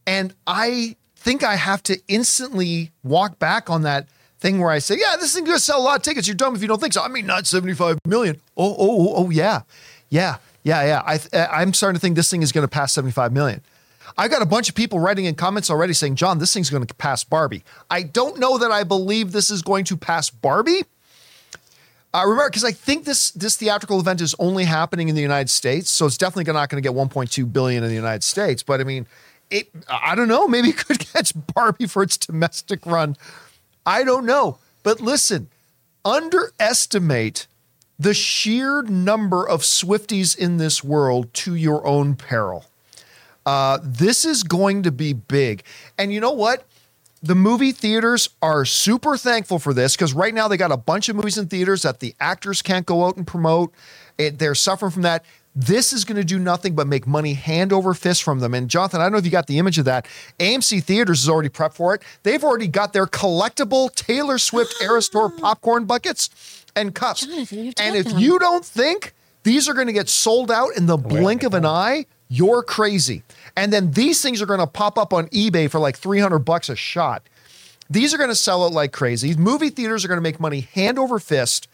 And 0.07 0.33
I 0.45 0.95
think 1.15 1.43
I 1.43 1.55
have 1.55 1.81
to 1.83 1.99
instantly 2.07 2.91
walk 3.03 3.39
back 3.39 3.69
on 3.69 3.81
that 3.83 4.07
thing 4.39 4.59
where 4.59 4.69
I 4.69 4.79
say, 4.79 4.97
yeah, 4.99 5.15
this 5.19 5.33
thing's 5.33 5.47
going 5.47 5.57
to 5.57 5.63
sell 5.63 5.79
a 5.79 5.83
lot 5.83 5.97
of 5.97 6.03
tickets. 6.03 6.27
You're 6.27 6.35
dumb 6.35 6.55
if 6.55 6.61
you 6.61 6.67
don't 6.67 6.79
think 6.79 6.93
so. 6.93 7.01
I 7.01 7.07
mean, 7.07 7.25
not 7.25 7.47
75 7.47 7.97
million. 8.05 8.39
Oh, 8.55 8.75
oh, 8.77 9.13
oh, 9.15 9.29
yeah. 9.29 9.61
Yeah, 10.09 10.37
yeah, 10.63 10.83
yeah. 10.83 11.01
I, 11.05 11.47
I'm 11.61 11.73
starting 11.73 11.97
to 11.97 12.01
think 12.01 12.15
this 12.15 12.29
thing 12.29 12.43
is 12.43 12.51
going 12.51 12.63
to 12.63 12.71
pass 12.71 12.93
75 12.93 13.33
million. 13.33 13.61
I've 14.17 14.31
got 14.31 14.41
a 14.41 14.45
bunch 14.45 14.69
of 14.69 14.75
people 14.75 14.99
writing 14.99 15.25
in 15.25 15.35
comments 15.35 15.69
already 15.69 15.93
saying, 15.93 16.15
John, 16.15 16.37
this 16.39 16.53
thing's 16.53 16.69
going 16.69 16.85
to 16.85 16.93
pass 16.93 17.23
Barbie. 17.23 17.63
I 17.89 18.03
don't 18.03 18.39
know 18.39 18.57
that 18.57 18.71
I 18.71 18.83
believe 18.83 19.31
this 19.31 19.49
is 19.49 19.61
going 19.61 19.85
to 19.85 19.97
pass 19.97 20.29
Barbie. 20.29 20.83
Uh, 22.13 22.23
remember, 22.23 22.49
because 22.49 22.63
I 22.63 22.71
think 22.71 23.03
this 23.03 23.31
this 23.31 23.57
theatrical 23.57 23.99
event 23.99 24.21
is 24.21 24.33
only 24.39 24.63
happening 24.63 25.09
in 25.09 25.15
the 25.15 25.21
United 25.21 25.49
States, 25.49 25.89
so 25.89 26.05
it's 26.05 26.17
definitely 26.17 26.53
not 26.53 26.69
going 26.69 26.81
to 26.81 26.89
get 26.89 26.95
1.2 26.95 27.51
billion 27.51 27.83
in 27.83 27.89
the 27.89 27.95
United 27.95 28.23
States. 28.23 28.63
But 28.63 28.79
I 28.79 28.85
mean, 28.85 29.05
it 29.49 29.69
I 29.87 30.15
don't 30.15 30.27
know. 30.27 30.47
Maybe 30.47 30.69
it 30.69 30.77
could 30.77 30.99
catch 31.13 31.33
Barbie 31.53 31.87
for 31.87 32.03
its 32.03 32.17
domestic 32.17 32.85
run. 32.85 33.15
I 33.85 34.03
don't 34.03 34.25
know. 34.25 34.57
But 34.83 35.01
listen, 35.01 35.49
underestimate 36.03 37.47
the 37.97 38.13
sheer 38.13 38.81
number 38.83 39.47
of 39.47 39.61
Swifties 39.61 40.37
in 40.37 40.57
this 40.57 40.83
world 40.83 41.33
to 41.33 41.55
your 41.55 41.85
own 41.87 42.15
peril. 42.15 42.65
Uh, 43.45 43.79
this 43.81 44.25
is 44.25 44.43
going 44.43 44.83
to 44.83 44.91
be 44.91 45.13
big. 45.13 45.63
And 45.97 46.11
you 46.11 46.19
know 46.19 46.31
what? 46.31 46.65
The 47.21 47.35
movie 47.35 47.71
theaters 47.71 48.29
are 48.41 48.65
super 48.65 49.17
thankful 49.17 49.59
for 49.59 49.73
this 49.73 49.95
because 49.95 50.13
right 50.13 50.33
now 50.33 50.47
they 50.47 50.57
got 50.57 50.71
a 50.71 50.77
bunch 50.77 51.09
of 51.09 51.15
movies 51.15 51.37
in 51.37 51.47
theaters 51.47 51.83
that 51.83 51.99
the 51.99 52.13
actors 52.19 52.61
can't 52.61 52.85
go 52.85 53.05
out 53.05 53.17
and 53.17 53.25
promote. 53.25 53.73
It, 54.17 54.39
they're 54.39 54.55
suffering 54.55 54.91
from 54.91 55.01
that. 55.03 55.23
This 55.55 55.93
is 55.93 56.03
going 56.03 56.17
to 56.17 56.23
do 56.25 56.37
nothing 56.37 56.75
but 56.75 56.85
make 56.85 57.07
money 57.07 57.33
hand 57.33 57.71
over 57.71 57.93
fist 57.93 58.23
from 58.23 58.39
them. 58.39 58.53
And 58.53 58.69
Jonathan, 58.69 58.99
I 58.99 59.05
don't 59.05 59.13
know 59.13 59.17
if 59.19 59.25
you 59.25 59.31
got 59.31 59.47
the 59.47 59.57
image 59.57 59.79
of 59.79 59.85
that. 59.85 60.05
AMC 60.39 60.83
Theaters 60.83 61.23
is 61.23 61.29
already 61.29 61.47
prepped 61.47 61.75
for 61.75 61.95
it. 61.95 62.01
They've 62.23 62.43
already 62.43 62.67
got 62.67 62.91
their 62.91 63.05
collectible 63.05 63.93
Taylor 63.95 64.37
Swift 64.37 64.75
Eras 64.81 65.07
Tour 65.07 65.29
popcorn 65.29 65.85
buckets 65.85 66.65
and 66.75 66.93
cups. 66.93 67.25
Jonathan, 67.25 67.73
and 67.79 67.95
if 67.95 68.07
them. 68.07 68.19
you 68.19 68.37
don't 68.37 68.65
think 68.65 69.13
these 69.43 69.69
are 69.69 69.73
going 69.73 69.87
to 69.87 69.93
get 69.93 70.09
sold 70.09 70.51
out 70.51 70.75
in 70.75 70.87
the 70.87 70.97
oh, 70.97 71.01
blink 71.01 71.43
of 71.43 71.53
an 71.53 71.65
eye, 71.65 72.05
you're 72.27 72.63
crazy. 72.63 73.23
And 73.55 73.71
then 73.71 73.91
these 73.91 74.21
things 74.21 74.41
are 74.41 74.45
going 74.45 74.59
to 74.59 74.67
pop 74.67 74.97
up 74.97 75.13
on 75.13 75.27
eBay 75.29 75.69
for 75.69 75.79
like 75.79 75.95
300 75.95 76.39
bucks 76.39 76.67
a 76.67 76.75
shot. 76.75 77.23
These 77.89 78.13
are 78.13 78.17
going 78.17 78.29
to 78.29 78.35
sell 78.35 78.65
it 78.65 78.73
like 78.73 78.91
crazy. 78.91 79.35
Movie 79.35 79.69
theaters 79.69 80.03
are 80.03 80.07
going 80.07 80.17
to 80.17 80.21
make 80.21 80.39
money 80.39 80.61
hand 80.61 80.97
over 80.97 81.19
fist 81.19 81.67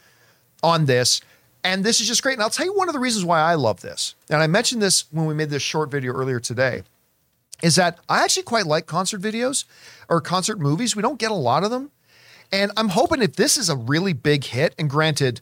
on 0.62 0.86
this. 0.86 1.22
And 1.64 1.84
this 1.84 2.02
is 2.02 2.08
just 2.08 2.24
great. 2.24 2.34
And 2.34 2.42
I'll 2.42 2.50
tell 2.50 2.66
you 2.66 2.74
one 2.74 2.90
of 2.90 2.94
the 2.94 3.00
reasons 3.00 3.26
why 3.26 3.40
I 3.40 3.56
love 3.56 3.82
this. 3.82 4.16
And 4.30 4.42
I 4.42 4.48
mentioned 4.48 4.82
this 4.82 5.06
when 5.12 5.26
we 5.26 5.34
made 5.34 5.50
this 5.50 5.62
short 5.62 5.92
video 5.92 6.14
earlier 6.14 6.40
today 6.40 6.84
is 7.62 7.76
that 7.76 8.00
I 8.10 8.24
actually 8.24 8.44
quite 8.44 8.66
like 8.66 8.88
concert 8.88 9.22
videos 9.22 9.66
or 10.10 10.22
concert 10.22 10.60
movies. 10.60 10.96
We 10.96 11.02
don't 11.02 11.20
get 11.20 11.32
a 11.32 11.36
lot 11.36 11.64
of 11.64 11.72
them. 11.72 11.92
And 12.52 12.72
I'm 12.76 12.90
hoping 12.90 13.22
if 13.22 13.36
this 13.36 13.58
is 13.58 13.70
a 13.70 13.76
really 13.76 14.14
big 14.14 14.44
hit, 14.44 14.76
and 14.78 14.90
granted, 14.90 15.42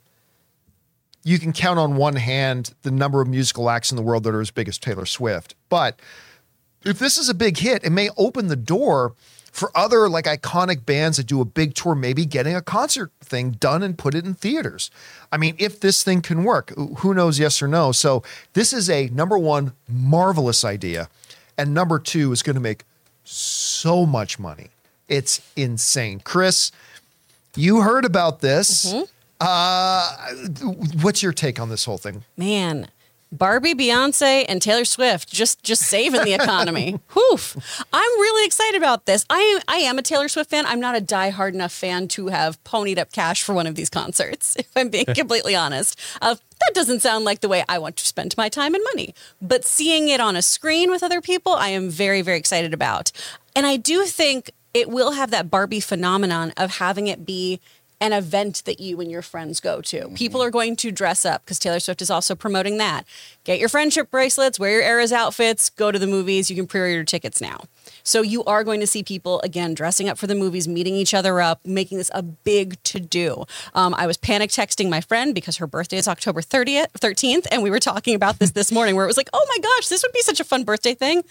you 1.24 1.40
can 1.40 1.54
count 1.54 1.80
on 1.80 1.96
one 1.96 2.18
hand 2.18 2.74
the 2.84 2.92
number 2.92 3.22
of 3.22 3.28
musical 3.28 3.70
acts 3.70 3.92
in 3.92 3.98
the 3.98 4.04
world 4.04 4.24
that 4.24 4.36
are 4.36 4.42
as 4.42 4.52
big 4.52 4.68
as 4.68 4.78
Taylor 4.78 5.06
Swift. 5.06 5.56
But 5.70 6.00
if 6.86 7.00
this 7.00 7.18
is 7.18 7.28
a 7.28 7.34
big 7.34 7.58
hit, 7.58 7.84
it 7.84 7.90
may 7.92 8.10
open 8.16 8.48
the 8.48 8.56
door 8.56 9.16
for 9.52 9.72
other 9.76 10.10
like 10.10 10.26
iconic 10.26 10.86
bands 10.86 11.18
that 11.18 11.28
do 11.28 11.42
a 11.42 11.46
big 11.46 11.74
tour, 11.74 11.96
maybe 11.96 12.26
getting 12.26 12.56
a 12.56 12.62
concert 12.62 13.12
thing 13.22 13.52
done 13.52 13.84
and 13.84 13.98
put 13.98 14.16
it 14.16 14.26
in 14.26 14.34
theaters. 14.34 14.92
I 15.32 15.38
mean, 15.38 15.56
if 15.58 15.80
this 15.80 16.04
thing 16.04 16.22
can 16.22 16.44
work, 16.44 16.74
who 17.00 17.14
knows, 17.14 17.40
yes 17.40 17.62
or 17.62 17.68
no. 17.68 17.92
So 17.92 18.24
this 18.54 18.74
is 18.74 18.90
a 18.90 19.08
number 19.10 19.38
one, 19.38 19.74
marvelous 19.88 20.64
idea. 20.64 21.10
And 21.58 21.74
number 21.74 22.00
two 22.00 22.32
is 22.32 22.42
going 22.42 22.56
to 22.56 22.62
make 22.62 22.84
so 23.24 24.06
much 24.06 24.40
money. 24.40 24.70
It's 25.08 25.42
insane. 25.56 26.22
Chris, 26.24 26.72
you 27.56 27.82
heard 27.82 28.06
about 28.06 28.42
this. 28.42 28.94
Uh, 29.42 30.18
what's 31.02 31.24
your 31.24 31.34
take 31.34 31.60
on 31.60 31.70
this 31.70 31.86
whole 31.86 31.98
thing? 31.98 32.24
Man, 32.38 32.90
Barbie, 33.32 33.76
Beyonce, 33.76 34.46
and 34.50 34.62
Taylor 34.62 34.86
Swift 34.86 35.32
just 35.32 35.62
just 35.64 35.84
saving 35.84 36.24
the 36.24 36.34
economy. 36.34 37.00
Whoof! 37.14 37.84
I'm 37.94 38.20
really 38.20 38.46
excited 38.46 38.78
about 38.78 39.06
this. 39.06 39.26
I 39.30 39.40
am 39.40 39.62
I 39.68 39.78
am 39.78 40.00
a 40.00 40.02
Taylor 40.02 40.28
Swift 40.28 40.50
fan. 40.50 40.66
I'm 40.66 40.80
not 40.80 40.98
a 40.98 41.02
diehard 41.02 41.54
enough 41.54 41.72
fan 41.72 42.08
to 42.10 42.28
have 42.28 42.64
ponied 42.64 42.98
up 42.98 43.12
cash 43.12 43.44
for 43.44 43.54
one 43.54 43.68
of 43.68 43.76
these 43.76 43.90
concerts. 43.90 44.58
If 44.70 44.72
I'm 44.76 44.90
being 44.90 45.06
completely 45.06 45.56
honest, 45.56 46.00
uh, 46.22 46.36
that 46.36 46.72
doesn't 46.74 47.02
sound 47.02 47.26
like 47.26 47.40
the 47.40 47.48
way 47.48 47.64
I 47.68 47.80
want 47.80 47.98
to 47.98 48.06
spend 48.06 48.38
my 48.38 48.50
time 48.50 48.76
and 48.76 48.84
money. 48.94 49.16
But 49.42 49.66
seeing 49.66 50.10
it 50.10 50.20
on 50.20 50.36
a 50.36 50.42
screen 50.42 50.92
with 50.92 51.02
other 51.02 51.22
people, 51.22 51.54
I 51.54 51.70
am 51.70 51.90
very 51.90 52.22
very 52.22 52.38
excited 52.38 52.74
about. 52.74 53.12
And 53.56 53.66
I 53.66 53.78
do 53.78 54.06
think 54.06 54.52
it 54.74 54.90
will 54.90 55.12
have 55.12 55.32
that 55.32 55.50
Barbie 55.50 55.80
phenomenon 55.80 56.54
of 56.58 56.78
having 56.78 57.08
it 57.08 57.26
be 57.26 57.60
an 58.02 58.14
event 58.14 58.64
that 58.66 58.80
you 58.80 59.02
and 59.02 59.12
your 59.12 59.22
friends 59.22 59.60
go 59.60 59.82
to. 59.82 60.08
People 60.16 60.42
are 60.42 60.50
going 60.50 60.76
to 60.78 60.92
dress 60.92 61.26
up 61.26 61.44
because 61.44 61.60
Taylor 61.60 61.80
Swift 61.82 62.02
is 62.02 62.10
also 62.10 62.34
promoting 62.34 62.78
that. 62.78 63.06
Get 63.44 63.60
your 63.60 63.68
friendship 63.70 64.10
bracelets, 64.10 64.58
wear 64.60 64.72
your 64.72 64.82
Eras 64.84 65.12
outfits, 65.12 65.70
go 65.70 65.92
to 65.92 66.00
the 66.00 66.08
movies. 66.08 66.50
You 66.50 66.56
can 66.56 66.66
pre 66.68 66.80
order 66.82 66.92
your 66.94 67.04
tickets 67.04 67.42
now. 67.42 67.62
So 68.04 68.22
you 68.22 68.44
are 68.46 68.64
going 68.64 68.80
to 68.80 68.88
see 68.88 69.04
people 69.04 69.42
again 69.42 69.74
dressing 69.74 70.08
up 70.08 70.18
for 70.18 70.28
the 70.28 70.36
movies, 70.36 70.68
meeting 70.68 70.96
each 70.96 71.14
other 71.14 71.42
up, 71.42 71.60
making 71.66 71.98
this 71.98 72.10
a 72.14 72.22
big 72.24 72.82
to 72.84 73.00
do. 73.00 73.44
Um, 73.76 73.94
I 73.96 74.08
was 74.08 74.16
panic 74.18 74.50
texting 74.50 74.90
my 74.90 75.02
friend 75.02 75.36
because 75.36 75.58
her 75.58 75.68
birthday 75.68 75.98
is 75.98 76.08
October 76.08 76.42
30th, 76.42 76.92
13th, 77.00 77.48
and 77.52 77.62
we 77.64 77.70
were 77.70 77.80
talking 77.80 78.16
about 78.16 78.40
this 78.40 78.52
this 78.52 78.72
morning 78.72 78.96
where 78.96 79.04
it 79.04 79.08
was 79.08 79.18
like, 79.18 79.30
oh 79.34 79.46
my 79.50 79.58
gosh, 79.62 79.90
this 79.90 80.02
would 80.04 80.14
be 80.14 80.22
such 80.22 80.40
a 80.40 80.44
fun 80.46 80.64
birthday 80.64 80.94
thing. 80.94 81.24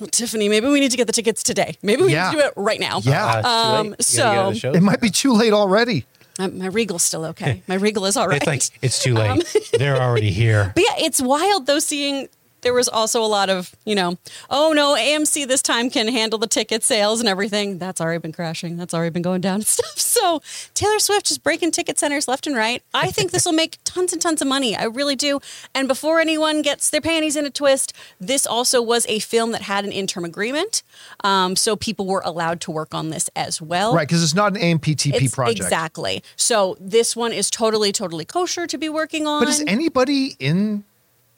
Well, 0.00 0.08
Tiffany, 0.08 0.48
maybe 0.48 0.66
we 0.66 0.80
need 0.80 0.90
to 0.90 0.96
get 0.96 1.06
the 1.06 1.12
tickets 1.12 1.42
today. 1.42 1.76
Maybe 1.82 2.02
we 2.02 2.12
Yeah. 2.12 2.30
need 2.30 2.36
to 2.36 2.42
do 2.42 2.48
it 2.48 2.52
right 2.56 2.80
now. 2.80 2.98
Yeah. 3.02 3.38
It's 3.38 3.46
too 3.46 3.48
Um, 3.48 3.86
late. 3.90 4.10
You 4.10 4.16
gotta 4.18 4.36
go 4.48 4.52
to 4.52 4.58
so- 4.60 4.72
It 4.72 4.82
might 4.82 5.00
be 5.00 5.10
too 5.10 5.32
late 5.32 5.52
already. 5.52 6.04
Uh, 6.38 6.48
my 6.48 6.66
Regal's 6.66 7.02
still 7.02 7.24
okay. 7.26 7.62
My 7.66 7.76
Regal 7.76 8.04
is 8.06 8.16
all 8.16 8.28
right. 8.28 8.36
It's 8.36 8.46
like 8.46 8.62
it's 8.82 9.02
too 9.02 9.14
late. 9.20 9.44
They're 9.78 9.96
already 9.96 10.30
here. 10.30 10.72
But 10.74 10.84
yeah, 10.84 11.04
it's 11.06 11.20
wild 11.20 11.66
though 11.66 11.78
seeing 11.78 12.28
there 12.66 12.74
was 12.74 12.88
also 12.88 13.22
a 13.22 13.26
lot 13.30 13.48
of, 13.48 13.76
you 13.84 13.94
know, 13.94 14.18
oh 14.50 14.72
no, 14.72 14.96
AMC 14.96 15.46
this 15.46 15.62
time 15.62 15.88
can 15.88 16.08
handle 16.08 16.36
the 16.36 16.48
ticket 16.48 16.82
sales 16.82 17.20
and 17.20 17.28
everything. 17.28 17.78
That's 17.78 18.00
already 18.00 18.18
been 18.18 18.32
crashing. 18.32 18.76
That's 18.76 18.92
already 18.92 19.10
been 19.10 19.22
going 19.22 19.40
down 19.40 19.54
and 19.56 19.66
stuff. 19.78 19.96
So 19.96 20.42
Taylor 20.74 20.98
Swift 20.98 21.26
just 21.26 21.44
breaking 21.44 21.70
ticket 21.70 21.96
centers 21.96 22.26
left 22.26 22.44
and 22.44 22.56
right. 22.56 22.82
I 22.92 23.12
think 23.12 23.30
this 23.30 23.44
will 23.44 23.52
make 23.52 23.78
tons 23.84 24.12
and 24.12 24.20
tons 24.20 24.42
of 24.42 24.48
money. 24.48 24.74
I 24.74 24.86
really 24.86 25.14
do. 25.14 25.38
And 25.76 25.86
before 25.86 26.18
anyone 26.18 26.60
gets 26.60 26.90
their 26.90 27.00
panties 27.00 27.36
in 27.36 27.46
a 27.46 27.50
twist, 27.50 27.92
this 28.18 28.48
also 28.48 28.82
was 28.82 29.06
a 29.08 29.20
film 29.20 29.52
that 29.52 29.62
had 29.62 29.84
an 29.84 29.92
interim 29.92 30.24
agreement. 30.24 30.82
Um, 31.22 31.54
so 31.54 31.76
people 31.76 32.06
were 32.06 32.22
allowed 32.24 32.60
to 32.62 32.72
work 32.72 32.94
on 32.96 33.10
this 33.10 33.30
as 33.36 33.62
well. 33.62 33.94
Right, 33.94 34.08
because 34.08 34.24
it's 34.24 34.34
not 34.34 34.56
an 34.56 34.60
AMPTP 34.60 35.14
It's- 35.14 35.34
project. 35.36 35.60
Exactly. 35.60 36.24
So 36.34 36.76
this 36.80 37.14
one 37.14 37.32
is 37.32 37.48
totally, 37.48 37.92
totally 37.92 38.24
kosher 38.24 38.66
to 38.66 38.76
be 38.76 38.88
working 38.88 39.24
on. 39.28 39.40
But 39.40 39.50
is 39.50 39.62
anybody 39.68 40.34
in 40.40 40.82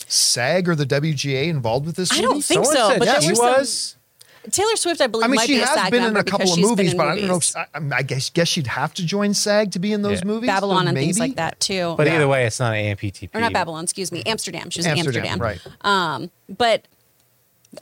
SAG 0.09 0.69
or 0.69 0.75
the 0.75 0.87
WGA 0.87 1.49
involved 1.49 1.87
with 1.87 1.97
this? 1.97 2.11
I 2.13 2.17
movie? 2.17 2.27
don't 2.27 2.45
think 2.45 2.65
Someone 2.67 2.75
so. 2.77 2.89
said 2.91 2.99
But 2.99 3.05
there 3.07 3.21
she 3.21 3.29
were 3.31 3.35
some- 3.35 3.47
was. 3.47 3.95
Taylor 4.51 4.77
Swift, 4.77 5.01
I 5.03 5.09
believe, 5.09 5.25
I 5.25 5.29
mean, 5.29 5.37
might 5.37 5.47
she 5.47 5.57
be 5.57 5.61
a 5.61 5.67
has 5.67 5.75
SAG 5.75 5.91
been 5.91 6.05
in 6.05 6.17
a 6.17 6.25
couple 6.25 6.45
of 6.51 6.55
she's 6.55 6.57
been 6.57 6.69
movies, 6.71 6.95
but 6.95 7.07
I 7.09 7.17
don't 7.17 7.29
know. 7.29 7.37
If, 7.37 7.55
I, 7.55 7.67
I 7.93 8.03
guess 8.03 8.31
guess 8.31 8.49
she'd 8.49 8.67
have 8.69 8.95
to 8.95 9.05
join 9.05 9.35
SAG 9.35 9.73
to 9.73 9.79
be 9.79 9.93
in 9.93 10.01
those 10.01 10.21
Yeah. 10.21 10.25
movies. 10.27 10.47
Babylon 10.47 10.85
so 10.85 10.89
and 10.89 10.97
things 10.97 11.19
like 11.19 11.37
that 11.37 11.61
too. 11.61 11.95
But 11.99 12.07
Yeah. 12.07 12.15
either 12.15 12.29
way, 12.29 12.47
it's 12.47 12.59
not 12.59 12.73
an 12.75 12.79
AMPTP. 12.97 13.29
or 13.35 13.43
not 13.43 13.53
Babylon, 13.53 13.85
excuse 13.85 14.11
me, 14.11 14.23
Amsterdam. 14.25 14.71
She 14.71 14.79
was 14.79 14.87
in 14.87 14.93
Amsterdam, 14.97 15.27
Amsterdam, 15.27 15.39
right? 15.39 15.61
Um, 15.83 16.31
but 16.49 16.87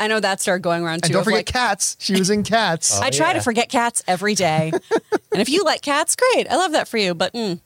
I 0.00 0.08
know 0.08 0.18
that 0.18 0.40
started 0.40 0.62
going 0.62 0.82
around 0.82 1.02
too. 1.04 1.08
And 1.08 1.12
don't 1.12 1.24
forget 1.24 1.38
like, 1.40 1.46
Cats. 1.46 1.96
She 2.00 2.14
was 2.14 2.30
in 2.30 2.42
Cats. 2.42 2.98
I 3.00 3.10
try 3.10 3.32
to 3.34 3.40
forget 3.40 3.68
cats 3.68 4.02
every 4.08 4.34
day, 4.34 4.72
and 5.32 5.40
if 5.40 5.48
you 5.48 5.62
like 5.62 5.82
cats, 5.82 6.16
great. 6.16 6.50
I 6.50 6.56
love 6.56 6.72
that 6.72 6.88
for 6.88 6.98
you. 6.98 7.14
But 7.14 7.32
mm, 7.32 7.60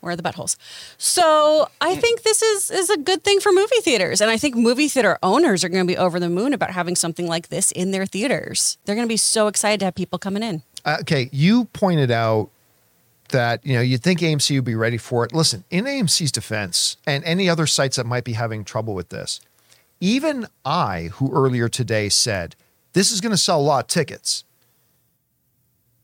where 0.00 0.12
are 0.12 0.16
the 0.16 0.22
buttholes? 0.22 0.56
So 0.98 1.68
I 1.80 1.96
think 1.96 2.22
this 2.22 2.42
is 2.42 2.70
is 2.70 2.90
a 2.90 2.96
good 2.96 3.22
thing 3.24 3.40
for 3.40 3.52
movie 3.52 3.80
theaters, 3.82 4.20
and 4.20 4.30
I 4.30 4.36
think 4.36 4.54
movie 4.56 4.88
theater 4.88 5.18
owners 5.22 5.64
are 5.64 5.68
going 5.68 5.86
to 5.86 5.90
be 5.90 5.96
over 5.96 6.18
the 6.18 6.28
moon 6.28 6.52
about 6.52 6.70
having 6.70 6.96
something 6.96 7.26
like 7.26 7.48
this 7.48 7.70
in 7.70 7.90
their 7.90 8.06
theaters. 8.06 8.78
They're 8.84 8.96
going 8.96 9.06
to 9.06 9.12
be 9.12 9.16
so 9.16 9.46
excited 9.46 9.80
to 9.80 9.86
have 9.86 9.94
people 9.94 10.18
coming 10.18 10.42
in. 10.42 10.62
Uh, 10.84 10.98
okay, 11.00 11.28
you 11.32 11.66
pointed 11.66 12.10
out 12.10 12.50
that 13.28 13.64
you 13.64 13.74
know 13.74 13.80
you'd 13.80 14.02
think 14.02 14.20
AMC 14.20 14.56
would 14.56 14.64
be 14.64 14.74
ready 14.74 14.98
for 14.98 15.24
it. 15.24 15.32
Listen, 15.32 15.64
in 15.70 15.84
AMC's 15.84 16.32
defense, 16.32 16.96
and 17.06 17.24
any 17.24 17.48
other 17.48 17.66
sites 17.66 17.96
that 17.96 18.06
might 18.06 18.24
be 18.24 18.32
having 18.34 18.64
trouble 18.64 18.94
with 18.94 19.08
this, 19.08 19.40
even 20.00 20.46
I, 20.64 21.10
who 21.14 21.32
earlier 21.32 21.68
today 21.68 22.08
said 22.08 22.56
this 22.92 23.10
is 23.10 23.20
going 23.20 23.30
to 23.30 23.38
sell 23.38 23.60
a 23.60 23.62
lot 23.62 23.84
of 23.84 23.88
tickets, 23.88 24.44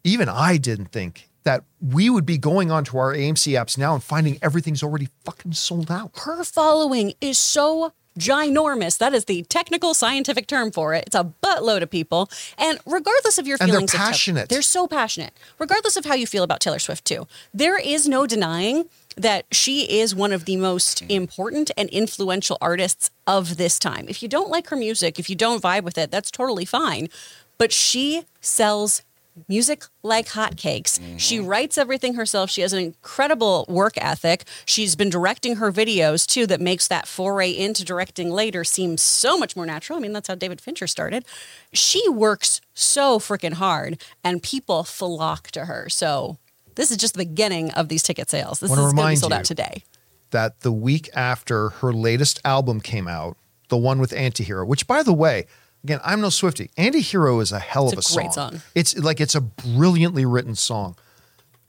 even 0.05 0.29
I 0.29 0.57
didn't 0.57 0.93
think 0.93 1.28
that 1.45 1.65
we 1.81 2.11
would 2.11 2.27
be 2.27 2.37
going 2.39 2.71
onto 2.71 2.99
our 2.99 3.15
AMC 3.15 3.53
apps 3.53 3.79
now 3.79 3.95
and 3.95 4.03
finding 4.03 4.39
everything's 4.43 4.83
already 4.83 5.09
fucking 5.25 5.53
sold 5.53 5.91
out. 5.91 6.11
her 6.25 6.45
following 6.45 7.15
is 7.21 7.39
so 7.39 7.93
ginormous. 8.19 8.99
That 8.99 9.15
is 9.15 9.27
the 9.27 9.43
technical 9.45 9.95
scientific 9.95 10.47
term 10.49 10.73
for 10.73 10.93
it. 10.93 11.05
It's 11.07 11.15
a 11.15 11.33
buttload 11.43 11.83
of 11.83 11.91
people. 11.91 12.29
And 12.59 12.79
regardless 12.85 13.39
of 13.39 13.47
your 13.47 13.57
feelings, 13.59 13.61
And 13.61 13.69
they're 13.73 13.79
feelings, 13.79 13.95
of 13.95 13.99
Taylor- 14.01 14.11
passionate. 14.13 14.49
they're 14.49 14.63
so 14.63 14.87
passionate. 14.89 15.33
Regardless 15.59 15.97
of 15.97 16.05
how 16.05 16.15
you 16.15 16.27
feel 16.27 16.43
about 16.43 16.61
Taylor 16.61 16.81
Swift, 16.81 17.05
too, 17.05 17.29
there 17.55 17.79
is 17.79 18.09
no 18.09 18.27
denying 18.27 18.87
that 19.17 19.47
she 19.53 20.01
is 20.01 20.15
one 20.15 20.33
of 20.33 20.45
the 20.47 20.57
most 20.57 21.03
important 21.09 21.71
and 21.77 21.89
influential 21.91 22.59
artists 22.61 23.11
of 23.27 23.57
this 23.57 23.79
time. 23.79 24.07
If 24.09 24.23
you 24.23 24.29
don't 24.29 24.51
like 24.51 24.69
her 24.69 24.77
music, 24.77 25.19
if 25.21 25.31
you 25.31 25.37
don't 25.37 25.63
vibe 25.63 25.83
with 25.85 25.97
it, 25.99 26.11
that's 26.11 26.31
totally 26.31 26.65
fine. 26.65 27.09
But 27.57 27.73
she 27.73 28.25
sells 28.41 29.03
music 29.49 29.85
like 30.03 30.29
hotcakes. 30.29 31.01
She 31.19 31.39
mm-hmm. 31.39 31.47
writes 31.47 31.79
everything 31.79 32.15
herself. 32.15 32.51
She 32.51 32.63
has 32.63 32.73
an 32.73 32.79
incredible 32.83 33.67
work 33.69 33.95
ethic. 33.97 34.45
She's 34.65 34.97
been 34.97 35.11
directing 35.11 35.57
her 35.57 35.71
videos 35.71 36.27
too, 36.27 36.47
that 36.47 36.61
makes 36.61 36.89
that 36.89 37.07
foray 37.07 37.51
into 37.51 37.85
directing 37.85 38.31
later 38.31 38.65
seem 38.65 38.97
so 38.97 39.39
much 39.39 39.55
more 39.57 39.67
natural. 39.67 39.99
I 39.99 40.03
mean, 40.03 40.13
that's 40.13 40.29
how 40.29 40.35
David 40.35 40.61
Fincher 40.61 40.87
started. 40.87 41.25
She 41.73 42.09
works 42.09 42.61
so 42.75 43.19
freaking 43.19 43.55
hard, 43.55 44.03
and 44.23 44.43
people 44.43 44.85
flock 44.85 45.51
to 45.53 45.67
her. 45.67 45.89
So 45.89 46.39
this 46.77 46.91
is 46.91 46.97
just 46.97 47.15
the 47.15 47.25
beginning 47.25 47.71
of 47.73 47.89
these 47.89 48.03
ticket 48.03 48.31
sales. 48.31 48.61
This 48.61 48.71
is 48.71 48.77
going 48.77 48.97
to 48.97 49.09
be 49.09 49.17
sold 49.17 49.33
out 49.33 49.45
today. 49.45 49.83
that 50.31 50.61
the 50.61 50.73
week 50.73 51.09
after 51.15 51.71
her 51.71 51.93
latest 51.93 52.41
album 52.45 52.81
came 52.81 53.09
out, 53.09 53.37
the 53.69 53.77
one 53.77 53.99
with 53.99 54.13
Antihero, 54.13 54.67
which 54.67 54.87
by 54.87 55.03
the 55.03 55.13
way, 55.13 55.47
again, 55.85 56.01
I'm 56.05 56.21
no 56.21 56.31
Swifty. 56.31 56.71
Antihero 56.77 57.41
is 57.43 57.53
a 57.53 57.59
hell 57.59 57.89
It's 57.89 57.93
of 57.93 57.99
a, 57.99 58.21
a 58.21 58.23
great 58.23 58.33
song. 58.33 58.63
It's 58.75 58.97
like 58.97 59.21
it's 59.21 59.35
a 59.35 59.41
brilliantly 59.41 60.25
written 60.25 60.55
song. 60.55 60.97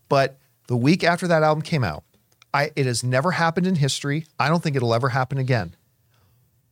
But 0.07 0.37
the 0.67 0.77
week 0.77 1.03
after 1.03 1.27
that 1.27 1.43
album 1.43 1.61
came 1.61 1.83
out, 1.83 2.03
I 2.53 2.71
it 2.75 2.85
has 2.85 3.03
never 3.03 3.31
happened 3.31 3.67
in 3.67 3.75
history. 3.75 4.25
I 4.39 4.49
don't 4.49 4.63
think 4.63 4.75
it'll 4.75 4.93
ever 4.93 5.09
happen 5.09 5.37
again. 5.37 5.75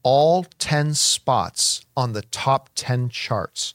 All 0.04 0.46
10 0.60 0.94
spots 0.94 1.86
on 1.96 2.14
the 2.14 2.22
top 2.22 2.70
10 2.76 3.10
charts 3.10 3.74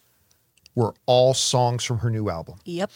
were 0.75 0.95
all 1.05 1.35
songs 1.35 1.85
from 1.85 1.99
her 1.99 2.09
new 2.09 2.31
album. 2.31 2.59
Yep. 2.65 2.91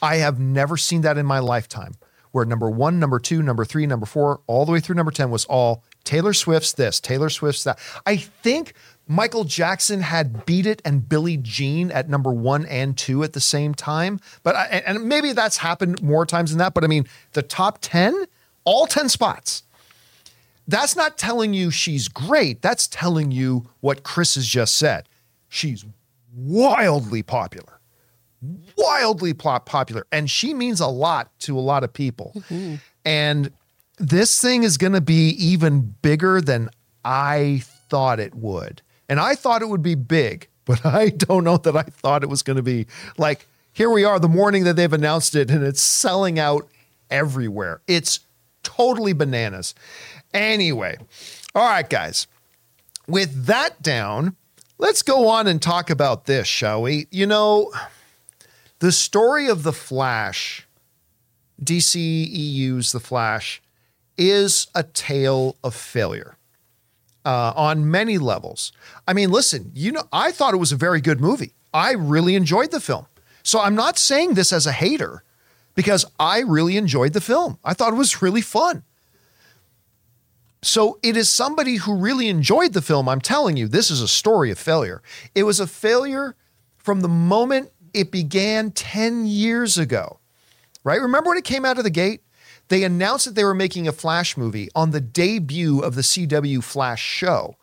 I 0.00 0.16
have 0.16 0.40
never 0.40 0.76
seen 0.76 1.02
that 1.02 1.18
in 1.18 1.26
my 1.26 1.38
lifetime 1.38 1.94
where 2.32 2.44
number 2.44 2.70
one, 2.70 2.98
number 2.98 3.18
two, 3.18 3.42
number 3.42 3.64
three, 3.64 3.86
number 3.86 4.06
four, 4.06 4.40
all 4.46 4.64
the 4.66 4.72
way 4.72 4.80
through 4.80 4.94
number 4.94 5.10
10 5.10 5.30
was 5.30 5.44
all 5.46 5.82
Taylor 6.04 6.32
Swift's 6.32 6.72
this, 6.72 7.00
Taylor 7.00 7.30
Swift's 7.30 7.64
that. 7.64 7.78
I 8.06 8.16
think 8.16 8.74
Michael 9.08 9.44
Jackson 9.44 10.02
had 10.02 10.44
Beat 10.44 10.66
It 10.66 10.82
and 10.84 11.08
Billie 11.08 11.38
Jean 11.38 11.90
at 11.90 12.08
number 12.08 12.30
one 12.30 12.66
and 12.66 12.96
two 12.96 13.24
at 13.24 13.32
the 13.32 13.40
same 13.40 13.74
time. 13.74 14.20
But 14.42 14.54
I, 14.54 14.66
and 14.86 15.08
maybe 15.08 15.32
that's 15.32 15.56
happened 15.56 16.02
more 16.02 16.26
times 16.26 16.50
than 16.50 16.58
that. 16.58 16.74
But 16.74 16.84
I 16.84 16.86
mean, 16.88 17.08
the 17.32 17.42
top 17.42 17.78
10, 17.80 18.26
all 18.64 18.86
10 18.86 19.08
spots. 19.08 19.62
That's 20.68 20.94
not 20.94 21.16
telling 21.16 21.54
you 21.54 21.70
she's 21.70 22.08
great. 22.08 22.60
That's 22.60 22.86
telling 22.86 23.30
you 23.30 23.70
what 23.80 24.02
Chris 24.02 24.34
has 24.34 24.46
just 24.46 24.76
said. 24.76 25.08
She's 25.48 25.86
wildly 26.34 27.22
popular 27.22 27.78
wildly 28.76 29.34
pop- 29.34 29.66
popular 29.66 30.06
and 30.12 30.30
she 30.30 30.54
means 30.54 30.80
a 30.80 30.86
lot 30.86 31.36
to 31.40 31.58
a 31.58 31.60
lot 31.60 31.82
of 31.82 31.92
people 31.92 32.32
mm-hmm. 32.36 32.76
and 33.04 33.50
this 33.98 34.40
thing 34.40 34.62
is 34.62 34.76
going 34.76 34.92
to 34.92 35.00
be 35.00 35.30
even 35.30 35.96
bigger 36.02 36.40
than 36.40 36.70
i 37.04 37.60
thought 37.88 38.20
it 38.20 38.34
would 38.36 38.80
and 39.08 39.18
i 39.20 39.34
thought 39.34 39.62
it 39.62 39.68
would 39.68 39.82
be 39.82 39.94
big 39.94 40.48
but 40.64 40.84
i 40.84 41.08
don't 41.08 41.44
know 41.44 41.56
that 41.56 41.76
i 41.76 41.82
thought 41.82 42.22
it 42.22 42.28
was 42.28 42.42
going 42.42 42.56
to 42.56 42.62
be. 42.62 42.86
Like 43.16 43.46
here 43.72 43.90
we 43.90 44.04
are 44.04 44.18
the 44.18 44.28
morning 44.28 44.64
that 44.64 44.76
they've 44.76 44.92
announced 44.92 45.34
it 45.34 45.50
and 45.50 45.64
it's 45.64 45.80
selling 45.80 46.38
out 46.38 46.68
everywhere. 47.10 47.80
It's 47.86 48.20
totally 48.62 49.12
bananas. 49.12 49.74
Anyway 50.34 50.98
all 51.54 51.64
right 51.64 51.88
guys. 51.88 52.26
With 53.06 53.46
that 53.46 53.80
down 53.82 54.36
let's 54.78 55.02
go 55.02 55.28
on 55.28 55.46
and 55.46 55.60
talk 55.60 55.90
about 55.90 56.26
this 56.26 56.46
shall 56.46 56.82
we? 56.82 57.06
You 57.10 57.26
know 57.26 57.72
the 58.80 58.92
story 58.92 59.48
of 59.48 59.64
the 59.64 59.72
Flash, 59.72 60.66
DCEU's 61.62 62.92
The 62.92 63.00
Flash, 63.00 63.60
is 64.16 64.68
a 64.74 64.84
tale 64.84 65.56
of 65.64 65.74
failure 65.74 66.37
uh, 67.28 67.52
on 67.54 67.90
many 67.90 68.16
levels. 68.16 68.72
I 69.06 69.12
mean, 69.12 69.30
listen, 69.30 69.70
you 69.74 69.92
know, 69.92 70.04
I 70.10 70.32
thought 70.32 70.54
it 70.54 70.58
was 70.58 70.72
a 70.72 70.76
very 70.76 71.02
good 71.02 71.20
movie. 71.20 71.52
I 71.74 71.92
really 71.92 72.34
enjoyed 72.34 72.70
the 72.70 72.80
film. 72.80 73.04
So 73.42 73.60
I'm 73.60 73.74
not 73.74 73.98
saying 73.98 74.32
this 74.32 74.50
as 74.50 74.66
a 74.66 74.72
hater 74.72 75.22
because 75.74 76.06
I 76.18 76.40
really 76.40 76.78
enjoyed 76.78 77.12
the 77.12 77.20
film. 77.20 77.58
I 77.62 77.74
thought 77.74 77.92
it 77.92 77.96
was 77.96 78.22
really 78.22 78.40
fun. 78.40 78.82
So 80.62 80.98
it 81.02 81.18
is 81.18 81.28
somebody 81.28 81.76
who 81.76 81.96
really 81.96 82.28
enjoyed 82.28 82.72
the 82.72 82.80
film. 82.80 83.10
I'm 83.10 83.20
telling 83.20 83.58
you, 83.58 83.68
this 83.68 83.90
is 83.90 84.00
a 84.00 84.08
story 84.08 84.50
of 84.50 84.58
failure. 84.58 85.02
It 85.34 85.42
was 85.42 85.60
a 85.60 85.66
failure 85.66 86.34
from 86.78 87.02
the 87.02 87.08
moment 87.08 87.70
it 87.92 88.10
began 88.10 88.70
10 88.70 89.26
years 89.26 89.76
ago, 89.76 90.18
right? 90.82 91.00
Remember 91.00 91.28
when 91.28 91.38
it 91.38 91.44
came 91.44 91.66
out 91.66 91.76
of 91.76 91.84
the 91.84 91.90
gate? 91.90 92.22
They 92.68 92.84
announced 92.84 93.24
that 93.24 93.34
they 93.34 93.44
were 93.44 93.54
making 93.54 93.88
a 93.88 93.92
Flash 93.92 94.36
movie 94.36 94.68
on 94.74 94.90
the 94.90 95.00
debut 95.00 95.80
of 95.80 95.94
the 95.94 96.02
CW 96.02 96.62
Flash 96.62 97.02
show, 97.02 97.56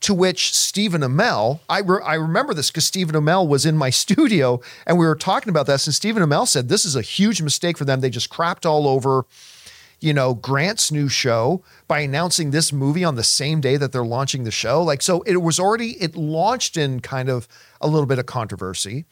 to 0.00 0.14
which 0.14 0.54
Stephen 0.54 1.02
Amell, 1.02 1.60
I, 1.68 1.80
re- 1.80 2.02
I 2.04 2.14
remember 2.14 2.54
this 2.54 2.70
because 2.70 2.86
Stephen 2.86 3.14
Amell 3.14 3.46
was 3.46 3.66
in 3.66 3.76
my 3.76 3.90
studio 3.90 4.60
and 4.86 4.98
we 4.98 5.06
were 5.06 5.14
talking 5.14 5.50
about 5.50 5.66
this. 5.66 5.86
And 5.86 5.94
Stephen 5.94 6.22
Amell 6.22 6.48
said, 6.48 6.68
This 6.68 6.84
is 6.84 6.96
a 6.96 7.02
huge 7.02 7.42
mistake 7.42 7.78
for 7.78 7.84
them. 7.84 8.00
They 8.00 8.10
just 8.10 8.30
crapped 8.30 8.66
all 8.66 8.88
over 8.88 9.26
you 10.00 10.14
know, 10.14 10.34
Grant's 10.34 10.90
new 10.90 11.08
show 11.08 11.62
by 11.86 12.00
announcing 12.00 12.50
this 12.50 12.72
movie 12.72 13.04
on 13.04 13.16
the 13.16 13.24
same 13.24 13.60
day 13.60 13.76
that 13.76 13.92
they're 13.92 14.04
launching 14.04 14.44
the 14.44 14.50
show. 14.50 14.82
Like, 14.82 15.02
so 15.02 15.20
it 15.22 15.42
was 15.42 15.60
already, 15.60 15.90
it 16.02 16.16
launched 16.16 16.76
in 16.76 17.00
kind 17.00 17.28
of 17.28 17.46
a 17.80 17.86
little 17.86 18.06
bit 18.06 18.18
of 18.18 18.26
controversy. 18.26 19.04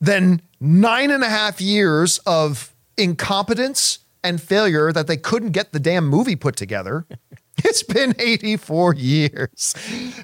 Then 0.00 0.42
nine 0.60 1.10
and 1.10 1.24
a 1.24 1.28
half 1.28 1.60
years 1.60 2.18
of 2.26 2.74
incompetence 2.96 4.00
and 4.22 4.40
failure 4.40 4.92
that 4.92 5.06
they 5.06 5.16
couldn't 5.16 5.50
get 5.52 5.72
the 5.72 5.80
damn 5.80 6.06
movie 6.06 6.36
put 6.36 6.56
together. 6.56 7.06
It's 7.64 7.82
been 7.82 8.14
84 8.20 8.94
years. 8.94 9.74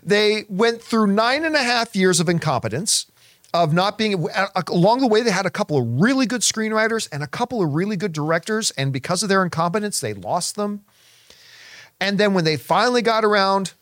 They 0.05 0.45
went 0.49 0.81
through 0.81 1.09
nine 1.09 1.45
and 1.45 1.57
a 1.57 1.63
half 1.65 1.97
years 1.97 2.21
of 2.21 2.29
incompetence, 2.29 3.07
of 3.53 3.73
not 3.73 3.99
being 3.99 4.29
along 4.69 5.01
the 5.01 5.09
way. 5.09 5.21
They 5.21 5.33
had 5.33 5.45
a 5.45 5.51
couple 5.51 5.77
of 5.77 6.01
really 6.01 6.27
good 6.27 6.43
screenwriters 6.43 7.09
and 7.11 7.25
a 7.25 7.27
couple 7.27 7.61
of 7.61 7.75
really 7.75 7.97
good 7.97 8.13
directors, 8.13 8.71
and 8.73 8.93
because 8.93 9.25
of 9.25 9.29
their 9.29 9.43
incompetence, 9.43 9.99
they 9.99 10.15
lost 10.15 10.55
them. 10.55 10.85
And 12.01 12.19
then 12.19 12.35
when 12.35 12.45
they 12.45 12.57
finally 12.57 13.03
got 13.03 13.25
around 13.25 13.73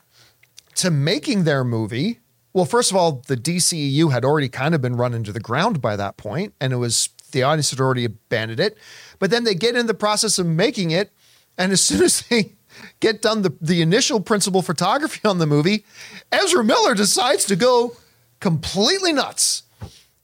to 0.77 0.91
making 0.91 1.45
their 1.45 1.63
movie, 1.63 2.21
well, 2.53 2.65
first 2.65 2.91
of 2.91 2.97
all, 2.97 3.23
the 3.27 3.37
DCEU 3.37 4.13
had 4.13 4.25
already 4.25 4.49
kind 4.49 4.75
of 4.75 4.81
been 4.83 4.97
run 4.97 5.15
into 5.15 5.33
the 5.33 5.41
ground 5.41 5.81
by 5.81 5.97
that 5.97 6.17
point, 6.17 6.55
and 6.61 6.73
it 6.73 6.77
was 6.77 7.09
the 7.33 7.43
audience 7.43 7.71
had 7.71 7.81
already 7.81 8.05
abandoned 8.05 8.61
it. 8.61 8.79
But 9.19 9.31
then 9.31 9.45
they 9.45 9.55
get 9.55 9.77
in 9.77 9.87
the 9.87 9.95
process 9.95 10.39
of 10.39 10.47
making 10.47 10.91
it, 10.91 11.13
and 11.59 11.73
as 11.73 11.81
soon 11.89 12.03
as 12.03 12.23
they 12.23 12.53
get 13.01 13.23
done 13.23 13.43
the, 13.43 13.55
the 13.61 13.83
initial 13.83 14.21
principal 14.21 14.63
photography 14.63 15.21
on 15.25 15.39
the 15.39 15.47
movie, 15.47 15.85
Ezra 16.31 16.65
Miller 16.65 16.95
decides 16.95 17.45
to 17.47 17.57
go 17.57 17.97
completely 18.41 19.13
nuts. 19.13 19.65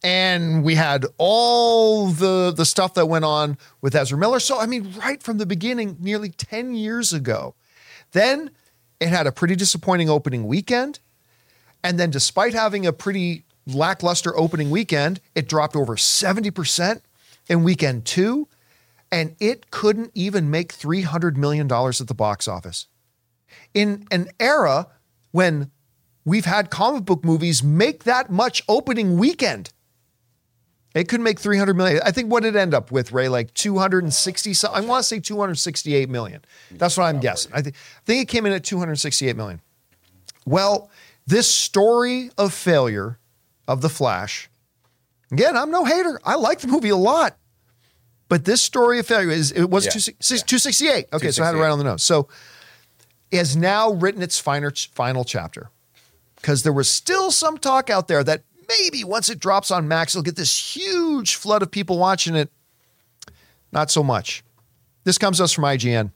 And 0.05 0.63
we 0.63 0.77
had 0.77 1.07
all 1.19 2.07
the 2.07 2.53
the 2.57 2.65
stuff 2.65 2.95
that 2.95 3.07
went 3.07 3.25
on 3.25 3.59
with 3.81 3.97
Ezra 3.97 4.17
Miller. 4.17 4.39
So 4.39 4.61
I 4.61 4.67
mean, 4.67 4.95
right 4.97 5.21
from 5.21 5.39
the 5.39 5.47
beginning, 5.47 5.97
nearly 5.99 6.29
10 6.29 6.75
years 6.75 7.13
ago. 7.13 7.57
Then 8.13 8.53
it 9.01 9.09
had 9.09 9.27
a 9.27 9.33
pretty 9.33 9.57
disappointing 9.57 10.09
opening 10.09 10.47
weekend. 10.47 11.01
And 11.83 11.99
then, 11.99 12.11
despite 12.11 12.55
having 12.55 12.87
a 12.87 12.93
pretty 12.93 13.45
lackluster 13.69 14.37
opening 14.37 14.71
weekend, 14.71 15.21
it 15.35 15.49
dropped 15.49 15.77
over 15.77 15.97
70% 15.97 17.01
in 17.49 17.65
weekend 17.65 18.05
two. 18.05 18.49
And 19.11 19.37
it 19.41 19.71
couldn't 19.71 20.11
even 20.15 20.51
make 20.51 20.75
$300 20.75 21.37
million 21.37 21.71
at 21.73 22.07
the 22.07 22.15
box 22.15 22.47
office. 22.47 22.89
In 23.73 24.07
an 24.11 24.29
era 24.39 24.89
when 25.31 25.71
we've 26.25 26.45
had 26.45 26.69
comic 26.69 27.07
book 27.07 27.25
movies 27.25 27.63
make 27.63 28.05
that 28.05 28.31
much 28.31 28.63
opening 28.69 29.17
weekend, 29.17 29.73
it 30.95 31.09
could 31.09 31.21
make 31.21 31.39
300 31.39 31.75
million. 31.75 32.01
I 32.05 32.11
think 32.11 32.31
what 32.31 32.45
it 32.45 32.57
end 32.57 32.75
up 32.75 32.91
with, 32.91 33.13
Ray, 33.13 33.29
like 33.29 33.55
260 33.55 34.53
so 34.55 34.71
I 34.71 34.81
want 34.81 35.03
to 35.03 35.07
say 35.07 35.21
268 35.21 36.09
million. 36.09 36.45
That's 36.71 36.97
what 36.97 37.05
I'm 37.05 37.21
guessing. 37.21 37.53
I 37.55 37.63
think 37.63 37.77
I 37.77 38.05
think 38.05 38.23
it 38.23 38.29
came 38.29 38.47
in 38.47 38.53
at 38.53 38.65
268 38.65 39.37
million. 39.37 39.61
Well, 40.45 40.91
this 41.27 41.51
story 41.51 42.31
of 42.39 42.53
failure 42.53 43.19
of 43.69 43.83
The 43.83 43.89
Flash, 43.89 44.51
again, 45.31 45.57
I'm 45.57 45.71
no 45.71 45.85
hater. 45.85 46.21
I 46.25 46.35
like 46.35 46.59
the 46.61 46.67
movie 46.67 46.89
a 46.89 46.97
lot. 46.97 47.37
But 48.29 48.45
this 48.45 48.61
story 48.61 48.99
of 48.99 49.07
failure 49.07 49.31
is 49.31 49.53
it 49.53 49.71
was 49.71 49.85
Yeah. 49.87 49.93
268. 49.93 50.47
268. 50.47 51.07
Okay, 51.13 51.31
so 51.31 51.43
I 51.43 51.47
had 51.47 51.55
it 51.55 51.59
right 51.59 51.71
on 51.71 51.79
the 51.79 51.85
nose. 51.85 52.03
So 52.03 52.29
it 53.31 53.39
has 53.39 53.57
now 53.57 53.93
written 53.93 54.21
its 54.23 54.39
final 54.39 54.71
final 54.93 55.25
chapter 55.25 55.71
because 56.37 56.63
there 56.63 56.73
was 56.73 56.91
still 56.91 57.31
some 57.31 57.57
talk 57.57 57.89
out 57.89 58.07
there 58.09 58.23
that 58.25 58.43
maybe 58.69 59.03
once 59.05 59.31
it 59.31 59.39
drops 59.39 59.71
on 59.71 59.89
Max, 59.89 60.15
it'll 60.15 60.23
get 60.23 60.37
this 60.37 60.77
huge 60.77 61.37
flood 61.37 61.63
of 61.63 61.71
people 61.71 61.99
watching 61.99 62.35
it. 62.37 62.51
Not 63.73 63.91
so 63.91 64.03
much. 64.03 64.43
This 65.05 65.17
comes 65.19 65.39
to 65.39 65.45
us 65.45 65.53
from 65.53 65.65
IGN. 65.65 66.11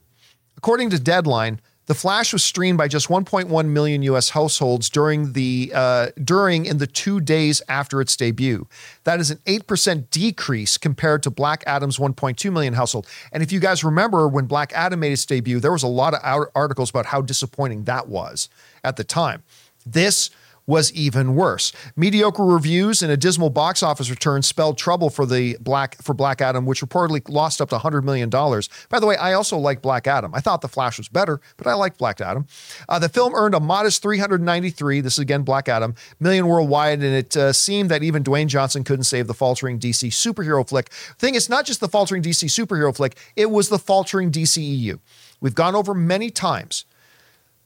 According 0.57 0.91
to 0.91 0.99
Deadline, 0.99 1.59
The 1.85 1.93
Flash 1.93 2.31
was 2.31 2.43
streamed 2.43 2.77
by 2.77 2.87
just 2.87 3.09
1.1 3.09 3.67
million 3.67 4.03
U.S. 4.03 4.29
households 4.29 4.89
during 4.89 5.33
the 5.33 5.71
uh, 5.75 6.07
during 6.23 6.65
in 6.65 6.77
the 6.77 6.87
two 6.87 7.19
days 7.19 7.61
after 7.67 7.99
its 7.99 8.15
debut. 8.15 8.67
That 9.03 9.19
is 9.19 9.31
an 9.31 9.39
eight 9.45 9.67
percent 9.67 10.09
decrease 10.09 10.77
compared 10.77 11.23
to 11.23 11.29
Black 11.29 11.63
Adam's 11.67 11.97
1.2 11.97 12.51
million 12.53 12.73
household. 12.73 13.07
And 13.31 13.43
if 13.43 13.51
you 13.51 13.59
guys 13.59 13.83
remember 13.83 14.27
when 14.27 14.45
Black 14.45 14.71
Adam 14.73 15.01
made 15.01 15.11
its 15.11 15.25
debut, 15.25 15.59
there 15.59 15.73
was 15.73 15.83
a 15.83 15.87
lot 15.87 16.13
of 16.13 16.47
articles 16.55 16.89
about 16.89 17.07
how 17.07 17.21
disappointing 17.21 17.83
that 17.83 18.07
was 18.07 18.49
at 18.83 18.95
the 18.95 19.03
time. 19.03 19.43
This 19.85 20.29
was 20.65 20.93
even 20.93 21.35
worse. 21.35 21.73
Mediocre 21.95 22.45
reviews 22.45 23.01
and 23.01 23.11
a 23.11 23.17
dismal 23.17 23.49
box 23.49 23.83
office 23.83 24.09
return 24.09 24.41
spelled 24.41 24.77
trouble 24.77 25.09
for 25.09 25.25
the 25.25 25.57
Black 25.59 26.01
for 26.01 26.13
Black 26.13 26.41
Adam, 26.41 26.65
which 26.65 26.81
reportedly 26.81 27.21
lost 27.29 27.61
up 27.61 27.69
to 27.69 27.77
$100 27.77 28.03
million. 28.03 28.29
By 28.29 28.99
the 28.99 29.05
way, 29.05 29.17
I 29.17 29.33
also 29.33 29.57
like 29.57 29.81
Black 29.81 30.07
Adam. 30.07 30.33
I 30.33 30.39
thought 30.39 30.61
The 30.61 30.69
Flash 30.69 30.97
was 30.97 31.09
better, 31.09 31.41
but 31.57 31.67
I 31.67 31.73
like 31.73 31.97
Black 31.97 32.21
Adam. 32.21 32.47
Uh, 32.87 32.99
the 32.99 33.09
film 33.09 33.33
earned 33.35 33.55
a 33.55 33.59
modest 33.59 34.01
393, 34.01 35.01
this 35.01 35.13
is 35.13 35.19
again 35.19 35.43
Black 35.43 35.67
Adam, 35.67 35.95
million 36.19 36.47
worldwide, 36.47 37.03
and 37.03 37.13
it 37.13 37.35
uh, 37.35 37.51
seemed 37.51 37.89
that 37.91 38.03
even 38.03 38.23
Dwayne 38.23 38.47
Johnson 38.47 38.83
couldn't 38.83 39.03
save 39.03 39.27
the 39.27 39.33
faltering 39.33 39.79
DC 39.79 40.09
superhero 40.09 40.67
flick. 40.67 40.91
Thing 41.17 41.35
is, 41.35 41.49
not 41.49 41.65
just 41.65 41.79
the 41.79 41.89
faltering 41.89 42.23
DC 42.23 42.45
superhero 42.45 42.95
flick, 42.95 43.17
it 43.35 43.49
was 43.49 43.69
the 43.69 43.79
faltering 43.79 44.31
DCEU. 44.31 44.99
We've 45.41 45.55
gone 45.55 45.75
over 45.75 45.93
many 45.93 46.29
times 46.29 46.85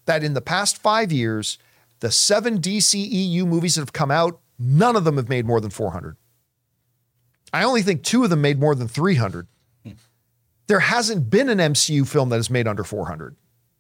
that 0.06 0.24
in 0.24 0.34
the 0.34 0.42
past 0.42 0.82
five 0.82 1.12
years, 1.12 1.60
the 2.00 2.12
seven 2.12 2.60
DCEU 2.60 3.46
movies 3.46 3.76
that 3.76 3.82
have 3.82 3.94
come 3.94 4.12
out, 4.12 4.40
none 4.60 4.96
of 4.96 5.04
them 5.04 5.18
have 5.18 5.30
made 5.30 5.46
more 5.46 5.60
than 5.60 5.72
400. 5.72 6.16
I 7.54 7.64
only 7.64 7.82
think 7.82 8.04
two 8.04 8.24
of 8.24 8.30
them 8.30 8.42
made 8.42 8.60
more 8.60 8.76
than 8.76 8.88
300. 8.88 9.48
There 10.68 10.80
hasn't 10.82 11.30
been 11.30 11.48
an 11.50 11.60
MCU 11.60 12.06
film 12.06 12.28
that 12.30 12.36
has 12.36 12.50
made 12.50 12.68
under 12.68 12.84
400. 12.84 13.36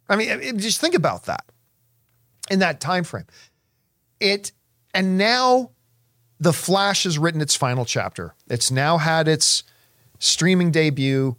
I 0.08 0.16
mean, 0.16 0.30
I- 0.32 0.48
I- 0.48 0.52
just 0.54 0.80
think 0.80 0.96
about 0.96 1.26
that 1.26 1.44
in 2.50 2.60
that 2.60 2.80
time 2.80 3.04
frame. 3.04 3.26
It 4.22 4.54
and 4.94 5.18
now 5.18 5.72
the 6.40 6.54
Flash 6.54 7.04
has 7.04 7.20
written 7.20 7.42
its 7.42 7.56
final 7.56 7.84
chapter. 7.84 8.34
It's 8.50 8.72
now 8.72 8.98
had 9.00 9.28
its 9.28 9.64
streaming 10.18 10.72
debut, 10.72 11.36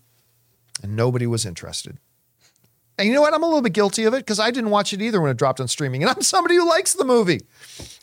and 0.83 0.95
nobody 0.95 1.26
was 1.26 1.47
interested. 1.47 1.99
And 2.99 3.07
you 3.07 3.14
know 3.14 3.20
what? 3.20 3.32
I'm 3.32 3.42
a 3.42 3.46
little 3.46 3.62
bit 3.62 3.72
guilty 3.72 4.05
of 4.05 4.14
it 4.14 4.18
because 4.18 4.40
I 4.40 4.51
didn't 4.51 4.70
watch 4.70 4.92
it 4.92 5.01
either 5.01 5.20
when 5.20 5.30
it 5.30 5.36
dropped 5.36 5.61
on 5.61 5.68
streaming. 5.68 6.03
And 6.03 6.11
I'm 6.11 6.20
somebody 6.22 6.57
who 6.57 6.68
likes 6.68 6.94
the 6.94 7.05
movie. 7.05 7.40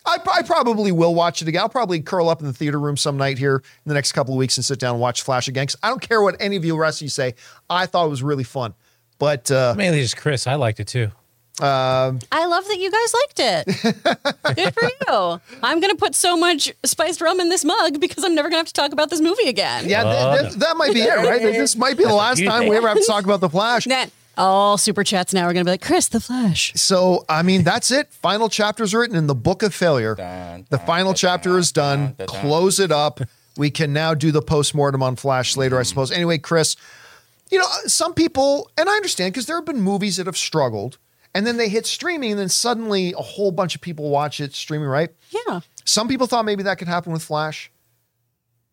I, 0.05 0.17
I 0.33 0.41
probably 0.43 0.91
will 0.91 1.13
watch 1.15 1.41
it 1.41 1.47
again. 1.47 1.61
I'll 1.61 1.69
probably 1.69 1.99
curl 1.99 2.29
up 2.29 2.39
in 2.39 2.45
the 2.47 2.53
theater 2.53 2.79
room 2.79 2.95
some 2.95 3.17
night 3.17 3.37
here 3.37 3.55
in 3.57 3.89
the 3.89 3.93
next 3.93 4.11
couple 4.13 4.33
of 4.33 4.37
weeks 4.37 4.57
and 4.57 4.63
sit 4.63 4.79
down 4.79 4.91
and 4.93 5.01
watch 5.01 5.23
Flash 5.23 5.47
again. 5.47 5.67
'cause 5.67 5.75
I 5.83 5.89
don't 5.89 6.01
care 6.01 6.21
what 6.21 6.35
any 6.39 6.55
of 6.55 6.63
you 6.63 6.77
rest 6.77 6.99
of 6.99 7.03
you 7.03 7.09
say. 7.09 7.33
I 7.69 7.85
thought 7.87 8.05
it 8.05 8.09
was 8.09 8.23
really 8.23 8.43
fun. 8.43 8.73
But 9.19 9.49
uh, 9.51 9.73
Mainly 9.77 10.01
just 10.01 10.17
Chris. 10.17 10.45
I 10.47 10.55
liked 10.55 10.79
it 10.79 10.87
too. 10.87 11.11
I 11.61 12.45
love 12.47 12.65
that 12.67 12.77
you 12.79 12.91
guys 12.91 13.13
liked 13.13 13.39
it. 13.39 14.55
Good 14.55 14.73
for 14.73 14.83
you. 14.83 15.41
I'm 15.63 15.79
going 15.79 15.91
to 15.91 15.97
put 15.97 16.13
so 16.15 16.35
much 16.37 16.71
spiced 16.83 17.21
rum 17.21 17.39
in 17.39 17.49
this 17.49 17.63
mug 17.63 17.99
because 17.99 18.23
I'm 18.23 18.35
never 18.35 18.49
going 18.49 18.55
to 18.57 18.59
have 18.59 18.67
to 18.67 18.73
talk 18.73 18.91
about 18.91 19.09
this 19.09 19.21
movie 19.21 19.47
again. 19.47 19.87
yeah, 19.87 20.03
th- 20.03 20.15
Oh, 20.17 20.41
th- 20.49 20.53
that 20.59 20.75
might 20.77 20.93
be 20.93 21.01
it, 21.01 21.15
right? 21.15 21.41
This 21.41 21.75
might 21.77 21.97
be 21.97 22.03
the 22.03 22.13
last 22.13 22.43
time 22.45 22.67
we 22.67 22.75
ever 22.75 22.87
have 22.89 22.97
to 22.97 23.05
talk 23.07 23.23
about 23.23 23.39
The 23.41 23.49
Flash. 23.49 23.85
Then 23.85 24.11
all 24.37 24.77
super 24.77 25.03
chats 25.03 25.33
now 25.33 25.43
are 25.45 25.53
going 25.53 25.65
to 25.65 25.67
be 25.67 25.71
like, 25.73 25.81
Chris, 25.81 26.07
the 26.07 26.19
Flash. 26.19 26.73
So, 26.75 27.25
I 27.29 27.41
mean, 27.41 27.63
that's 27.63 27.91
it. 27.91 28.11
Final 28.13 28.49
chapter's 28.49 28.93
written 28.93 29.15
in 29.15 29.27
the 29.27 29.35
book 29.35 29.63
of 29.63 29.73
failure. 29.73 30.15
Dun, 30.15 30.65
The 30.69 30.77
dun, 30.77 30.85
final 30.85 31.11
dun, 31.11 31.15
chapter 31.17 31.57
is 31.57 31.71
done. 31.71 32.15
Close 32.27 32.79
it 32.79 32.91
up. 32.91 33.19
We 33.57 33.69
can 33.69 33.93
now 33.93 34.13
do 34.13 34.31
the 34.31 34.41
postmortem 34.41 35.01
on 35.01 35.15
Flash 35.15 35.55
later, 35.55 35.79
I 35.79 35.83
suppose. 35.83 36.11
Anyway, 36.11 36.37
Chris, 36.37 36.75
you 37.49 37.57
know, 37.59 37.65
uh, 37.65 37.87
some 37.87 38.13
people, 38.13 38.69
and 38.77 38.89
I 38.89 38.93
understand 38.93 39.33
because 39.33 39.45
there 39.45 39.55
have 39.55 39.65
been 39.65 39.81
movies 39.81 40.17
that 40.17 40.25
have 40.25 40.37
struggled 40.37 40.97
and 41.33 41.45
then 41.45 41.57
they 41.57 41.69
hit 41.69 41.85
streaming 41.85 42.31
and 42.31 42.39
then 42.39 42.49
suddenly 42.49 43.13
a 43.13 43.21
whole 43.21 43.51
bunch 43.51 43.75
of 43.75 43.81
people 43.81 44.09
watch 44.09 44.39
it 44.39 44.53
streaming, 44.53 44.87
right? 44.87 45.09
Yeah. 45.29 45.61
Some 45.85 46.07
people 46.07 46.27
thought 46.27 46.45
maybe 46.45 46.63
that 46.63 46.77
could 46.77 46.87
happen 46.87 47.13
with 47.13 47.23
Flash. 47.23 47.71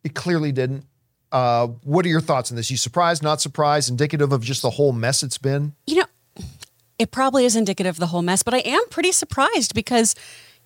It 0.03 0.15
clearly 0.15 0.51
didn't. 0.51 0.85
Uh, 1.33 1.67
what 1.83 2.05
are 2.05 2.09
your 2.09 2.21
thoughts 2.21 2.51
on 2.51 2.55
this? 2.57 2.69
You 2.71 2.77
surprised, 2.77 3.23
not 3.23 3.41
surprised, 3.41 3.89
indicative 3.89 4.31
of 4.31 4.41
just 4.43 4.61
the 4.61 4.69
whole 4.69 4.93
mess 4.93 5.23
it's 5.23 5.39
been? 5.39 5.73
You 5.87 5.95
know, 6.01 6.05
it 6.99 7.09
probably 7.09 7.43
is 7.43 7.55
indicative 7.55 7.95
of 7.95 7.99
the 7.99 8.05
whole 8.07 8.21
mess, 8.21 8.43
but 8.43 8.53
I 8.53 8.59
am 8.59 8.81
pretty 8.91 9.11
surprised 9.11 9.73
because, 9.73 10.13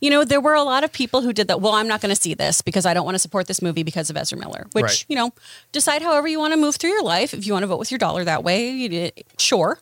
you 0.02 0.10
know, 0.10 0.26
there 0.26 0.42
were 0.42 0.54
a 0.56 0.64
lot 0.64 0.84
of 0.84 0.92
people 0.92 1.22
who 1.22 1.32
did 1.32 1.48
that. 1.48 1.62
Well, 1.62 1.72
I'm 1.74 1.88
not 1.88 2.02
going 2.02 2.14
to 2.14 2.22
see 2.22 2.34
this 2.34 2.62
because 2.62 2.86
I 2.86 2.94
don't 2.94 3.06
want 3.06 3.16
to 3.16 3.20
support 3.20 3.48
this 3.48 3.62
movie 3.62 3.84
because 3.84 4.10
of 4.10 4.18
Ezra 4.18 4.38
Miller, 4.38 4.68
which, 4.74 4.84
Right. 4.84 5.06
you 5.08 5.16
know, 5.16 5.32
decide 5.72 6.02
however 6.02 6.28
you 6.28 6.38
want 6.38 6.54
to 6.54 6.60
move 6.60 6.76
through 6.76 6.90
your 6.92 7.04
life. 7.04 7.34
If 7.34 7.48
you 7.48 7.54
want 7.54 7.64
to 7.64 7.68
vote 7.68 7.80
with 7.80 7.90
your 7.90 7.98
dollar 7.98 8.26
that 8.26 8.44
way, 8.44 9.12
sure. 9.38 9.80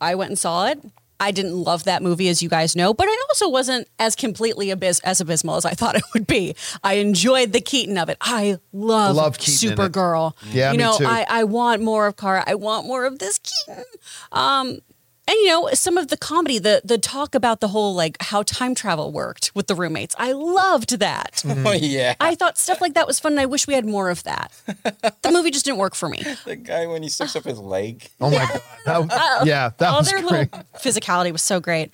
I 0.00 0.16
went 0.16 0.30
and 0.30 0.38
saw 0.38 0.66
it. 0.66 0.80
I 1.20 1.30
didn't 1.30 1.54
love 1.54 1.84
that 1.84 2.02
movie, 2.02 2.28
as 2.28 2.42
you 2.42 2.48
guys 2.48 2.74
know, 2.74 2.92
but 2.92 3.06
it 3.06 3.18
also 3.30 3.48
wasn't 3.48 3.88
as 3.98 4.14
completely 4.14 4.68
abys- 4.68 5.00
as 5.04 5.20
abysmal 5.20 5.56
as 5.56 5.64
I 5.64 5.72
thought 5.72 5.94
it 5.96 6.02
would 6.12 6.26
be. 6.26 6.54
I 6.82 6.94
enjoyed 6.94 7.52
the 7.52 7.60
Keaton 7.60 7.96
of 7.98 8.08
it. 8.08 8.18
I 8.20 8.58
love, 8.72 9.16
Love 9.16 9.38
Keaton. 9.38 9.76
Supergirl. 9.76 10.34
Yeah, 10.50 10.72
you 10.72 10.78
me 10.78 10.84
know, 10.84 10.98
too. 10.98 11.06
I, 11.06 11.24
I 11.28 11.44
want 11.44 11.82
more 11.82 12.06
of 12.06 12.16
Kara. 12.16 12.42
I 12.46 12.54
want 12.56 12.86
more 12.86 13.04
of 13.04 13.18
this 13.18 13.38
Keaton. 13.38 13.84
Um, 14.32 14.78
and 15.26 15.34
you 15.36 15.48
know, 15.48 15.70
some 15.72 15.96
of 15.96 16.08
the 16.08 16.16
comedy, 16.16 16.58
the 16.58 16.82
the 16.84 16.98
talk 16.98 17.34
about 17.34 17.60
the 17.60 17.68
whole 17.68 17.94
like 17.94 18.16
how 18.20 18.42
time 18.42 18.74
travel 18.74 19.10
worked 19.12 19.50
with 19.54 19.66
the 19.66 19.74
roommates. 19.74 20.14
I 20.18 20.32
loved 20.32 20.98
that. 20.98 21.42
Oh 21.66 21.72
yeah, 21.72 22.14
I 22.20 22.34
thought 22.34 22.58
stuff 22.58 22.80
like 22.80 22.94
that 22.94 23.06
was 23.06 23.18
fun, 23.20 23.32
and 23.32 23.40
I 23.40 23.46
wish 23.46 23.66
we 23.66 23.74
had 23.74 23.86
more 23.86 24.10
of 24.10 24.22
that. 24.24 24.52
the 24.66 25.30
movie 25.32 25.50
just 25.50 25.64
didn't 25.64 25.78
work 25.78 25.94
for 25.94 26.08
me. 26.08 26.22
the 26.44 26.56
guy 26.56 26.86
when 26.86 27.02
he 27.02 27.08
sticks 27.08 27.34
up 27.36 27.44
his 27.44 27.58
leg. 27.58 28.08
Oh 28.20 28.30
my 28.30 28.38
God. 28.38 28.60
That- 29.10 29.42
yeah, 29.46 29.70
that 29.78 29.88
All 29.90 29.98
was 30.00 30.10
their 30.10 30.20
great. 30.20 30.52
little 30.52 30.64
physicality 30.76 31.32
was 31.32 31.42
so 31.42 31.58
great. 31.60 31.90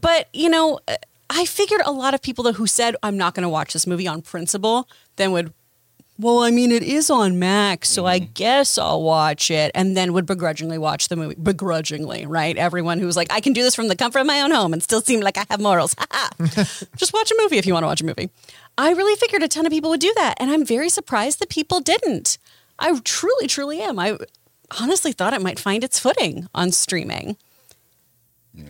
But 0.00 0.28
you 0.32 0.48
know, 0.48 0.80
I 1.28 1.44
figured 1.44 1.82
a 1.84 1.92
lot 1.92 2.14
of 2.14 2.22
people 2.22 2.44
that 2.44 2.54
who 2.54 2.66
said 2.66 2.96
I'm 3.02 3.16
not 3.18 3.34
going 3.34 3.42
to 3.42 3.48
watch 3.48 3.72
this 3.74 3.86
movie 3.86 4.08
on 4.08 4.22
principle, 4.22 4.88
then 5.16 5.32
would. 5.32 5.52
Well, 6.16 6.44
I 6.44 6.52
mean, 6.52 6.70
it 6.70 6.84
is 6.84 7.10
on 7.10 7.40
Max, 7.40 7.88
so 7.88 8.06
I 8.06 8.20
mm-hmm. 8.20 8.32
guess 8.34 8.78
I'll 8.78 9.02
watch 9.02 9.50
it, 9.50 9.72
and 9.74 9.96
then 9.96 10.12
would 10.12 10.26
begrudgingly 10.26 10.78
watch 10.78 11.08
the 11.08 11.16
movie. 11.16 11.34
Begrudgingly, 11.34 12.24
right? 12.24 12.56
Everyone 12.56 13.00
who 13.00 13.06
was 13.06 13.16
like, 13.16 13.32
"I 13.32 13.40
can 13.40 13.52
do 13.52 13.62
this 13.62 13.74
from 13.74 13.88
the 13.88 13.96
comfort 13.96 14.20
of 14.20 14.26
my 14.26 14.40
own 14.40 14.52
home 14.52 14.72
and 14.72 14.82
still 14.82 15.00
seem 15.00 15.20
like 15.20 15.36
I 15.36 15.44
have 15.50 15.60
morals." 15.60 15.96
Just 16.96 17.12
watch 17.12 17.32
a 17.32 17.36
movie 17.40 17.58
if 17.58 17.66
you 17.66 17.72
want 17.72 17.82
to 17.82 17.88
watch 17.88 18.00
a 18.00 18.06
movie. 18.06 18.30
I 18.78 18.92
really 18.92 19.16
figured 19.16 19.42
a 19.42 19.48
ton 19.48 19.66
of 19.66 19.72
people 19.72 19.90
would 19.90 20.00
do 20.00 20.12
that, 20.16 20.34
and 20.38 20.52
I'm 20.52 20.64
very 20.64 20.88
surprised 20.88 21.40
that 21.40 21.48
people 21.48 21.80
didn't. 21.80 22.38
I 22.78 22.96
truly, 23.00 23.48
truly 23.48 23.80
am. 23.80 23.98
I 23.98 24.16
honestly 24.80 25.12
thought 25.12 25.34
it 25.34 25.42
might 25.42 25.58
find 25.58 25.82
its 25.82 25.98
footing 25.98 26.48
on 26.54 26.70
streaming. 26.70 27.36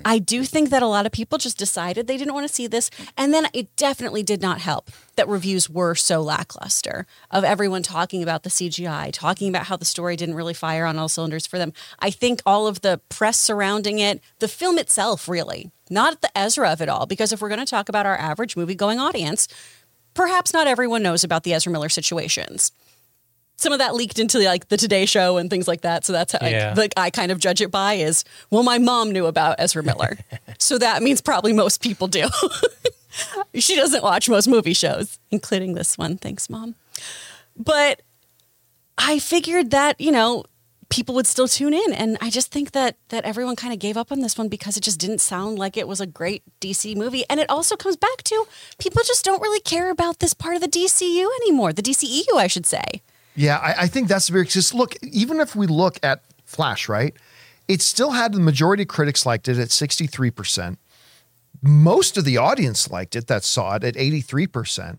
I 0.05 0.19
do 0.19 0.45
think 0.45 0.71
that 0.71 0.83
a 0.83 0.87
lot 0.87 1.05
of 1.05 1.13
people 1.13 1.37
just 1.37 1.59
decided 1.59 2.07
they 2.07 2.17
didn't 2.17 2.35
want 2.35 2.49
to 2.49 2.53
see 2.53 2.67
this. 2.67 2.91
And 3.19 3.35
then 3.35 3.49
it 3.53 3.75
definitely 3.77 4.23
did 4.23 4.41
not 4.41 4.61
help 4.61 4.91
that 5.17 5.29
reviews 5.29 5.69
were 5.69 5.95
so 5.95 6.23
lackluster 6.23 7.07
of 7.31 7.45
everyone 7.45 7.83
talking 7.83 8.23
about 8.23 8.43
the 8.43 8.51
CGI, 8.51 9.11
talking 9.13 9.49
about 9.49 9.67
how 9.67 9.77
the 9.77 9.85
story 9.85 10.17
didn't 10.17 10.37
really 10.37 10.55
fire 10.55 10.87
on 10.87 10.99
all 10.99 11.09
cylinders 11.09 11.47
for 11.47 11.59
them. 11.59 11.73
I 11.99 12.11
think 12.11 12.41
all 12.47 12.67
of 12.67 12.81
the 12.81 13.01
press 13.09 13.39
surrounding 13.39 13.99
it, 13.99 14.23
the 14.39 14.49
film 14.49 14.79
itself, 14.79 15.29
really, 15.29 15.71
not 15.91 16.23
the 16.23 16.37
Ezra 16.37 16.73
of 16.73 16.81
it 16.81 16.89
all, 16.89 17.07
because 17.07 17.33
if 17.33 17.43
we're 17.43 17.49
going 17.49 17.59
to 17.59 17.67
talk 17.67 17.89
about 17.89 18.07
our 18.07 18.17
average 18.17 18.57
movie 18.57 18.75
going 18.75 18.99
audience, 18.99 19.49
perhaps 20.15 20.53
not 20.53 20.67
everyone 20.67 21.03
knows 21.03 21.25
about 21.25 21.43
the 21.43 21.53
Ezra 21.53 21.71
Miller 21.71 21.91
situations 21.91 22.73
some 23.57 23.73
of 23.73 23.79
that 23.79 23.95
leaked 23.95 24.19
into 24.19 24.39
like 24.41 24.69
the 24.69 24.77
Today 24.77 25.07
Show 25.07 25.37
and 25.37 25.49
things 25.49 25.69
like 25.69 25.83
that. 25.83 26.05
So 26.05 26.13
that's 26.13 26.33
how 26.33 26.47
Yeah. 26.47 26.75
like 26.77 26.93
I 26.97 27.11
kind 27.11 27.31
of 27.33 27.39
judge 27.39 27.61
it 27.61 27.71
by 27.71 27.95
is 27.95 28.25
well, 28.51 28.63
my 28.63 28.79
mom 28.79 29.11
knew 29.13 29.27
about 29.27 29.57
Ezra 29.59 29.83
Miller, 29.83 30.19
so 30.59 30.79
that 30.79 31.03
means 31.03 31.21
probably 31.21 31.53
most 31.53 31.81
people 31.83 32.07
do. 32.09 32.29
she 33.55 33.77
doesn't 33.77 34.03
watch 34.03 34.29
most 34.29 34.49
movie 34.49 34.75
shows, 34.75 35.19
including 35.31 35.75
this 35.75 35.97
one. 35.97 36.17
Thanks, 36.17 36.51
mom. 36.51 36.75
But 37.57 38.03
I 38.99 39.19
figured 39.19 39.71
that 39.71 40.01
you 40.01 40.11
know 40.13 40.45
people 40.91 41.15
would 41.15 41.27
still 41.27 41.49
tune 41.49 41.75
in, 41.75 41.93
and 41.93 42.19
I 42.21 42.31
just 42.31 42.51
think 42.53 42.73
that 42.73 42.97
that 43.09 43.25
everyone 43.25 43.57
kind 43.57 43.73
of 43.73 43.79
gave 43.79 43.97
up 43.97 44.11
on 44.13 44.21
this 44.21 44.37
one 44.37 44.49
because 44.49 44.77
it 44.77 44.83
just 44.83 44.99
didn't 44.99 45.21
sound 45.21 45.59
like 45.59 45.77
it 45.77 45.89
was 45.89 46.01
a 46.01 46.07
great 46.07 46.43
DC 46.61 46.97
movie. 46.97 47.25
And 47.31 47.39
it 47.41 47.49
also 47.49 47.77
comes 47.77 47.97
back 47.97 48.23
to 48.25 48.45
people 48.79 49.03
just 49.05 49.25
don't 49.25 49.41
really 49.43 49.61
care 49.61 49.91
about 49.91 50.19
this 50.19 50.35
part 50.35 50.57
of 50.57 50.61
the 50.61 50.69
DCU 50.69 51.27
anymore, 51.43 51.73
the 51.73 51.83
DCEU, 51.83 52.35
I 52.37 52.47
should 52.49 52.67
say. 52.67 53.03
Yeah, 53.35 53.59
I, 53.59 53.83
I 53.83 53.87
think 53.89 54.09
that's 54.09 54.29
very 54.29 54.45
because 54.45 54.73
look, 54.73 54.95
even 55.03 55.41
if 55.41 55.57
we 55.57 55.67
look 55.67 55.99
at 56.03 56.23
Flash, 56.45 56.89
right, 56.89 57.15
it 57.69 57.83
still 57.83 58.13
had 58.13 58.33
the 58.33 58.41
majority 58.41 58.83
of 58.83 58.89
critics 58.89 59.27
liked 59.27 59.49
it 59.49 59.59
at 59.59 59.69
63%. 59.69 60.77
Most 61.63 62.17
of 62.17 62.25
the 62.25 62.37
audience 62.37 62.91
liked 62.91 63.17
it 63.17 63.27
that 63.29 63.43
saw 63.43 63.77
it 63.77 63.85
at 63.85 63.95
83%. 63.95 64.99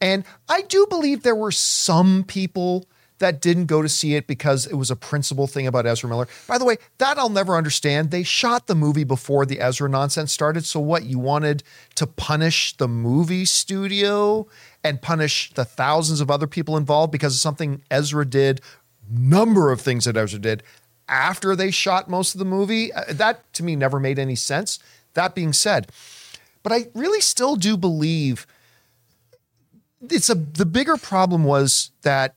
And 0.00 0.24
I 0.48 0.62
do 0.62 0.86
believe 0.88 1.22
there 1.22 1.34
were 1.34 1.50
some 1.50 2.24
people 2.24 2.86
that 3.24 3.40
didn't 3.40 3.66
go 3.66 3.80
to 3.80 3.88
see 3.88 4.14
it 4.16 4.26
because 4.26 4.66
it 4.66 4.74
was 4.74 4.90
a 4.90 4.96
principal 4.96 5.46
thing 5.46 5.66
about 5.66 5.86
Ezra 5.86 6.10
Miller. 6.10 6.28
By 6.46 6.58
the 6.58 6.64
way, 6.66 6.76
that 6.98 7.16
I'll 7.16 7.30
never 7.40 7.56
understand. 7.56 8.10
They 8.10 8.22
shot 8.22 8.66
the 8.66 8.74
movie 8.74 9.04
before 9.04 9.46
the 9.46 9.60
Ezra 9.60 9.88
nonsense 9.88 10.30
started. 10.30 10.66
So 10.66 10.78
what 10.78 11.04
you 11.04 11.18
wanted 11.18 11.62
to 11.94 12.06
punish 12.06 12.76
the 12.76 12.86
movie 12.88 13.46
studio 13.46 14.46
and 14.82 15.00
punish 15.00 15.52
the 15.54 15.64
thousands 15.64 16.20
of 16.20 16.30
other 16.30 16.46
people 16.46 16.76
involved 16.76 17.12
because 17.12 17.34
of 17.34 17.40
something 17.40 17.82
Ezra 17.90 18.26
did, 18.26 18.60
number 19.10 19.72
of 19.72 19.80
things 19.80 20.04
that 20.04 20.16
Ezra 20.16 20.38
did. 20.38 20.62
after 21.08 21.54
they 21.56 21.70
shot 21.70 22.08
most 22.08 22.34
of 22.34 22.38
the 22.38 22.44
movie. 22.44 22.92
Uh, 22.92 23.04
That 23.08 23.52
to 23.54 23.62
me 23.62 23.76
never 23.76 23.98
made 24.00 24.18
any 24.18 24.36
sense. 24.36 24.78
That 25.14 25.34
being 25.34 25.52
said, 25.52 25.90
but 26.62 26.72
I 26.72 26.86
really 26.94 27.20
still 27.20 27.56
do 27.56 27.76
believe 27.76 28.46
it's 30.10 30.28
a 30.28 30.34
the 30.34 30.66
bigger 30.66 30.96
problem 30.96 31.44
was 31.44 31.90
that 32.02 32.34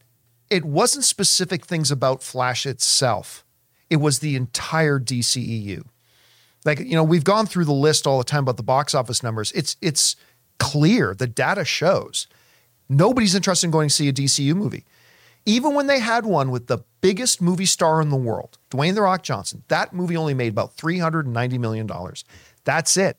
it 0.50 0.66
wasn't 0.66 1.04
specific 1.04 1.66
things 1.66 1.92
about 1.92 2.24
Flash 2.24 2.66
itself. 2.66 3.46
It 3.90 3.98
was 3.98 4.20
the 4.20 4.36
entire 4.36 5.00
DCEU. 5.00 5.84
Like, 6.66 6.80
you 6.80 6.96
know, 6.96 7.04
we've 7.04 7.24
gone 7.24 7.46
through 7.46 7.66
the 7.66 7.74
list 7.74 8.06
all 8.06 8.18
the 8.18 8.24
time 8.24 8.44
about 8.44 8.58
the 8.58 8.64
box 8.64 8.94
office 8.94 9.24
numbers. 9.24 9.52
It's 9.54 9.78
it's 9.82 10.16
clear, 10.60 11.14
the 11.14 11.28
data 11.28 11.64
shows. 11.64 12.28
Nobody's 12.90 13.36
interested 13.36 13.68
in 13.68 13.72
going 13.72 13.90
to 13.90 13.94
see 13.94 14.08
a 14.08 14.14
DCU 14.14 14.56
movie. 14.56 14.86
Even 15.46 15.74
when 15.74 15.88
they 15.88 16.00
had 16.00 16.26
one 16.26 16.52
with 16.52 16.68
the 16.68 16.80
biggest 17.00 17.42
movie 17.42 17.66
star 17.66 18.02
in 18.02 18.10
the 18.10 18.18
world, 18.18 18.58
Dwayne 18.70 18.96
The 18.96 19.02
Rock 19.02 19.24
Johnson, 19.24 19.64
that 19.70 19.94
movie 19.94 20.18
only 20.18 20.34
made 20.34 20.50
about 20.50 20.76
$390 20.76 21.58
million. 21.58 21.90
That's 22.66 22.98
it. 22.98 23.18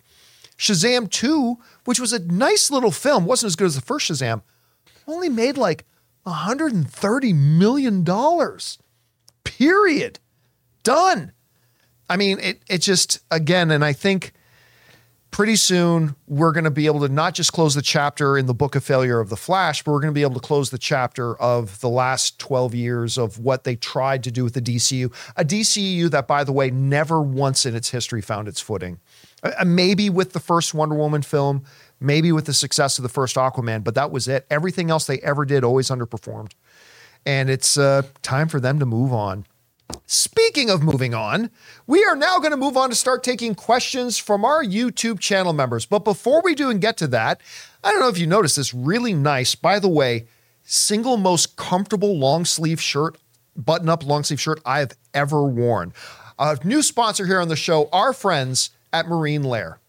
Shazam 0.58 1.10
2, 1.10 1.56
which 1.84 1.98
was 1.98 2.12
a 2.12 2.18
nice 2.18 2.70
little 2.70 2.90
film, 2.90 3.24
wasn't 3.24 3.48
as 3.48 3.56
good 3.56 3.66
as 3.66 3.76
the 3.76 3.80
first 3.80 4.10
Shazam, 4.10 4.42
only 5.06 5.30
made 5.30 5.56
like 5.56 5.86
$130 6.28 7.34
million. 7.34 8.04
Period. 9.44 10.18
Done. 10.82 11.32
I 12.08 12.16
mean, 12.16 12.38
it 12.40 12.62
it 12.68 12.78
just 12.78 13.20
again, 13.30 13.70
and 13.70 13.84
I 13.84 13.92
think 13.92 14.32
pretty 15.30 15.56
soon 15.56 16.16
we're 16.26 16.52
going 16.52 16.64
to 16.64 16.70
be 16.70 16.86
able 16.86 17.00
to 17.00 17.08
not 17.08 17.34
just 17.34 17.52
close 17.52 17.74
the 17.74 17.82
chapter 17.82 18.38
in 18.38 18.46
the 18.46 18.54
book 18.54 18.74
of 18.74 18.82
failure 18.82 19.20
of 19.20 19.28
the 19.28 19.36
Flash, 19.36 19.82
but 19.82 19.92
we're 19.92 20.00
going 20.00 20.12
to 20.12 20.18
be 20.18 20.22
able 20.22 20.34
to 20.34 20.40
close 20.40 20.70
the 20.70 20.78
chapter 20.78 21.36
of 21.40 21.80
the 21.80 21.88
last 21.88 22.38
12 22.38 22.74
years 22.74 23.18
of 23.18 23.38
what 23.38 23.64
they 23.64 23.76
tried 23.76 24.24
to 24.24 24.30
do 24.30 24.42
with 24.42 24.54
the 24.54 24.62
DCU. 24.62 25.12
A 25.36 25.44
DCU 25.44 26.10
that, 26.10 26.26
by 26.26 26.44
the 26.44 26.52
way, 26.52 26.70
never 26.70 27.20
once 27.20 27.66
in 27.66 27.76
its 27.76 27.90
history 27.90 28.22
found 28.22 28.48
its 28.48 28.60
footing. 28.60 29.00
Uh, 29.42 29.64
Maybe 29.66 30.08
with 30.08 30.32
the 30.32 30.40
first 30.40 30.72
Wonder 30.72 30.94
Woman 30.94 31.22
film, 31.22 31.62
maybe 32.01 32.32
with 32.32 32.46
the 32.46 32.55
success 32.55 32.99
of 32.99 33.03
the 33.03 33.09
first 33.09 33.36
Aquaman, 33.36 33.84
but 33.84 33.94
that 33.94 34.11
was 34.11 34.28
it. 34.28 34.46
Everything 34.51 34.90
else 34.90 35.07
they 35.07 35.18
ever 35.18 35.44
did 35.44 35.64
always 35.64 35.88
underperformed. 35.88 36.53
And 37.26 37.51
it's 37.51 37.76
uh, 37.76 38.03
time 38.22 38.49
for 38.49 38.61
them 38.61 38.78
to 38.78 38.86
move 38.86 39.12
on. 39.12 39.44
Speaking 40.07 40.70
of 40.70 40.82
moving 40.82 41.14
on, 41.14 41.51
we 41.86 42.05
are 42.05 42.16
now 42.16 42.38
going 42.38 42.51
to 42.51 42.57
move 42.57 42.76
on 42.76 42.90
to 42.90 42.94
start 42.94 43.22
taking 43.22 43.55
questions 43.55 44.18
from 44.18 44.44
our 44.44 44.62
YouTube 44.62 45.18
channel 45.18 45.53
members. 45.53 45.86
But 45.86 46.05
before 46.05 46.42
we 46.42 46.55
do 46.55 46.70
and 46.70 46.80
get 46.80 46.96
to 46.99 47.07
that, 47.09 47.40
I 47.82 47.90
don't 47.90 48.01
know 48.01 48.09
if 48.09 48.18
you 48.18 48.26
noticed 48.26 48.57
this 48.57 48.74
really 48.74 49.14
nice, 49.14 49.55
by 49.55 49.78
the 49.78 49.88
way, 49.88 50.26
single 50.62 51.16
most 51.16 51.57
comfortable 51.57 52.18
long 52.18 52.44
sleeve 52.44 52.80
shirt, 52.80 53.18
button 53.57 53.88
up 53.88 54.05
long 54.05 54.24
sleeve 54.24 54.40
shirt 54.40 54.61
I 54.64 54.80
have 54.80 54.92
ever 55.14 55.42
worn. 55.44 55.92
A 56.38 56.59
new 56.64 56.82
sponsor 56.82 57.26
here 57.26 57.40
on 57.40 57.49
the 57.49 57.57
show, 57.57 57.88
our 57.92 58.12
friends 58.12 58.70
at 58.92 59.09
Marine 59.09 59.42
Layer. 59.42 59.80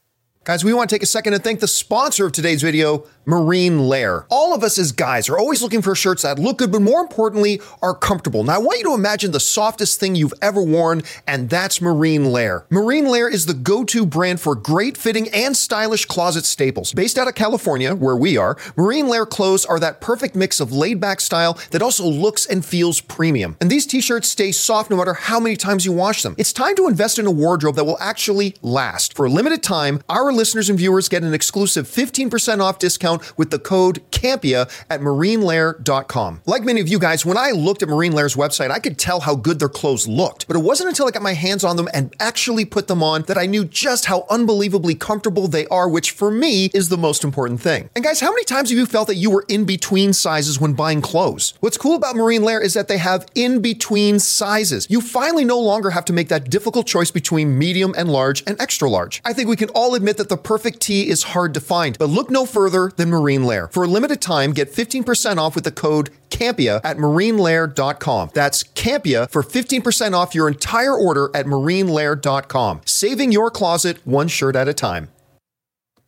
Guys, 0.49 0.65
we 0.65 0.73
want 0.73 0.89
to 0.89 0.95
take 0.95 1.03
a 1.03 1.05
second 1.05 1.33
to 1.33 1.37
thank 1.37 1.59
the 1.59 1.67
sponsor 1.67 2.25
of 2.25 2.31
today's 2.31 2.63
video, 2.63 3.05
Marine 3.23 3.81
Layer. 3.81 4.25
All 4.31 4.55
of 4.55 4.63
us 4.63 4.79
as 4.79 4.91
guys 4.91 5.29
are 5.29 5.37
always 5.37 5.61
looking 5.61 5.83
for 5.83 5.93
shirts 5.93 6.23
that 6.23 6.39
look 6.39 6.57
good, 6.57 6.71
but 6.71 6.81
more 6.81 7.01
importantly, 7.01 7.61
are 7.83 7.93
comfortable. 7.93 8.43
Now, 8.43 8.55
I 8.55 8.57
want 8.57 8.79
you 8.79 8.85
to 8.85 8.95
imagine 8.95 9.29
the 9.29 9.39
softest 9.39 9.99
thing 9.99 10.15
you've 10.15 10.33
ever 10.41 10.63
worn, 10.63 11.03
and 11.27 11.51
that's 11.51 11.83
Marine 11.83 12.31
Layer. 12.31 12.65
Marine 12.71 13.05
Layer 13.05 13.29
is 13.29 13.45
the 13.45 13.53
go 13.53 13.83
to 13.83 14.07
brand 14.07 14.41
for 14.41 14.55
great 14.55 14.97
fitting 14.97 15.29
and 15.29 15.55
stylish 15.55 16.05
closet 16.05 16.45
staples. 16.45 16.93
Based 16.93 17.19
out 17.19 17.27
of 17.27 17.35
California, 17.35 17.93
where 17.93 18.17
we 18.17 18.35
are, 18.35 18.57
Marine 18.75 19.07
Layer 19.07 19.27
clothes 19.27 19.67
are 19.67 19.79
that 19.79 20.01
perfect 20.01 20.35
mix 20.35 20.59
of 20.59 20.71
laid 20.71 20.99
back 20.99 21.21
style 21.21 21.59
that 21.69 21.83
also 21.83 22.07
looks 22.07 22.47
and 22.47 22.65
feels 22.65 23.01
premium. 23.01 23.55
And 23.61 23.69
these 23.69 23.85
t 23.85 24.01
shirts 24.01 24.29
stay 24.29 24.51
soft 24.51 24.89
no 24.89 24.97
matter 24.97 25.13
how 25.13 25.39
many 25.39 25.55
times 25.55 25.85
you 25.85 25.91
wash 25.91 26.23
them. 26.23 26.33
It's 26.39 26.51
time 26.51 26.75
to 26.77 26.87
invest 26.87 27.19
in 27.19 27.27
a 27.27 27.31
wardrobe 27.31 27.75
that 27.75 27.85
will 27.85 27.99
actually 27.99 28.55
last. 28.63 29.15
For 29.15 29.27
a 29.27 29.29
limited 29.29 29.61
time, 29.61 30.01
our 30.09 30.38
listeners 30.39 30.69
and 30.69 30.79
viewers 30.79 31.09
get 31.09 31.21
an 31.21 31.33
exclusive 31.33 31.85
15% 31.85 32.61
off 32.61 32.79
discount 32.79 33.37
with 33.37 33.51
the 33.51 33.59
code 33.59 34.01
CAMPEA 34.11 34.71
at 34.89 35.01
marinelayer.com. 35.01 36.41
Like 36.45 36.63
many 36.63 36.79
of 36.79 36.87
you 36.87 36.97
guys, 36.97 37.25
when 37.25 37.37
I 37.37 37.51
looked 37.51 37.83
at 37.83 37.89
Marine 37.89 38.13
Layer's 38.13 38.37
website, 38.37 38.71
I 38.71 38.79
could 38.79 38.97
tell 38.97 39.19
how 39.19 39.35
good 39.35 39.59
their 39.59 39.67
clothes 39.67 40.07
looked. 40.07 40.47
But 40.47 40.55
it 40.55 40.61
wasn't 40.61 40.87
until 40.87 41.09
I 41.09 41.11
got 41.11 41.21
my 41.21 41.33
hands 41.33 41.65
on 41.65 41.75
them 41.75 41.89
and 41.93 42.15
actually 42.21 42.63
put 42.63 42.87
them 42.87 43.03
on 43.03 43.23
that 43.23 43.37
I 43.37 43.47
knew 43.47 43.65
just 43.65 44.05
how 44.05 44.25
unbelievably 44.29 44.95
comfortable 44.95 45.49
they 45.49 45.67
are, 45.67 45.89
which 45.89 46.11
for 46.11 46.31
me 46.31 46.67
is 46.73 46.87
the 46.87 46.97
most 46.97 47.25
important 47.25 47.59
thing. 47.59 47.89
And 47.93 48.05
guys, 48.05 48.21
how 48.21 48.31
many 48.31 48.45
times 48.45 48.69
have 48.69 48.79
you 48.79 48.85
felt 48.85 49.07
that 49.07 49.15
you 49.15 49.29
were 49.29 49.43
in 49.49 49.65
between 49.65 50.13
sizes 50.13 50.57
when 50.57 50.71
buying 50.71 51.01
clothes? 51.01 51.53
What's 51.59 51.77
cool 51.77 51.95
about 51.95 52.15
Marine 52.15 52.43
Layer 52.43 52.61
is 52.61 52.75
that 52.75 52.87
they 52.87 52.99
have 52.99 53.25
in 53.35 53.61
between 53.61 54.19
sizes. 54.19 54.87
You 54.89 55.01
finally 55.01 55.43
no 55.43 55.59
longer 55.59 55.89
have 55.89 56.05
to 56.05 56.13
make 56.13 56.29
that 56.29 56.49
difficult 56.49 56.87
choice 56.87 57.11
between 57.11 57.59
medium 57.59 57.93
and 57.97 58.09
large 58.09 58.41
and 58.47 58.55
extra 58.61 58.89
large. 58.89 59.21
I 59.25 59.33
think 59.33 59.49
we 59.49 59.57
can 59.57 59.67
all 59.71 59.95
admit 59.95 60.15
that 60.15 60.28
the 60.29 60.37
perfect 60.37 60.79
tee 60.79 61.09
is 61.09 61.23
hard 61.23 61.53
to 61.55 61.59
find, 61.59 61.97
but 61.97 62.09
look 62.09 62.29
no 62.29 62.45
further 62.45 62.91
than 62.95 63.09
Marine 63.09 63.43
Layer. 63.43 63.67
For 63.67 63.83
a 63.83 63.87
limited 63.87 64.21
time, 64.21 64.53
get 64.53 64.71
15% 64.71 65.37
off 65.37 65.55
with 65.55 65.63
the 65.63 65.71
code 65.71 66.09
CAMPEA 66.29 66.81
at 66.83 66.97
marinelayer.com. 66.97 68.31
That's 68.33 68.63
CAMPEA 68.63 69.29
for 69.31 69.43
15% 69.43 70.13
off 70.13 70.33
your 70.33 70.47
entire 70.47 70.95
order 70.95 71.29
at 71.33 71.45
marinelayer.com. 71.45 72.81
Saving 72.85 73.31
your 73.31 73.51
closet 73.51 73.97
one 74.05 74.27
shirt 74.27 74.55
at 74.55 74.67
a 74.67 74.73
time. 74.73 75.09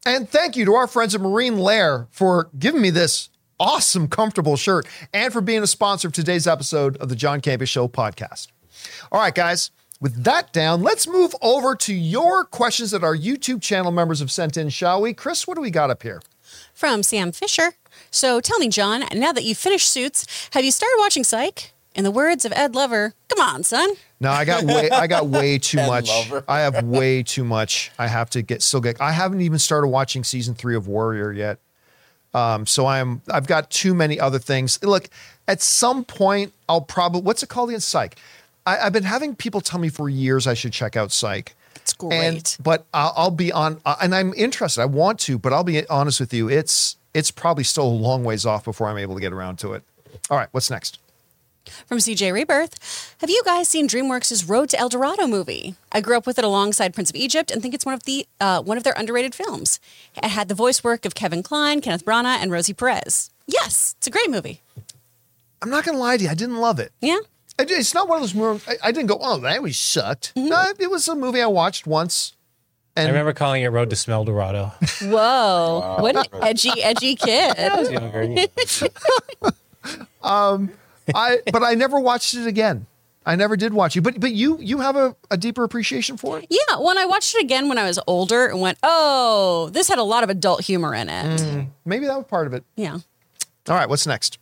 And 0.05 0.27
thank 0.27 0.55
you 0.55 0.65
to 0.65 0.73
our 0.73 0.87
friends 0.87 1.13
at 1.13 1.21
Marine 1.21 1.57
Layer 1.57 2.07
for 2.09 2.49
giving 2.57 2.81
me 2.81 2.89
this 2.89 3.29
awesome, 3.59 4.07
comfortable 4.07 4.57
shirt 4.57 4.87
and 5.13 5.31
for 5.31 5.41
being 5.41 5.61
a 5.61 5.67
sponsor 5.67 6.07
of 6.07 6.13
today's 6.13 6.47
episode 6.47 6.97
of 6.97 7.09
the 7.09 7.15
John 7.15 7.41
Campea 7.41 7.67
Show 7.67 7.87
podcast. 7.87 8.47
All 9.11 9.19
right, 9.19 9.35
guys, 9.35 9.69
with 10.01 10.23
that 10.23 10.51
down, 10.51 10.81
let's 10.81 11.07
move 11.07 11.33
over 11.41 11.75
to 11.75 11.93
your 11.93 12.43
questions 12.43 12.91
that 12.91 13.03
our 13.03 13.15
YouTube 13.15 13.61
channel 13.61 13.91
members 13.91 14.19
have 14.19 14.31
sent 14.31 14.57
in, 14.57 14.69
shall 14.69 15.01
we? 15.01 15.13
Chris, 15.13 15.47
what 15.47 15.55
do 15.55 15.61
we 15.61 15.71
got 15.71 15.91
up 15.91 16.03
here? 16.03 16.21
From 16.73 17.03
Sam 17.03 17.31
Fisher. 17.31 17.73
So 18.09 18.41
tell 18.41 18.59
me, 18.59 18.67
John, 18.67 19.05
now 19.13 19.31
that 19.31 19.43
you've 19.43 19.57
finished 19.57 19.89
Suits, 19.89 20.49
have 20.51 20.65
you 20.65 20.71
started 20.71 20.97
watching 20.99 21.23
Psych? 21.23 21.71
In 21.93 22.05
the 22.05 22.11
words 22.11 22.45
of 22.45 22.53
Ed 22.53 22.73
Lover, 22.73 23.13
come 23.27 23.41
on, 23.41 23.63
son. 23.63 23.89
No, 24.21 24.31
I 24.31 24.45
got 24.45 24.63
way 24.63 24.89
I 24.89 25.07
got 25.07 25.27
way 25.27 25.57
too 25.59 25.77
much. 25.77 26.07
Lover. 26.07 26.45
I 26.47 26.61
have 26.61 26.85
way 26.85 27.21
too 27.21 27.43
much. 27.43 27.91
I 27.99 28.07
have 28.07 28.29
to 28.29 28.41
get 28.41 28.61
still 28.61 28.79
get. 28.79 29.01
I 29.01 29.11
haven't 29.11 29.41
even 29.41 29.59
started 29.59 29.87
watching 29.89 30.23
season 30.23 30.55
three 30.55 30.75
of 30.75 30.87
Warrior 30.87 31.33
yet. 31.33 31.59
Um, 32.33 32.65
so 32.65 32.85
I'm 32.85 33.21
I've 33.29 33.45
got 33.45 33.69
too 33.69 33.93
many 33.93 34.19
other 34.21 34.39
things. 34.39 34.81
Look, 34.81 35.09
at 35.49 35.61
some 35.61 36.05
point 36.05 36.53
I'll 36.69 36.79
probably 36.79 37.23
what's 37.23 37.43
it 37.43 37.49
called 37.49 37.69
again? 37.69 37.81
Psych. 37.81 38.15
I, 38.65 38.79
I've 38.79 38.93
been 38.93 39.03
having 39.03 39.35
people 39.35 39.61
tell 39.61 39.79
me 39.79 39.89
for 39.89 40.09
years 40.09 40.47
I 40.47 40.53
should 40.53 40.73
check 40.73 40.95
out 40.95 41.11
Psych. 41.11 41.55
It's 41.75 41.93
great. 41.93 42.13
And 42.13 42.57
but 42.61 42.85
I'll, 42.93 43.13
I'll 43.15 43.31
be 43.31 43.51
on, 43.51 43.81
uh, 43.85 43.95
and 44.01 44.13
I'm 44.13 44.33
interested. 44.35 44.81
I 44.81 44.85
want 44.85 45.19
to, 45.21 45.39
but 45.39 45.53
I'll 45.53 45.63
be 45.63 45.87
honest 45.87 46.19
with 46.19 46.33
you. 46.33 46.49
It's 46.49 46.97
it's 47.13 47.31
probably 47.31 47.63
still 47.63 47.85
a 47.85 47.89
long 47.89 48.23
ways 48.23 48.45
off 48.45 48.63
before 48.63 48.87
I'm 48.87 48.97
able 48.97 49.15
to 49.15 49.21
get 49.21 49.33
around 49.33 49.57
to 49.59 49.73
it. 49.73 49.83
All 50.29 50.37
right, 50.37 50.47
what's 50.51 50.69
next? 50.69 50.99
From 51.85 51.99
CJ 51.99 52.33
Rebirth, 52.33 53.15
have 53.19 53.29
you 53.29 53.41
guys 53.45 53.67
seen 53.67 53.87
DreamWorks' 53.87 54.49
Road 54.49 54.69
to 54.69 54.79
El 54.79 54.89
Dorado 54.89 55.27
movie? 55.27 55.75
I 55.91 56.01
grew 56.01 56.17
up 56.17 56.25
with 56.25 56.39
it 56.39 56.43
alongside 56.43 56.93
Prince 56.93 57.11
of 57.11 57.15
Egypt 57.15 57.51
and 57.51 57.61
think 57.61 57.75
it's 57.75 57.85
one 57.85 57.93
of 57.93 58.03
the 58.03 58.25
uh, 58.39 58.61
one 58.61 58.77
of 58.77 58.83
their 58.83 58.95
underrated 58.97 59.35
films. 59.35 59.79
It 60.15 60.25
had 60.25 60.47
the 60.47 60.55
voice 60.55 60.83
work 60.83 61.05
of 61.05 61.13
Kevin 61.13 61.43
Kline, 61.43 61.79
Kenneth 61.81 62.03
Branagh, 62.03 62.41
and 62.41 62.51
Rosie 62.51 62.73
Perez. 62.73 63.29
Yes, 63.45 63.95
it's 63.97 64.07
a 64.07 64.11
great 64.11 64.29
movie. 64.29 64.61
I'm 65.61 65.69
not 65.69 65.85
gonna 65.85 65.99
lie 65.99 66.17
to 66.17 66.23
you. 66.23 66.29
I 66.29 66.33
didn't 66.35 66.57
love 66.57 66.79
it. 66.79 66.91
Yeah, 66.99 67.19
It's 67.69 67.93
not 67.93 68.07
one 68.07 68.17
of 68.17 68.23
those 68.23 68.35
movies. 68.35 68.65
I, 68.67 68.89
I 68.89 68.91
didn't 68.91 69.07
go, 69.07 69.17
oh, 69.21 69.37
that 69.39 69.61
was 69.61 69.79
sucked. 69.79 70.33
Mm-hmm. 70.35 70.49
No, 70.49 70.63
it 70.79 70.89
was 70.89 71.07
a 71.07 71.15
movie 71.15 71.41
I 71.41 71.47
watched 71.47 71.85
once. 71.87 72.33
And 72.95 73.07
I 73.07 73.11
remember 73.11 73.33
calling 73.33 73.63
it 73.63 73.67
Road 73.69 73.89
to 73.89 73.95
Smeldorado. 73.95 74.73
Whoa, 75.09 75.97
what 75.99 76.15
an 76.15 76.25
edgy, 76.41 76.81
edgy 76.81 77.15
kid. 77.15 77.55
I 77.57 77.79
was 77.79 77.89
younger. 77.89 78.21
I, 81.13 81.39
but 81.51 81.63
I 81.63 81.73
never 81.73 81.99
watched 81.99 82.33
it 82.33 82.47
again. 82.47 82.85
I 83.25 83.35
never 83.35 83.55
did 83.55 83.73
watch 83.73 83.95
it. 83.95 84.01
But 84.01 84.19
but 84.19 84.31
you 84.31 84.57
you 84.59 84.79
have 84.79 84.95
a, 84.95 85.15
a 85.29 85.37
deeper 85.37 85.63
appreciation 85.63 86.17
for 86.17 86.39
it. 86.39 86.47
Yeah, 86.49 86.79
when 86.79 86.97
I 86.97 87.05
watched 87.05 87.35
it 87.35 87.43
again 87.43 87.69
when 87.69 87.77
I 87.77 87.83
was 87.83 87.99
older 88.07 88.47
and 88.47 88.59
went, 88.61 88.77
oh, 88.81 89.69
this 89.73 89.87
had 89.87 89.99
a 89.99 90.03
lot 90.03 90.23
of 90.23 90.29
adult 90.29 90.61
humor 90.61 90.95
in 90.95 91.07
it. 91.07 91.67
Maybe 91.85 92.07
that 92.07 92.17
was 92.17 92.25
part 92.25 92.47
of 92.47 92.53
it. 92.53 92.63
Yeah. 92.75 92.97
All 93.67 93.75
right, 93.75 93.87
what's 93.87 94.07
next? 94.07 94.39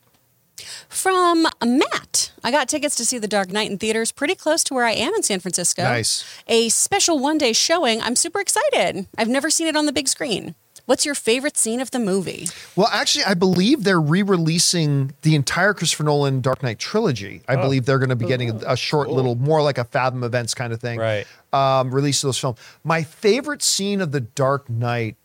From 0.87 1.47
Matt, 1.63 2.31
I 2.43 2.51
got 2.51 2.69
tickets 2.69 2.95
to 2.95 3.05
see 3.05 3.17
The 3.17 3.27
Dark 3.27 3.49
Knight 3.49 3.69
in 3.69 3.77
theaters 3.77 4.11
pretty 4.11 4.35
close 4.35 4.63
to 4.65 4.73
where 4.73 4.85
I 4.85 4.91
am 4.91 5.13
in 5.13 5.23
San 5.23 5.39
Francisco. 5.39 5.83
Nice. 5.83 6.23
A 6.47 6.69
special 6.69 7.19
one 7.19 7.37
day 7.37 7.53
showing. 7.53 8.01
I'm 8.01 8.15
super 8.15 8.39
excited. 8.39 9.07
I've 9.17 9.29
never 9.29 9.49
seen 9.49 9.67
it 9.67 9.75
on 9.75 9.85
the 9.85 9.93
big 9.93 10.07
screen. 10.07 10.55
What's 10.85 11.05
your 11.05 11.13
favorite 11.13 11.55
scene 11.55 11.81
of 11.81 11.91
the 11.91 11.99
movie? 11.99 12.47
Well, 12.75 12.89
actually, 12.91 13.25
I 13.25 13.35
believe 13.35 13.83
they're 13.83 14.01
re-releasing 14.01 15.13
the 15.21 15.35
entire 15.35 15.75
Christopher 15.75 16.03
Nolan 16.03 16.41
Dark 16.41 16.63
Knight 16.63 16.79
trilogy. 16.79 17.43
I 17.47 17.57
believe 17.57 17.85
they're 17.85 17.99
going 17.99 18.09
to 18.09 18.15
be 18.15 18.25
getting 18.25 18.49
a, 18.49 18.71
a 18.73 18.75
short 18.75 19.09
little, 19.09 19.35
more 19.35 19.61
like 19.61 19.77
a 19.77 19.83
Fathom 19.83 20.23
Events 20.23 20.55
kind 20.55 20.73
of 20.73 20.81
thing. 20.81 20.97
Right. 20.97 21.27
Um, 21.53 21.93
release 21.93 22.23
of 22.23 22.29
those 22.29 22.39
films. 22.39 22.57
My 22.83 23.03
favorite 23.03 23.61
scene 23.61 24.01
of 24.01 24.11
the 24.11 24.21
Dark 24.21 24.67
Knight 24.67 25.15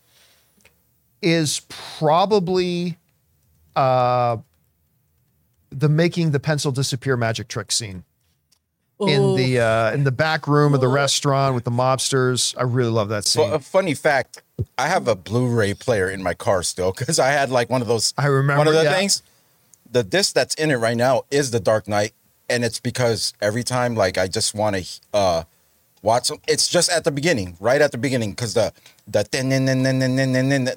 is 1.23 1.61
probably 1.69 2.99
uh, 3.75 4.37
the 5.77 5.89
making 5.89 6.31
the 6.31 6.39
pencil 6.39 6.71
disappear 6.71 7.17
magic 7.17 7.47
trick 7.47 7.71
scene 7.71 8.03
Ooh. 9.01 9.07
in 9.07 9.35
the 9.35 9.59
uh, 9.59 9.91
in 9.91 10.03
the 10.05 10.11
back 10.11 10.47
room 10.47 10.73
of 10.73 10.81
the 10.81 10.87
restaurant 10.87 11.53
with 11.53 11.65
the 11.65 11.71
mobsters. 11.71 12.55
I 12.57 12.63
really 12.63 12.89
love 12.89 13.09
that 13.09 13.25
scene. 13.25 13.43
Well, 13.43 13.55
a 13.55 13.59
funny 13.59 13.93
fact: 13.93 14.41
I 14.77 14.87
have 14.87 15.07
a 15.07 15.15
Blu-ray 15.15 15.73
player 15.73 16.09
in 16.09 16.23
my 16.23 16.33
car 16.33 16.63
still 16.63 16.93
because 16.97 17.19
I 17.19 17.29
had 17.29 17.49
like 17.49 17.69
one 17.69 17.81
of 17.81 17.87
those. 17.87 18.13
I 18.17 18.27
remember 18.27 18.59
one 18.59 18.67
of 18.67 18.73
the 18.73 18.83
yeah. 18.83 18.93
things. 18.93 19.21
The 19.91 20.03
disc 20.03 20.33
that's 20.33 20.55
in 20.55 20.71
it 20.71 20.75
right 20.75 20.97
now 20.97 21.23
is 21.29 21.51
The 21.51 21.59
Dark 21.59 21.87
Knight, 21.87 22.13
and 22.49 22.65
it's 22.65 22.79
because 22.79 23.33
every 23.41 23.63
time 23.63 23.95
like 23.95 24.17
I 24.17 24.27
just 24.27 24.55
want 24.55 24.75
to 24.77 24.85
uh, 25.13 25.43
watch. 26.01 26.29
Them. 26.29 26.39
It's 26.47 26.67
just 26.67 26.89
at 26.89 27.03
the 27.03 27.11
beginning, 27.11 27.57
right 27.59 27.81
at 27.81 27.91
the 27.91 27.97
beginning, 27.97 28.31
because 28.31 28.53
the 28.53 28.73
the 29.07 29.23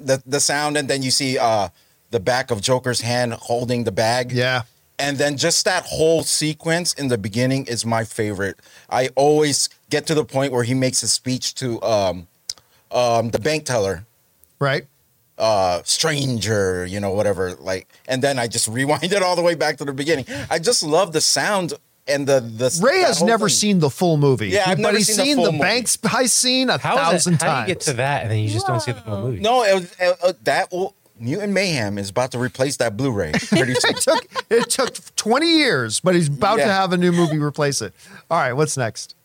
the 0.01 0.23
the 0.25 0.39
sound, 0.39 0.77
and 0.77 0.89
then 0.89 1.03
you 1.03 1.11
see 1.11 1.37
uh, 1.37 1.69
the 2.11 2.19
back 2.19 2.51
of 2.51 2.61
Joker's 2.61 3.01
hand 3.01 3.33
holding 3.33 3.85
the 3.85 3.91
bag. 3.91 4.31
Yeah. 4.31 4.63
And 4.99 5.17
then 5.17 5.37
just 5.37 5.63
that 5.65 5.85
whole 5.85 6.23
sequence 6.23 6.93
in 6.93 7.07
the 7.07 7.17
beginning 7.17 7.65
is 7.67 7.85
my 7.85 8.03
favorite. 8.03 8.59
I 8.89 9.09
always 9.15 9.69
get 9.89 10.05
to 10.07 10.13
the 10.13 10.25
point 10.25 10.51
where 10.51 10.63
he 10.63 10.73
makes 10.73 11.01
a 11.03 11.07
speech 11.07 11.55
to 11.55 11.81
um, 11.81 12.27
um, 12.91 13.29
the 13.29 13.39
bank 13.39 13.65
teller, 13.65 14.05
Right. 14.59 14.85
uh, 15.37 15.81
stranger, 15.85 16.85
you 16.85 16.99
know, 16.99 17.13
whatever. 17.13 17.53
Like, 17.53 17.87
and 18.07 18.21
then 18.21 18.37
I 18.37 18.47
just 18.47 18.67
rewind 18.77 19.03
it 19.13 19.23
all 19.23 19.35
the 19.37 19.41
way 19.41 19.55
back 19.55 19.77
to 19.77 19.85
the 19.85 19.93
beginning. 19.93 20.25
I 20.49 20.59
just 20.59 20.83
love 20.83 21.13
the 21.13 21.21
sound 21.21 21.73
and 22.07 22.27
the 22.27 22.39
the. 22.41 22.77
Ray 22.83 23.01
has 23.01 23.23
never 23.23 23.47
thing. 23.47 23.55
seen 23.55 23.79
the 23.79 23.89
full 23.89 24.17
movie. 24.17 24.49
Yeah, 24.49 24.63
I've 24.67 24.77
but 24.77 24.81
never 24.83 24.97
he's 24.97 25.07
seen 25.07 25.17
the 25.17 25.23
seen 25.23 25.35
full 25.37 25.45
the, 25.45 25.51
movie. 25.53 25.61
Banks 25.63 25.95
heist 25.97 26.31
scene 26.31 26.69
a 26.69 26.77
How 26.77 26.95
is 26.95 26.99
thousand 26.99 27.33
that? 27.39 27.41
How 27.41 27.47
times. 27.53 27.65
do 27.65 27.69
you 27.69 27.75
get 27.75 27.81
to 27.85 27.93
that 27.93 28.21
and 28.23 28.31
then 28.31 28.39
you 28.39 28.49
just 28.49 28.67
don't 28.67 28.79
see 28.81 28.91
the 28.91 28.99
full 29.01 29.21
movie? 29.21 29.39
No, 29.39 29.63
it 29.63 29.75
was, 29.75 29.95
uh, 30.01 30.13
uh, 30.27 30.33
that 30.43 30.71
will, 30.71 30.93
Mutant 31.19 31.53
Mayhem 31.53 31.97
is 31.97 32.09
about 32.09 32.31
to 32.31 32.39
replace 32.39 32.77
that 32.77 32.97
Blu-ray 32.97 33.31
pretty 33.33 33.75
soon. 33.75 33.91
it 33.95 33.97
took 33.97 34.27
it 34.49 34.69
took 34.69 35.15
20 35.15 35.47
years, 35.47 35.99
but 35.99 36.15
he's 36.15 36.27
about 36.27 36.57
to 36.57 36.65
have 36.65 36.93
a 36.93 36.97
new 36.97 37.11
movie 37.11 37.39
replace 37.39 37.81
it. 37.81 37.93
All 38.29 38.37
right, 38.39 38.53
what's 38.53 38.77
next? 38.77 39.15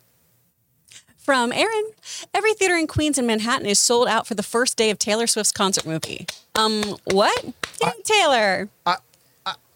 From 1.18 1.53
Aaron, 1.53 1.90
every 2.34 2.53
theater 2.53 2.76
in 2.76 2.86
Queens 2.86 3.16
and 3.16 3.26
Manhattan 3.26 3.66
is 3.66 3.78
sold 3.78 4.09
out 4.09 4.26
for 4.26 4.34
the 4.34 4.42
first 4.42 4.76
day 4.76 4.90
of 4.90 4.99
Taylor 4.99 5.26
Swift's 5.26 5.53
concert 5.53 5.86
movie. 5.86 6.26
Um, 6.55 6.82
what? 7.05 7.45
Dang, 7.78 7.92
Taylor. 8.05 8.68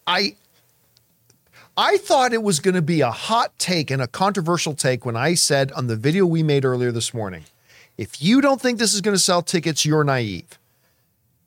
I 0.08 0.36
I 1.80 1.96
thought 1.98 2.32
it 2.32 2.42
was 2.42 2.58
going 2.58 2.74
to 2.74 2.82
be 2.82 3.02
a 3.02 3.12
hot 3.12 3.56
take 3.56 3.92
and 3.92 4.02
a 4.02 4.08
controversial 4.08 4.74
take 4.74 5.06
when 5.06 5.14
I 5.14 5.34
said 5.34 5.70
on 5.72 5.86
the 5.86 5.94
video 5.94 6.26
we 6.26 6.42
made 6.42 6.64
earlier 6.64 6.90
this 6.90 7.14
morning, 7.14 7.44
if 7.96 8.20
you 8.20 8.40
don't 8.40 8.60
think 8.60 8.80
this 8.80 8.94
is 8.94 9.00
going 9.00 9.14
to 9.14 9.22
sell 9.22 9.42
tickets, 9.42 9.86
you're 9.86 10.02
naive. 10.02 10.58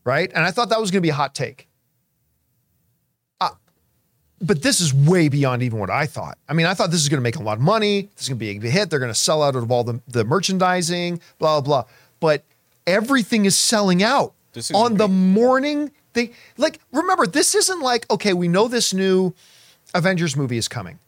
Right? 0.04 0.32
And 0.34 0.44
I 0.44 0.52
thought 0.52 0.70
that 0.70 0.80
was 0.82 0.92
going 0.92 1.02
to 1.02 1.06
be 1.06 1.10
a 1.10 1.14
hot 1.14 1.36
take. 1.36 1.68
Uh, 3.40 3.50
but 4.42 4.64
this 4.64 4.82
is 4.82 4.94
way 4.94 5.30
beyond 5.30 5.62
even 5.62 5.80
what 5.80 5.90
I 5.90 6.08
thought. 6.08 6.38
I 6.50 6.54
mean, 6.54 6.66
I 6.66 6.74
thought 6.74 6.90
this 6.90 7.02
is 7.02 7.10
going 7.10 7.20
to 7.20 7.24
make 7.24 7.36
a 7.36 7.44
lot 7.44 7.58
of 7.58 7.64
money. 7.64 8.10
This 8.16 8.24
is 8.24 8.30
going 8.30 8.38
to 8.38 8.40
be 8.40 8.50
a 8.50 8.60
big 8.60 8.72
hit. 8.72 8.90
They're 8.90 9.00
going 9.00 9.12
to 9.12 9.20
sell 9.20 9.44
out 9.44 9.56
of 9.56 9.72
all 9.72 9.84
the, 9.84 10.02
the 10.08 10.24
merchandising, 10.26 11.22
blah, 11.38 11.62
blah, 11.62 11.84
blah. 11.84 11.92
But 12.20 12.44
everything 12.88 13.46
is 13.46 13.58
selling 13.58 14.02
out 14.02 14.34
This 14.54 14.72
is 14.72 14.76
on 14.76 14.98
the 14.98 15.08
morning. 15.08 15.92
They 16.14 16.32
like, 16.58 16.80
remember, 16.92 17.28
this 17.28 17.56
isn't 17.56 17.82
like, 17.82 18.10
okay, 18.10 18.34
we 18.34 18.48
know 18.48 18.68
this 18.68 18.94
new 18.94 19.34
Avengers 19.94 20.36
movie 20.36 20.58
is 20.58 20.68
coming. 20.68 21.00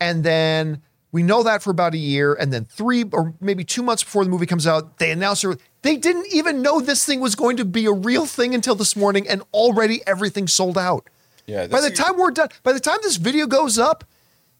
And 0.00 0.24
then 0.24 0.82
we 1.12 1.22
know 1.22 1.42
that 1.42 1.62
for 1.62 1.70
about 1.70 1.94
a 1.94 1.98
year. 1.98 2.34
And 2.34 2.52
then 2.52 2.64
three 2.64 3.04
or 3.12 3.34
maybe 3.40 3.64
two 3.64 3.82
months 3.82 4.02
before 4.02 4.24
the 4.24 4.30
movie 4.30 4.46
comes 4.46 4.66
out, 4.66 4.98
they 4.98 5.10
announce 5.10 5.44
it. 5.44 5.60
They 5.82 5.96
didn't 5.96 6.26
even 6.32 6.62
know 6.62 6.80
this 6.80 7.04
thing 7.06 7.20
was 7.20 7.34
going 7.34 7.56
to 7.56 7.64
be 7.64 7.86
a 7.86 7.92
real 7.92 8.26
thing 8.26 8.54
until 8.54 8.74
this 8.74 8.94
morning, 8.94 9.26
and 9.28 9.42
already 9.54 10.02
everything 10.06 10.46
sold 10.46 10.76
out. 10.76 11.06
Yeah, 11.46 11.66
By 11.66 11.80
the 11.80 11.90
time 11.90 12.16
we're 12.16 12.30
done, 12.30 12.48
by 12.62 12.72
the 12.72 12.80
time 12.80 12.98
this 13.02 13.16
video 13.16 13.46
goes 13.46 13.78
up, 13.78 14.04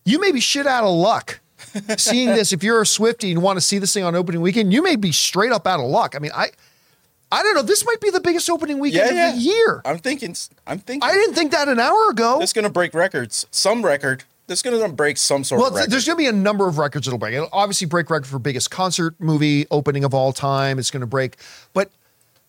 you 0.04 0.18
may 0.20 0.32
be 0.32 0.40
shit 0.40 0.66
out 0.66 0.82
of 0.82 0.94
luck 0.94 1.40
seeing 1.98 2.28
this. 2.30 2.52
If 2.52 2.64
you're 2.64 2.80
a 2.82 2.86
Swifty 2.86 3.30
and 3.30 3.42
want 3.42 3.58
to 3.58 3.60
see 3.60 3.78
this 3.78 3.92
thing 3.94 4.02
on 4.02 4.16
opening 4.16 4.40
weekend, 4.40 4.72
you 4.72 4.82
may 4.82 4.96
be 4.96 5.12
straight 5.12 5.52
up 5.52 5.66
out 5.66 5.78
of 5.78 5.86
luck. 5.86 6.16
I 6.16 6.18
mean, 6.18 6.32
I, 6.34 6.48
I 7.30 7.42
don't 7.42 7.54
know. 7.54 7.62
This 7.62 7.84
might 7.86 8.00
be 8.00 8.10
the 8.10 8.20
biggest 8.20 8.48
opening 8.50 8.78
weekend 8.80 9.14
Yeah, 9.14 9.28
of 9.28 9.36
the 9.36 9.40
year. 9.40 9.82
I'm 9.84 9.98
thinking. 9.98 10.34
I'm 10.66 10.78
thinking. 10.80 11.08
I 11.08 11.12
didn't 11.12 11.34
think 11.34 11.52
that 11.52 11.68
an 11.68 11.78
hour 11.78 12.08
ago. 12.10 12.40
It's 12.40 12.52
gonna 12.52 12.70
break 12.70 12.92
records. 12.94 13.46
Some 13.50 13.84
record. 13.84 14.24
It's 14.50 14.62
gonna 14.62 14.88
break 14.88 15.16
some 15.16 15.44
sort 15.44 15.60
Well, 15.60 15.68
of 15.68 15.74
record. 15.76 15.90
there's 15.90 16.06
going 16.06 16.16
to 16.16 16.22
be 16.22 16.26
a 16.26 16.32
number 16.32 16.66
of 16.66 16.78
records 16.78 17.06
it'll 17.06 17.18
break. 17.18 17.34
It'll 17.34 17.48
obviously 17.52 17.86
break 17.86 18.10
record 18.10 18.26
for 18.26 18.38
biggest 18.38 18.70
concert 18.70 19.14
movie 19.20 19.66
opening 19.70 20.04
of 20.04 20.12
all 20.12 20.32
time. 20.32 20.78
It's 20.78 20.90
going 20.90 21.00
to 21.02 21.06
break, 21.06 21.36
but, 21.72 21.90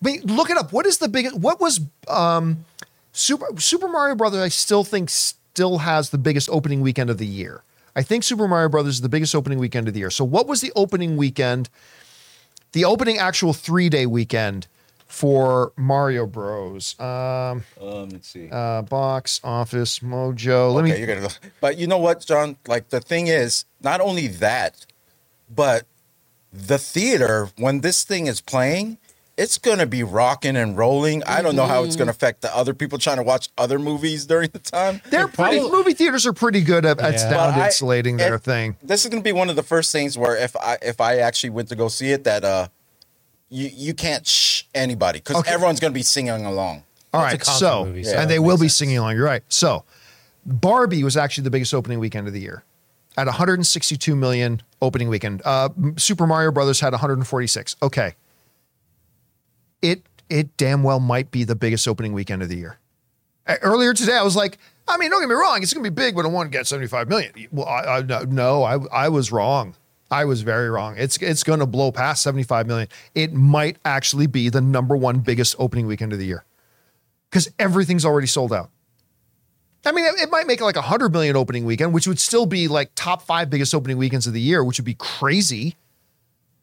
but 0.02 0.14
look 0.26 0.50
it 0.50 0.58
up. 0.58 0.74
What 0.74 0.86
is 0.86 0.98
the 0.98 1.08
biggest? 1.08 1.38
What 1.38 1.62
was 1.62 1.80
um, 2.08 2.66
Super 3.14 3.46
Super 3.60 3.88
Mario 3.88 4.16
Brothers? 4.16 4.42
I 4.42 4.48
still 4.50 4.84
think 4.84 5.10
still 5.10 5.80
has 5.80 6.10
the 6.10 6.18
biggest 6.18 6.50
opening 6.50 6.82
weekend 6.82 7.10
of 7.10 7.18
the 7.18 7.28
year. 7.28 7.62
I 7.96 8.04
think 8.04 8.24
Super 8.24 8.48
Mario 8.48 8.70
Brothers 8.70 8.96
is 8.96 9.02
the 9.02 9.10
biggest 9.10 9.36
opening 9.36 9.60
weekend 9.60 9.88
of 9.88 9.94
the 9.94 10.00
year. 10.00 10.10
So, 10.10 10.24
what 10.24 10.48
was 10.48 10.62
the 10.62 10.72
opening 10.76 11.18
weekend? 11.18 11.70
The 12.72 12.86
opening 12.86 13.18
actual 13.18 13.54
three 13.54 13.90
day 13.90 14.06
weekend 14.06 14.68
for 15.12 15.74
Mario 15.78 16.26
Bros. 16.26 16.98
Um, 17.00 17.06
um, 17.82 18.10
let's 18.10 18.30
see. 18.30 18.50
uh, 18.50 18.82
box 18.84 19.42
office 19.44 20.00
mojo. 20.00 20.74
Let 20.74 20.86
okay, 20.86 20.94
me. 20.94 20.98
you're 21.00 21.08
gonna 21.08 21.22
go. 21.28 21.34
But 21.60 21.78
you 21.78 21.86
know 21.88 21.98
what, 21.98 22.26
John? 22.26 22.58
Like 22.68 22.90
the 22.90 23.02
thing 23.02 23.28
is, 23.28 23.66
not 23.82 24.00
only 24.02 24.28
that, 24.28 24.86
but 25.54 25.86
the 26.54 26.78
theater 26.78 27.50
when 27.58 27.82
this 27.82 28.04
thing 28.04 28.28
is 28.28 28.40
playing, 28.42 28.98
it's 29.38 29.58
gonna 29.58 29.86
be 29.86 30.02
rocking 30.02 30.56
and 30.56 30.78
rolling. 30.78 31.24
I 31.26 31.42
don't 31.42 31.56
know 31.58 31.66
how 31.68 31.84
it's 31.84 31.96
gonna 31.98 32.12
affect 32.12 32.42
the 32.42 32.56
other 32.56 32.74
people 32.74 32.98
trying 32.98 33.18
to 33.18 33.24
watch 33.24 33.50
other 33.58 33.80
movies 33.80 34.26
during 34.26 34.50
the 34.52 34.60
time. 34.60 35.02
They're 35.10 35.28
pretty. 35.28 35.60
probably- 35.60 35.72
movie 35.72 35.94
theaters 35.94 36.26
are 36.26 36.34
pretty 36.34 36.62
good 36.62 36.86
at, 36.86 37.00
at 37.02 37.14
Yeah. 37.14 37.18
sound 37.20 37.56
But 37.56 37.62
I- 37.62 37.66
insulating 37.66 38.16
their 38.18 38.36
if- 38.36 38.44
thing. 38.44 38.78
This 38.82 39.04
is 39.04 39.10
gonna 39.10 39.22
be 39.24 39.34
one 39.34 39.50
of 39.50 39.56
the 39.58 39.64
first 39.64 39.92
things 39.92 40.18
where 40.18 40.38
if 40.38 40.56
I 40.56 40.78
if 40.82 41.02
I 41.02 41.18
actually 41.18 41.50
went 41.52 41.68
to 41.70 41.76
go 41.76 41.90
see 41.90 42.12
it, 42.12 42.24
that 42.24 42.44
uh, 42.46 42.68
you 43.50 43.70
you 43.74 43.94
can't 43.94 44.26
shh 44.26 44.61
anybody 44.74 45.20
because 45.20 45.38
Okay. 45.38 45.52
everyone's 45.52 45.80
gonna 45.80 45.94
be 45.94 46.04
singing 46.04 46.46
along. 46.46 46.84
All 47.14 47.22
It's 47.26 47.34
a 47.34 47.36
right, 47.36 47.42
concert 47.42 47.60
so 47.66 47.86
movie, 47.86 48.04
so 48.04 48.12
and 48.12 48.20
that 48.22 48.28
they 48.30 48.40
makes 48.40 48.48
will 48.48 48.58
be 48.58 48.70
singing 48.70 48.98
along. 48.98 49.16
You're 49.16 49.26
right. 49.26 49.44
So, 49.50 49.84
Barbie 50.46 51.04
was 51.04 51.18
actually 51.18 51.44
the 51.44 51.50
biggest 51.52 51.74
opening 51.74 52.00
weekend 52.00 52.28
of 52.28 52.34
the 52.34 52.40
year, 52.40 52.64
at 53.18 53.28
162 53.28 54.16
million 54.16 54.62
opening 54.82 55.10
weekend. 55.10 55.42
Uh, 55.44 55.70
Super 55.98 56.26
Mario 56.26 56.52
Brothers 56.52 56.80
had 56.80 56.94
146. 56.94 57.76
Okay, 57.84 58.16
it 59.82 60.04
it 60.30 60.56
damn 60.58 60.84
well 60.84 61.00
might 61.00 61.32
be 61.32 61.44
the 61.44 61.56
biggest 61.56 61.88
opening 61.88 62.14
weekend 62.14 62.42
of 62.42 62.50
the 62.50 62.58
year. 62.58 62.78
Uh, 63.46 63.56
Earlier 63.62 63.94
today, 63.94 64.16
I 64.16 64.24
was 64.24 64.36
like, 64.36 64.58
I 64.88 64.98
mean, 64.98 65.10
don't 65.10 65.20
get 65.22 65.28
me 65.28 65.36
wrong, 65.36 65.62
it's 65.62 65.74
going 65.74 65.84
to 65.84 65.90
be 65.92 65.94
big, 65.94 66.16
but 66.16 66.26
it 66.26 66.30
won't 66.30 66.52
get 66.52 66.68
75 66.68 67.10
million. 67.10 67.34
Well, 67.52 67.68
I, 67.68 67.98
I, 67.98 68.02
no, 68.02 68.22
no, 68.24 68.64
I, 68.64 68.78
I 68.92 69.10
was 69.10 69.32
wrong. 69.32 69.76
I 70.12 70.26
was 70.26 70.42
very 70.42 70.70
wrong. 70.70 70.96
It's 70.98 71.18
it's 71.18 71.44
going 71.44 71.60
to 71.60 71.66
blow 71.66 71.92
past 71.92 72.22
75 72.22 72.68
million. 72.68 72.90
It 73.16 73.34
might 73.34 73.78
actually 73.86 74.28
be 74.28 74.50
the 74.50 74.62
number 74.62 74.96
one 74.96 75.20
biggest 75.20 75.56
opening 75.58 75.88
weekend 75.88 76.12
of 76.12 76.20
the 76.20 76.26
year 76.26 76.44
because 77.30 77.50
everything's 77.58 78.06
already 78.06 78.28
sold 78.28 78.52
out. 78.52 78.70
I 79.84 79.92
mean, 79.94 80.06
it, 80.06 80.30
might 80.30 80.46
make 80.46 80.62
like 80.62 80.76
a 80.76 80.80
100 80.80 81.12
million 81.12 81.36
opening 81.36 81.66
weekend, 81.66 81.92
which 81.94 82.06
would 82.06 82.20
still 82.20 82.46
be 82.46 82.68
like 82.68 82.92
top 82.94 83.24
five 83.24 83.50
biggest 83.50 83.74
opening 83.74 83.98
weekends 83.98 84.28
of 84.28 84.34
the 84.34 84.42
year, 84.42 84.64
which 84.64 84.78
would 84.78 84.86
be 84.86 84.94
crazy. 84.94 85.76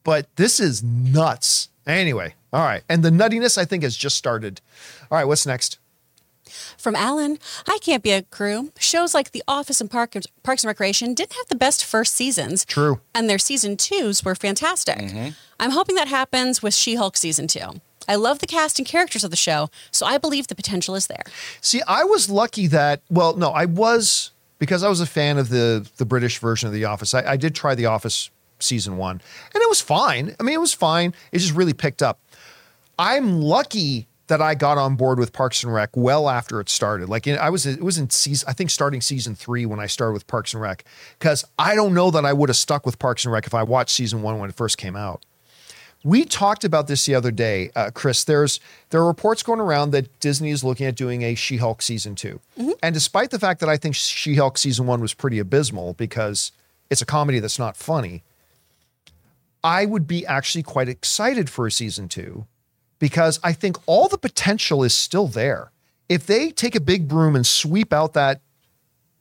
But 0.04 0.28
this 0.36 0.60
is 0.60 0.84
nuts. 0.84 1.68
Anyway, 1.84 2.34
all 2.52 2.64
right. 2.64 2.84
And 2.88 3.02
the 3.02 3.10
nuttiness, 3.10 3.58
I 3.58 3.64
think, 3.64 3.82
has 3.82 3.96
just 3.96 4.16
started. 4.16 4.60
All 5.10 5.18
right, 5.18 5.24
what's 5.24 5.46
next? 5.46 5.80
From 6.76 6.96
Alan, 6.96 7.38
I 7.66 7.78
can't 7.80 8.02
be 8.02 8.12
a 8.12 8.22
crew. 8.22 8.72
Shows 8.78 9.14
like 9.14 9.32
The 9.32 9.42
Office 9.46 9.80
and 9.80 9.90
Park, 9.90 10.14
Parks 10.42 10.64
and 10.64 10.68
Recreation 10.68 11.14
didn't 11.14 11.34
have 11.34 11.48
the 11.48 11.56
best 11.56 11.84
first 11.84 12.14
seasons. 12.14 12.64
True. 12.64 13.00
And 13.14 13.28
their 13.28 13.38
season 13.38 13.76
twos 13.76 14.24
were 14.24 14.34
fantastic. 14.34 14.98
Mm-hmm. 14.98 15.28
I'm 15.60 15.70
hoping 15.70 15.96
that 15.96 16.08
happens 16.08 16.62
with 16.62 16.74
She 16.74 16.94
Hulk 16.94 17.16
season 17.16 17.46
two. 17.46 17.80
I 18.08 18.14
love 18.14 18.38
the 18.38 18.46
cast 18.46 18.78
and 18.78 18.88
characters 18.88 19.22
of 19.22 19.30
the 19.30 19.36
show, 19.36 19.68
so 19.90 20.06
I 20.06 20.16
believe 20.16 20.46
the 20.46 20.54
potential 20.54 20.94
is 20.94 21.08
there. 21.08 21.22
See, 21.60 21.82
I 21.86 22.04
was 22.04 22.30
lucky 22.30 22.66
that 22.68 23.02
well, 23.10 23.36
no, 23.36 23.50
I 23.50 23.66
was 23.66 24.30
because 24.58 24.82
I 24.82 24.88
was 24.88 25.00
a 25.00 25.06
fan 25.06 25.36
of 25.36 25.50
the 25.50 25.86
the 25.98 26.06
British 26.06 26.38
version 26.38 26.68
of 26.68 26.72
The 26.72 26.86
Office. 26.86 27.12
I, 27.12 27.32
I 27.32 27.36
did 27.36 27.54
try 27.54 27.74
The 27.74 27.86
Office 27.86 28.30
season 28.60 28.96
one, 28.96 29.20
and 29.54 29.62
it 29.62 29.68
was 29.68 29.80
fine. 29.80 30.34
I 30.40 30.42
mean, 30.42 30.54
it 30.54 30.60
was 30.60 30.72
fine. 30.72 31.14
It 31.32 31.38
just 31.38 31.54
really 31.54 31.74
picked 31.74 32.02
up. 32.02 32.18
I'm 32.98 33.42
lucky 33.42 34.08
that 34.28 34.40
I 34.40 34.54
got 34.54 34.78
on 34.78 34.96
board 34.96 35.18
with 35.18 35.32
Parks 35.32 35.62
and 35.62 35.72
Rec 35.72 35.90
well 35.94 36.28
after 36.28 36.60
it 36.60 36.68
started. 36.68 37.08
Like 37.08 37.26
I 37.26 37.50
was, 37.50 37.66
it 37.66 37.82
was 37.82 37.98
in 37.98 38.10
season, 38.10 38.48
I 38.48 38.52
think 38.52 38.70
starting 38.70 39.00
season 39.00 39.34
three 39.34 39.66
when 39.66 39.80
I 39.80 39.86
started 39.86 40.12
with 40.12 40.26
Parks 40.26 40.54
and 40.54 40.62
Rec, 40.62 40.84
because 41.18 41.44
I 41.58 41.74
don't 41.74 41.94
know 41.94 42.10
that 42.10 42.24
I 42.24 42.32
would 42.32 42.48
have 42.48 42.56
stuck 42.56 42.86
with 42.86 42.98
Parks 42.98 43.24
and 43.24 43.32
Rec 43.32 43.46
if 43.46 43.54
I 43.54 43.62
watched 43.62 43.94
season 43.94 44.22
one 44.22 44.38
when 44.38 44.48
it 44.48 44.56
first 44.56 44.78
came 44.78 44.96
out. 44.96 45.24
We 46.04 46.24
talked 46.24 46.62
about 46.62 46.86
this 46.86 47.04
the 47.06 47.16
other 47.16 47.32
day, 47.32 47.72
uh, 47.74 47.90
Chris. 47.92 48.22
There's 48.22 48.60
there 48.90 49.00
are 49.00 49.06
reports 49.06 49.42
going 49.42 49.58
around 49.58 49.90
that 49.90 50.20
Disney 50.20 50.50
is 50.50 50.62
looking 50.62 50.86
at 50.86 50.94
doing 50.94 51.22
a 51.22 51.34
She-Hulk 51.34 51.82
season 51.82 52.14
2 52.14 52.40
and 52.82 52.94
despite 52.94 53.30
the 53.30 53.38
fact 53.38 53.58
that 53.60 53.68
I 53.68 53.76
think 53.76 53.96
She-Hulk 53.96 54.58
season 54.58 54.86
one 54.86 55.00
was 55.00 55.12
pretty 55.12 55.40
abysmal 55.40 55.94
because 55.94 56.52
it's 56.88 57.02
a 57.02 57.06
comedy 57.06 57.40
that's 57.40 57.58
not 57.58 57.76
funny, 57.76 58.22
I 59.64 59.86
would 59.86 60.06
be 60.06 60.24
actually 60.24 60.62
quite 60.62 60.88
excited 60.88 61.50
for 61.50 61.66
a 61.66 61.70
season 61.72 62.08
two 62.08 62.46
because 62.98 63.38
I 63.42 63.52
think 63.52 63.76
all 63.86 64.08
the 64.08 64.18
potential 64.18 64.82
is 64.82 64.94
still 64.94 65.28
there. 65.28 65.70
If 66.08 66.26
they 66.26 66.50
take 66.50 66.74
a 66.74 66.80
big 66.80 67.06
broom 67.08 67.36
and 67.36 67.46
sweep 67.46 67.92
out 67.92 68.14
that 68.14 68.40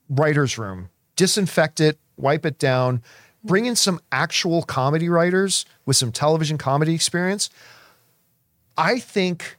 writer's 0.10 0.58
room, 0.58 0.90
disinfect 1.16 1.80
it, 1.80 2.00
wipe 2.16 2.46
it 2.46 2.58
down, 2.58 3.02
bring 3.44 3.66
in 3.66 3.76
some 3.76 4.00
actual 4.12 4.64
comedy 4.64 5.10
writers 5.10 5.66
with 5.86 5.96
some 5.96 6.12
television 6.12 6.58
comedy 6.58 6.94
experience. 6.94 7.50
I 8.78 9.00
think 9.00 9.58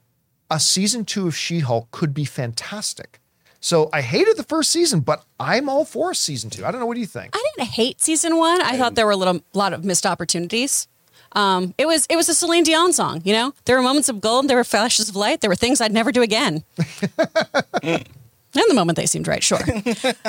a 0.50 0.58
season 0.58 1.04
two 1.04 1.26
of 1.26 1.36
She 1.36 1.60
Hulk 1.60 1.90
could 1.90 2.14
be 2.14 2.24
fantastic. 2.24 3.20
So 3.60 3.90
I 3.92 4.02
hated 4.02 4.36
the 4.36 4.44
first 4.44 4.70
season, 4.70 5.00
but 5.00 5.24
I'm 5.40 5.68
all 5.68 5.84
for 5.84 6.14
season 6.14 6.48
two. 6.48 6.64
I 6.64 6.70
don't 6.70 6.80
know. 6.80 6.86
What 6.86 6.94
do 6.94 7.00
you 7.00 7.06
think? 7.06 7.34
I 7.34 7.44
didn't 7.56 7.70
hate 7.70 8.00
season 8.00 8.36
one. 8.36 8.62
I 8.62 8.76
thought 8.78 8.94
there 8.94 9.04
were 9.04 9.12
a 9.12 9.16
little 9.16 9.40
lot 9.52 9.72
of 9.72 9.84
missed 9.84 10.06
opportunities. 10.06 10.86
Um, 11.32 11.74
it 11.78 11.86
was 11.86 12.06
it 12.08 12.16
was 12.16 12.28
a 12.28 12.34
Celine 12.34 12.64
Dion 12.64 12.92
song, 12.92 13.22
you 13.24 13.32
know. 13.32 13.54
There 13.64 13.76
were 13.76 13.82
moments 13.82 14.08
of 14.08 14.20
gold, 14.20 14.48
there 14.48 14.56
were 14.56 14.64
flashes 14.64 15.08
of 15.08 15.16
light, 15.16 15.40
there 15.40 15.50
were 15.50 15.56
things 15.56 15.80
I'd 15.80 15.92
never 15.92 16.12
do 16.12 16.22
again. 16.22 16.64
In 17.82 18.64
the 18.66 18.74
moment 18.74 18.96
they 18.96 19.06
seemed 19.06 19.28
right, 19.28 19.42
sure. 19.42 19.60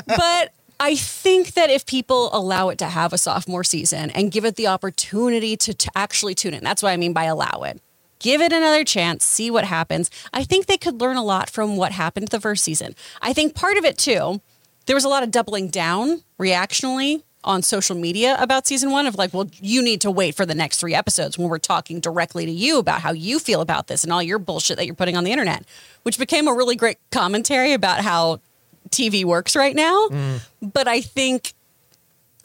but 0.07 0.53
I 0.79 0.95
think 0.95 1.53
that 1.53 1.69
if 1.69 1.85
people 1.85 2.29
allow 2.33 2.69
it 2.69 2.77
to 2.79 2.85
have 2.85 3.11
a 3.11 3.17
sophomore 3.17 3.63
season 3.63 4.11
and 4.11 4.31
give 4.31 4.45
it 4.45 4.55
the 4.55 4.67
opportunity 4.67 5.57
to, 5.57 5.73
to 5.73 5.91
actually 5.95 6.35
tune 6.35 6.53
in, 6.53 6.63
that's 6.63 6.83
what 6.83 6.91
I 6.91 6.97
mean 6.97 7.13
by 7.13 7.25
allow 7.25 7.63
it. 7.63 7.81
Give 8.19 8.41
it 8.41 8.51
another 8.51 8.83
chance, 8.83 9.23
see 9.23 9.49
what 9.49 9.63
happens. 9.63 10.11
I 10.33 10.43
think 10.43 10.65
they 10.65 10.77
could 10.77 10.99
learn 10.99 11.15
a 11.15 11.23
lot 11.23 11.49
from 11.49 11.77
what 11.77 11.93
happened 11.93 12.27
the 12.27 12.41
first 12.41 12.63
season. 12.63 12.95
I 13.21 13.33
think 13.33 13.55
part 13.55 13.77
of 13.77 13.85
it 13.85 13.97
too, 13.97 14.41
there 14.85 14.95
was 14.95 15.05
a 15.05 15.09
lot 15.09 15.23
of 15.23 15.31
doubling 15.31 15.69
down 15.69 16.23
reactionally 16.37 17.23
on 17.43 17.61
social 17.61 17.95
media 17.95 18.35
about 18.39 18.67
season 18.67 18.91
one 18.91 19.05
of 19.05 19.15
like, 19.15 19.33
well, 19.33 19.49
you 19.61 19.81
need 19.81 20.01
to 20.01 20.11
wait 20.11 20.35
for 20.35 20.45
the 20.45 20.55
next 20.55 20.79
three 20.79 20.93
episodes 20.93 21.37
when 21.37 21.47
we're 21.47 21.57
talking 21.57 21.99
directly 21.99 22.45
to 22.45 22.51
you 22.51 22.79
about 22.79 23.01
how 23.01 23.11
you 23.11 23.39
feel 23.39 23.61
about 23.61 23.87
this 23.87 24.03
and 24.03 24.11
all 24.11 24.21
your 24.21 24.39
bullshit 24.39 24.77
that 24.77 24.85
you're 24.85 24.95
putting 24.95 25.15
on 25.15 25.23
the 25.23 25.31
internet, 25.31 25.63
which 26.03 26.19
became 26.19 26.47
a 26.47 26.53
really 26.53 26.75
great 26.75 26.97
commentary 27.11 27.73
about 27.73 28.01
how 28.01 28.41
TV 28.89 29.23
works 29.23 29.55
right 29.55 29.75
now. 29.75 30.07
Mm. 30.09 30.41
But 30.61 30.87
I 30.87 31.01
think, 31.01 31.53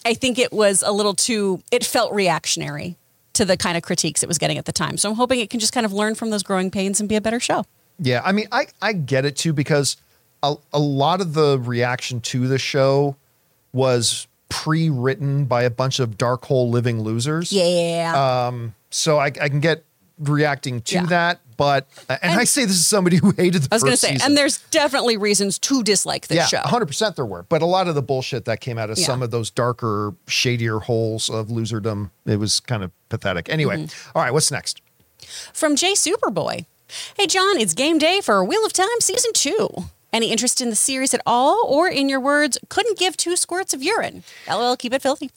I 0.05 0.14
think 0.14 0.38
it 0.38 0.53
was 0.53 0.82
a 0.82 0.92
little 0.92 1.14
too, 1.14 1.62
it 1.72 1.84
felt 1.84 2.12
reactionary 2.12 2.97
to 3.32 3.45
the 3.45 3.57
kind 3.57 3.76
of 3.76 3.82
critiques 3.82 4.22
it 4.22 4.28
was 4.28 4.38
getting 4.38 4.59
at 4.59 4.64
the 4.64 4.72
time. 4.72 4.97
So 4.97 5.11
I'm 5.11 5.16
hoping 5.16 5.40
it 5.40 5.51
can 5.51 5.61
just 5.61 5.72
kind 5.72 5.84
of 5.84 5.92
learn 5.92 6.14
from 6.14 6.30
those 6.30 6.42
growing 6.45 6.70
pains 6.70 7.01
and 7.01 7.09
be 7.09 7.16
a 7.16 7.20
better 7.20 7.40
show. 7.40 7.64
Yeah, 7.99 8.22
I 8.24 8.32
mean, 8.32 8.47
I 8.51 8.66
I 8.82 8.92
get 8.92 9.24
it 9.24 9.36
too 9.36 9.53
because 9.53 9.97
a, 10.42 10.57
a 10.72 10.78
lot 10.78 11.20
of 11.20 11.34
the 11.34 11.59
reaction 11.61 12.20
to 12.22 12.49
the 12.49 12.59
show 12.59 13.16
was 13.72 14.26
pre-written 14.55 15.44
by 15.44 15.62
a 15.64 15.70
bunch 15.70 15.98
of 16.00 16.16
dark 16.16 16.44
hole 16.44 16.70
living 16.70 17.00
losers. 17.02 17.52
Yeah. 17.52 18.46
Um, 18.48 18.74
so 18.90 19.18
I, 19.18 19.26
I 19.26 19.48
can 19.48 19.61
get 19.61 19.84
reacting 20.18 20.80
to 20.82 20.94
Yeah. 20.94 21.07
that, 21.07 21.40
but 21.57 21.88
and, 22.09 22.38
I 22.40 22.44
say 22.44 22.64
this 22.64 22.76
is 22.76 22.86
somebody 22.86 23.16
who 23.16 23.32
hated 23.32 23.62
the 23.62 23.68
I 23.72 23.74
was 23.74 23.82
going 23.82 23.92
to 23.94 23.96
say, 23.96 24.12
season. 24.12 24.26
and 24.28 24.38
there's 24.38 24.59
definitely 24.70 25.16
reasons 25.16 25.59
to 25.61 25.82
dislike 25.82 26.28
this 26.28 26.36
yeah, 26.36 26.46
show. 26.46 26.59
100% 26.68 27.16
there 27.16 27.26
were. 27.26 27.42
But 27.48 27.62
a 27.62 27.66
lot 27.66 27.88
of 27.88 27.96
the 27.96 28.02
bullshit 28.02 28.44
that 28.44 28.61
came 28.61 28.78
out 28.78 28.90
of 28.90 28.98
Yeah. 28.98 29.07
some 29.07 29.22
of 29.22 29.32
those 29.32 29.50
darker, 29.50 30.14
shadier 30.28 30.78
holes 30.78 31.28
of 31.28 31.48
loserdom, 31.48 32.11
it 32.26 32.36
was 32.36 32.61
kind 32.61 32.84
of 32.84 32.92
pathetic. 33.09 33.48
Anyway, 33.50 33.76
Mm-hmm. 33.78 34.11
all 34.18 34.22
right, 34.24 34.32
what's 34.32 34.50
next? 34.52 34.80
From 35.52 35.74
Jay 35.74 35.94
Superboy. 35.94 36.64
Hey, 37.16 37.26
John, 37.26 37.59
it's 37.59 37.74
game 37.74 37.98
day 37.98 38.20
for 38.20 38.44
Wheel 38.44 38.64
of 38.64 38.72
Time 38.72 39.00
Season 39.00 39.32
2. 39.32 39.68
Any 40.14 40.30
interest 40.30 40.60
in 40.60 40.70
the 40.70 40.76
series 40.76 41.12
at 41.12 41.20
all? 41.26 41.66
Or, 41.66 41.88
in 41.88 42.08
your 42.08 42.20
words, 42.20 42.56
couldn't 42.68 42.96
give 42.96 43.16
two 43.16 43.34
squirts 43.34 43.74
of 43.74 43.82
urine? 43.82 44.22
LOL, 44.48 44.76
keep 44.76 44.92
it 44.94 45.02
filthy. 45.02 45.32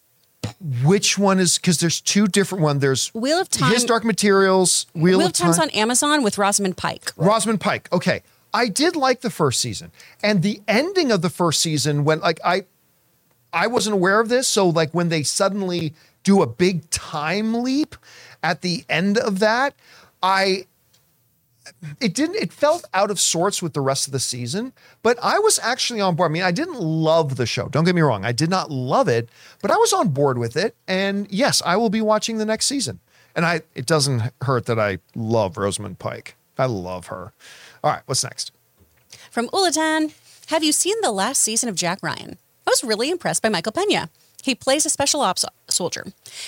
Which 0.84 1.18
one 1.18 1.40
is 1.40 1.58
because 1.58 1.80
there's 1.80 2.00
two 2.00 2.28
different 2.28 2.64
ones. 2.64 2.80
There's 2.80 3.12
Wheel 3.16 3.40
of 3.40 3.50
Time- 3.50 3.74
His 3.74 3.84
Dark 3.84 4.04
Materials, 4.06 4.86
Wheel, 4.94 5.18
Wheel 5.18 5.22
of 5.22 5.32
of 5.32 5.34
Time's 5.34 5.58
Time. 5.58 5.64
on 5.64 5.70
Amazon 5.72 6.22
with 6.22 6.38
Rosamund 6.38 6.78
Pike. 6.78 7.12
Rosamund 7.18 7.60
Pike. 7.60 7.90
Okay. 7.92 8.22
I 8.54 8.68
did 8.68 8.96
like 8.96 9.22
the 9.22 9.32
first 9.32 9.60
season. 9.60 9.92
And 10.22 10.44
the 10.44 10.62
ending 10.68 11.12
of 11.12 11.24
the 11.24 11.30
first 11.32 11.60
season 11.60 12.04
when 12.06 12.20
like 12.20 12.40
I 12.46 12.66
I 13.52 13.66
wasn't 13.66 13.96
aware 13.96 14.20
of 14.20 14.30
this, 14.30 14.48
so 14.48 14.70
like 14.70 14.94
when 14.94 15.10
they 15.10 15.24
suddenly 15.24 15.94
do 16.24 16.44
a 16.44 16.48
big 16.48 16.88
time 16.92 17.64
leap 17.64 17.96
at 18.44 18.62
the 18.62 18.86
end 18.90 19.18
of 19.18 19.40
that, 19.40 19.74
I 20.22 20.68
it 22.00 22.14
didn't 22.14 22.36
it 22.36 22.52
felt 22.52 22.86
out 22.94 23.12
of 23.12 23.20
sorts 23.20 23.62
with 23.62 23.74
the 23.74 23.82
rest 23.82 24.08
of 24.08 24.14
the 24.14 24.20
season, 24.20 24.74
but 25.04 25.18
I 25.22 25.40
was 25.40 25.60
actually 25.62 26.02
on 26.02 26.16
board. 26.16 26.32
I 26.32 26.34
mean, 26.34 26.44
I 26.44 26.52
didn't 26.52 26.80
love 26.80 27.36
the 27.36 27.46
show. 27.46 27.68
Don't 27.70 27.84
get 27.84 27.96
me 27.96 28.02
wrong. 28.02 28.26
I 28.26 28.32
did 28.32 28.50
not 28.50 28.72
love 28.72 29.08
it, 29.08 29.30
but 29.62 29.72
I 29.72 29.76
was 29.76 29.94
on 29.94 30.10
board 30.10 30.38
with 30.38 30.56
it. 30.56 30.76
And 30.88 31.28
yes, 31.32 31.62
I 31.66 31.76
will 31.78 31.90
be 31.90 32.02
watching 32.02 32.38
the 32.38 32.46
next 32.46 32.68
season. 32.68 33.00
And 33.36 33.46
I 33.46 33.62
it 33.76 33.86
doesn't 33.86 34.32
hurt 34.42 34.66
that 34.66 34.80
I 34.80 35.00
love 35.16 35.58
Rosamund 35.58 36.00
Pike. 36.00 36.36
I 36.58 36.66
love 36.66 37.08
her. 37.08 37.34
All 37.84 37.92
right, 37.92 38.02
what's 38.06 38.24
next? 38.24 38.52
From 39.30 39.48
Ulatan, 39.50 40.14
have 40.48 40.64
you 40.64 40.72
seen 40.72 40.96
the 41.02 41.12
last 41.12 41.42
season 41.42 41.70
of 41.70 41.76
Jack 41.76 42.00
Ryan? 42.02 42.38
I 42.66 42.70
was 42.70 42.84
really 42.84 43.10
impressed 43.10 43.44
by 43.44 43.50
Michael 43.50 43.72
Pena. 43.72 44.10
He 44.44 44.56
plays 44.56 44.86
a 44.86 44.90
special 44.90 45.22
ops 45.22 45.46
soldier. 45.70 46.06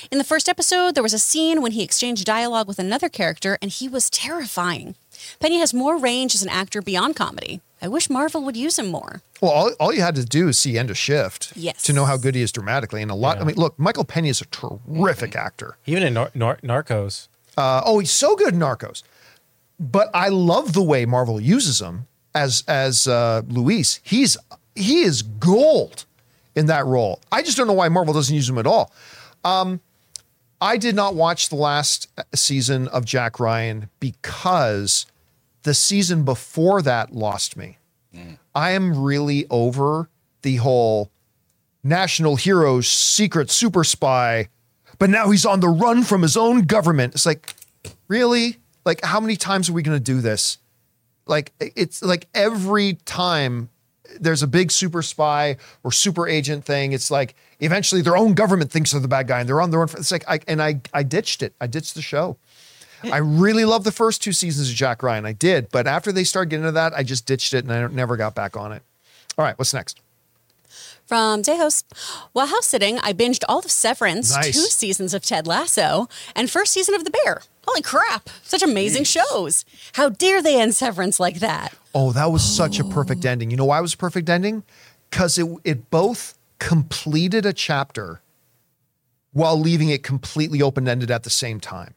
In 0.09 0.19
the 0.19 0.23
first 0.23 0.47
episode, 0.47 0.95
there 0.95 1.03
was 1.03 1.13
a 1.13 1.19
scene 1.19 1.61
when 1.61 1.73
he 1.73 1.83
exchanged 1.83 2.25
dialogue 2.25 2.67
with 2.67 2.79
another 2.79 3.09
character, 3.09 3.57
and 3.61 3.69
he 3.71 3.89
was 3.89 4.09
terrifying. 4.09 4.95
Pena 5.39 5.59
has 5.59 5.73
more 5.73 5.97
range 5.97 6.35
as 6.35 6.41
an 6.43 6.49
actor 6.49 6.81
beyond 6.81 7.15
comedy. 7.15 7.61
I 7.81 7.87
wish 7.87 8.09
Marvel 8.09 8.43
would 8.43 8.57
use 8.57 8.77
him 8.77 8.87
more. 8.87 9.21
Well, 9.41 9.51
all, 9.51 9.71
all 9.79 9.93
you 9.93 10.01
had 10.01 10.15
to 10.15 10.25
do 10.25 10.49
is 10.49 10.59
see 10.59 10.77
End 10.77 10.89
of 10.89 10.97
Shift 10.97 11.53
Yes. 11.55 11.81
to 11.83 11.93
know 11.93 12.05
how 12.05 12.17
good 12.17 12.35
he 12.35 12.41
is 12.41 12.51
dramatically. 12.51 13.01
And 13.01 13.09
a 13.09 13.15
lot, 13.15 13.39
I 13.39 13.45
mean, 13.45 13.55
look, 13.55 13.77
Michael 13.79 14.03
Pena 14.03 14.27
is 14.27 14.41
a 14.41 14.45
terrific 14.45 15.35
actor. 15.35 15.77
Even 15.85 16.03
in 16.03 16.13
Nar- 16.13 16.31
Nar- 16.33 16.59
Narcos. 16.63 17.27
Uh, 17.57 17.81
oh, 17.85 17.99
he's 17.99 18.11
so 18.11 18.35
good 18.35 18.53
in 18.53 18.59
Narcos. 18.59 19.03
But 19.79 20.09
I 20.13 20.27
love 20.27 20.73
the 20.73 20.83
way 20.83 21.05
Marvel 21.05 21.39
uses 21.39 21.79
him 21.79 22.07
as 22.35 22.63
as 22.67 23.07
uh, 23.07 23.43
Luis. 23.47 24.01
He's 24.03 24.35
he 24.75 25.01
is 25.03 25.21
gold 25.21 26.05
in 26.55 26.65
that 26.65 26.85
role. 26.85 27.21
I 27.31 27.41
just 27.41 27.55
don't 27.55 27.67
know 27.67 27.73
why 27.73 27.87
Marvel 27.87 28.13
doesn't 28.13 28.35
use 28.35 28.49
him 28.49 28.57
at 28.57 28.67
all. 28.67 28.91
Um, 29.45 29.79
I 30.59 30.75
did 30.75 30.95
not 30.95 31.15
watch 31.15 31.47
the 31.47 31.55
last 31.55 32.09
season 32.35 32.89
of 32.89 33.05
Jack 33.05 33.39
Ryan 33.39 33.89
because 34.01 35.05
the 35.69 35.75
season 35.75 36.23
before 36.23 36.81
that 36.81 37.13
lost 37.13 37.55
me. 37.55 37.77
Mm. 38.11 38.39
I 38.55 38.71
am 38.71 39.03
really 39.03 39.45
over 39.51 40.09
the 40.41 40.55
whole 40.55 41.11
national 41.83 42.37
hero, 42.37 42.81
secret 42.81 43.51
super 43.51 43.83
spy, 43.83 44.49
but 44.97 45.11
now 45.11 45.29
he's 45.29 45.45
on 45.45 45.59
the 45.59 45.69
run 45.69 46.01
from 46.01 46.23
his 46.23 46.35
own 46.35 46.63
government. 46.63 47.13
It's 47.13 47.27
like, 47.27 47.53
really? 48.07 48.57
Like, 48.83 49.05
how 49.05 49.19
many 49.19 49.35
times 49.35 49.69
are 49.69 49.73
we 49.73 49.83
going 49.83 49.95
to 49.95 50.03
do 50.03 50.21
this? 50.21 50.57
Like, 51.27 51.53
it's 51.59 52.01
like 52.01 52.27
every 52.33 52.95
time 53.05 53.69
there's 54.19 54.41
a 54.41 54.47
big 54.47 54.71
super 54.71 55.03
spy 55.03 55.57
or 55.83 55.91
super 55.91 56.27
agent 56.27 56.65
thing, 56.65 56.93
it's 56.93 57.11
like 57.11 57.35
eventually 57.59 58.01
their 58.01 58.17
own 58.17 58.33
government 58.33 58.71
thinks 58.71 58.91
they're 58.91 59.01
the 59.01 59.07
bad 59.07 59.27
guy 59.27 59.39
and 59.39 59.47
they're 59.47 59.61
on 59.61 59.69
their 59.69 59.81
own. 59.81 59.89
It's 59.91 60.11
like, 60.11 60.27
I, 60.27 60.39
and 60.47 60.63
I, 60.63 60.81
I 60.95 61.03
ditched 61.03 61.43
it. 61.43 61.53
I 61.61 61.67
ditched 61.67 61.93
the 61.93 62.01
show. 62.01 62.37
I 63.03 63.17
really 63.17 63.65
love 63.65 63.83
the 63.83 63.91
first 63.91 64.21
two 64.21 64.33
seasons 64.33 64.69
of 64.69 64.75
Jack 64.75 65.03
Ryan. 65.03 65.25
I 65.25 65.33
did, 65.33 65.69
but 65.71 65.87
after 65.87 66.11
they 66.11 66.23
started 66.23 66.49
getting 66.49 66.63
into 66.63 66.73
that, 66.73 66.93
I 66.93 67.03
just 67.03 67.25
ditched 67.25 67.53
it 67.53 67.63
and 67.63 67.71
I 67.73 67.87
never 67.87 68.17
got 68.17 68.35
back 68.35 68.57
on 68.57 68.71
it. 68.71 68.83
All 69.37 69.45
right, 69.45 69.57
what's 69.57 69.73
next? 69.73 69.99
From 71.05 71.41
Tejos. 71.41 71.83
While 72.33 72.47
house 72.47 72.67
sitting, 72.67 72.99
I 72.99 73.13
binged 73.13 73.43
all 73.49 73.59
of 73.59 73.71
Severance, 73.71 74.35
Nice. 74.35 74.53
two 74.53 74.67
seasons 74.67 75.13
of 75.15 75.23
Ted 75.23 75.47
Lasso, 75.47 76.07
and 76.35 76.51
first 76.51 76.71
season 76.73 76.93
of 76.93 77.03
The 77.03 77.09
Bear. 77.09 77.41
Holy 77.67 77.81
crap. 77.81 78.29
Such 78.43 78.61
amazing 78.61 79.05
shows. 79.05 79.65
How 79.93 80.09
dare 80.09 80.41
they 80.41 80.59
end 80.59 80.75
Severance 80.75 81.19
like 81.19 81.39
that? 81.39 81.73
Oh, 81.95 82.11
that 82.11 82.31
was 82.31 82.43
such 82.43 82.79
a 82.79 82.83
perfect 82.83 83.25
ending. 83.25 83.49
You 83.49 83.57
know 83.57 83.65
why 83.65 83.79
it 83.79 83.81
was 83.81 83.93
a 83.95 83.97
perfect 83.97 84.29
ending? 84.29 84.63
Because 85.09 85.37
it 85.39 85.47
it 85.63 85.89
both 85.89 86.37
completed 86.59 87.45
a 87.45 87.53
chapter 87.53 88.21
while 89.33 89.59
leaving 89.59 89.89
it 89.89 90.03
completely 90.03 90.61
open 90.61 90.87
ended 90.87 91.09
at 91.09 91.23
the 91.23 91.29
same 91.29 91.59
time. 91.59 91.93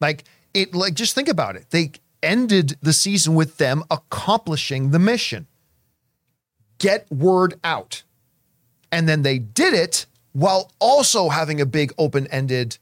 Like 0.00 0.24
it, 0.54 0.74
like 0.74 0.94
just 0.94 1.14
think 1.14 1.28
about 1.28 1.56
it. 1.56 1.66
They 1.70 1.92
ended 2.22 2.76
the 2.82 2.92
season 2.92 3.34
with 3.34 3.58
them 3.58 3.84
accomplishing 3.90 4.90
the 4.90 4.98
mission. 4.98 5.46
Get 6.78 7.10
word 7.10 7.58
out. 7.64 8.02
And 8.92 9.08
then 9.08 9.22
they 9.22 9.38
did 9.38 9.74
it 9.74 10.06
while 10.32 10.70
also 10.78 11.28
having 11.28 11.60
a 11.60 11.66
big 11.66 11.92
open 11.98 12.26
ended 12.28 12.78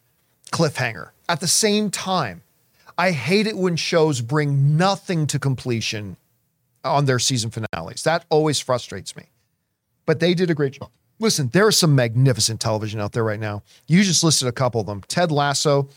cliffhanger 0.50 1.10
at 1.28 1.40
the 1.40 1.46
same 1.46 1.90
time. 1.90 2.42
I 2.96 3.10
hate 3.10 3.46
it 3.46 3.56
when 3.56 3.76
shows 3.76 4.20
bring 4.20 4.76
nothing 4.76 5.26
to 5.28 5.38
completion 5.38 6.16
on 6.84 7.06
their 7.06 7.18
season 7.18 7.50
finales. 7.50 8.02
That 8.04 8.24
always 8.28 8.60
frustrates 8.60 9.16
me. 9.16 9.24
But 10.06 10.20
they 10.20 10.34
did 10.34 10.50
a 10.50 10.54
great 10.54 10.74
job. 10.74 10.90
Listen, 11.18 11.48
there 11.52 11.68
is 11.68 11.78
some 11.78 11.94
magnificent 11.94 12.60
television 12.60 13.00
out 13.00 13.12
there 13.12 13.24
right 13.24 13.40
now. 13.40 13.62
You 13.86 14.02
just 14.02 14.22
listed 14.22 14.48
a 14.48 14.52
couple 14.52 14.80
of 14.80 14.86
them. 14.86 15.02
Ted 15.08 15.32
Lasso, 15.32 15.88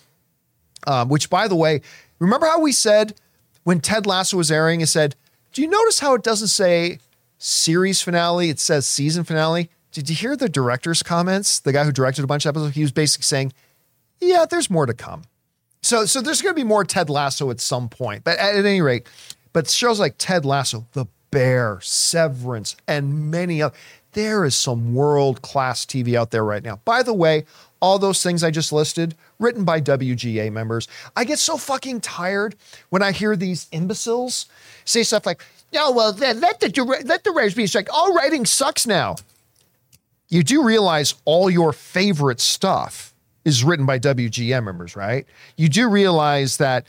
um, 0.85 1.09
which, 1.09 1.29
by 1.29 1.47
the 1.47 1.55
way, 1.55 1.81
remember 2.19 2.45
how 2.45 2.59
we 2.59 2.71
said 2.71 3.15
when 3.63 3.79
Ted 3.79 4.05
Lasso 4.05 4.37
was 4.37 4.51
airing, 4.51 4.81
it 4.81 4.87
said, 4.87 5.15
Do 5.51 5.61
you 5.61 5.67
notice 5.67 5.99
how 5.99 6.13
it 6.13 6.23
doesn't 6.23 6.47
say 6.47 6.99
series 7.37 8.01
finale? 8.01 8.49
It 8.49 8.59
says 8.59 8.87
season 8.87 9.23
finale. 9.23 9.69
Did 9.91 10.09
you 10.09 10.15
hear 10.15 10.35
the 10.35 10.49
director's 10.49 11.03
comments? 11.03 11.59
The 11.59 11.73
guy 11.73 11.83
who 11.83 11.91
directed 11.91 12.23
a 12.23 12.27
bunch 12.27 12.45
of 12.45 12.49
episodes, 12.49 12.75
he 12.75 12.81
was 12.81 12.91
basically 12.91 13.23
saying, 13.23 13.53
Yeah, 14.19 14.45
there's 14.49 14.69
more 14.69 14.85
to 14.85 14.93
come. 14.93 15.23
So, 15.81 16.05
so 16.05 16.21
there's 16.21 16.41
going 16.41 16.55
to 16.55 16.59
be 16.59 16.67
more 16.67 16.83
Ted 16.83 17.09
Lasso 17.09 17.49
at 17.51 17.59
some 17.59 17.89
point. 17.89 18.23
But 18.23 18.37
at, 18.37 18.55
at 18.55 18.65
any 18.65 18.81
rate, 18.81 19.07
but 19.53 19.69
shows 19.69 19.99
like 19.99 20.15
Ted 20.17 20.45
Lasso, 20.45 20.85
The 20.93 21.05
Bear, 21.31 21.79
Severance, 21.81 22.75
and 22.87 23.31
many 23.31 23.61
other, 23.61 23.75
there 24.13 24.45
is 24.45 24.55
some 24.55 24.93
world 24.93 25.41
class 25.41 25.85
TV 25.85 26.15
out 26.15 26.31
there 26.31 26.43
right 26.43 26.63
now. 26.63 26.79
By 26.85 27.03
the 27.03 27.13
way, 27.13 27.45
all 27.81 27.99
those 27.99 28.23
things 28.23 28.43
I 28.43 28.51
just 28.51 28.71
listed, 28.71 29.15
written 29.39 29.63
by 29.63 29.79
WGA 29.81 30.51
members. 30.51 30.87
I 31.15 31.23
get 31.23 31.39
so 31.39 31.57
fucking 31.57 32.01
tired 32.01 32.55
when 32.89 33.01
I 33.03 33.11
hear 33.11 33.35
these 33.35 33.67
imbeciles 33.71 34.45
say 34.85 35.03
stuff 35.03 35.25
like, 35.25 35.43
"Yeah, 35.71 35.89
well, 35.89 36.13
let 36.13 36.59
the 36.59 37.01
let 37.05 37.23
the 37.23 37.31
writers 37.31 37.53
be 37.53 37.67
strike. 37.67 37.87
All 37.93 38.13
writing 38.13 38.45
sucks 38.45 38.87
now." 38.87 39.15
You 40.29 40.43
do 40.43 40.63
realize 40.63 41.15
all 41.23 41.49
your 41.49 41.71
favorite 41.71 42.41
stuff 42.41 43.13
is 43.45 43.63
written 43.63 43.85
by 43.85 43.97
WGA 43.97 44.61
members, 44.61 44.93
right? 44.97 45.25
You 45.55 45.69
do 45.69 45.87
realize 45.87 46.57
that, 46.57 46.85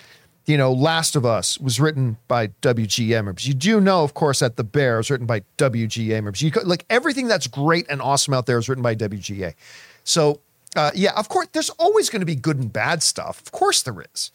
you 0.47 0.59
know, 0.59 0.73
Last 0.73 1.15
of 1.15 1.25
Us 1.25 1.57
was 1.61 1.79
written 1.79 2.17
by 2.27 2.49
WGA 2.63 3.23
members. 3.25 3.47
You 3.47 3.55
do 3.55 3.81
know, 3.81 4.03
of 4.03 4.15
course, 4.15 4.41
that 4.41 4.57
The 4.57 4.65
Bear 4.65 4.97
was 4.97 5.09
written 5.09 5.27
by 5.27 5.43
WGA 5.57 6.15
members. 6.15 6.43
You 6.43 6.51
like 6.65 6.85
everything 6.91 7.29
that's 7.29 7.47
great 7.47 7.87
and 7.89 8.03
awesome 8.03 8.35
out 8.35 8.47
there 8.47 8.59
is 8.59 8.69
written 8.69 8.83
by 8.83 8.97
WGA. 8.97 9.55
So, 10.03 10.41
uh, 10.77 10.91
yeah, 10.95 11.13
of 11.17 11.29
course, 11.29 11.49
there's 11.53 11.71
always 11.71 12.11
going 12.11 12.21
to 12.21 12.27
be 12.27 12.35
good 12.35 12.59
and 12.59 12.73
bad 12.73 13.03
stuff. 13.03 13.41
Of 13.41 13.53
course, 13.53 13.83
there 13.83 14.05
is. 14.15 14.31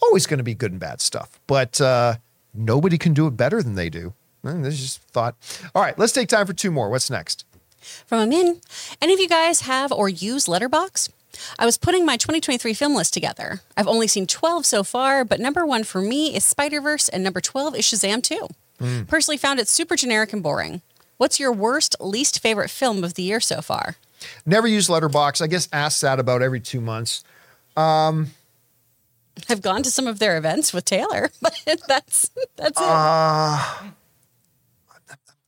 Always 0.00 0.26
going 0.26 0.38
to 0.38 0.44
be 0.44 0.54
good 0.54 0.70
and 0.70 0.80
bad 0.80 1.00
stuff. 1.00 1.40
But 1.46 1.80
uh, 1.80 2.16
nobody 2.54 2.98
can 2.98 3.14
do 3.14 3.26
it 3.26 3.36
better 3.36 3.62
than 3.62 3.74
they 3.74 3.90
do. 3.90 4.14
This 4.42 4.74
is 4.74 4.80
just 4.80 5.02
thought. 5.02 5.34
All 5.74 5.82
right, 5.82 5.98
let's 5.98 6.12
take 6.12 6.28
time 6.28 6.46
for 6.46 6.52
two 6.52 6.70
more. 6.70 6.88
What's 6.88 7.10
next? 7.10 7.44
From 8.06 8.20
Amin, 8.20 8.60
any 9.00 9.14
of 9.14 9.20
you 9.20 9.28
guys 9.28 9.62
have 9.62 9.92
or 9.92 10.08
use 10.08 10.46
Letterboxd? 10.46 11.10
I 11.58 11.64
was 11.64 11.78
putting 11.78 12.04
my 12.04 12.16
2023 12.16 12.74
film 12.74 12.94
list 12.94 13.14
together. 13.14 13.60
I've 13.76 13.86
only 13.86 14.08
seen 14.08 14.26
12 14.26 14.66
so 14.66 14.82
far, 14.82 15.24
but 15.24 15.40
number 15.40 15.64
one 15.64 15.84
for 15.84 16.00
me 16.00 16.34
is 16.34 16.44
Spider 16.44 16.80
Verse, 16.80 17.08
and 17.08 17.22
number 17.22 17.40
12 17.40 17.76
is 17.76 17.84
Shazam 17.84 18.22
2. 18.22 19.04
Personally, 19.06 19.36
found 19.36 19.58
it 19.60 19.68
super 19.68 19.96
generic 19.96 20.32
and 20.32 20.42
boring. 20.42 20.82
What's 21.16 21.40
your 21.40 21.52
worst, 21.52 21.96
least 22.00 22.40
favorite 22.40 22.70
film 22.70 23.02
of 23.02 23.14
the 23.14 23.22
year 23.22 23.40
so 23.40 23.60
far? 23.60 23.96
Never 24.46 24.66
use 24.66 24.88
Letterboxd. 24.88 25.42
I 25.42 25.46
guess 25.46 25.68
ask 25.72 26.00
that 26.00 26.18
about 26.18 26.42
every 26.42 26.60
two 26.60 26.80
months. 26.80 27.24
I've 29.48 29.62
gone 29.62 29.82
to 29.84 29.90
some 29.90 30.06
of 30.06 30.18
their 30.18 30.36
events 30.36 30.72
with 30.72 30.84
Taylor, 30.84 31.30
but 31.42 31.54
that's 31.86 32.30
that's 32.56 32.80
it. 32.80 32.84
Uh, 32.86 33.58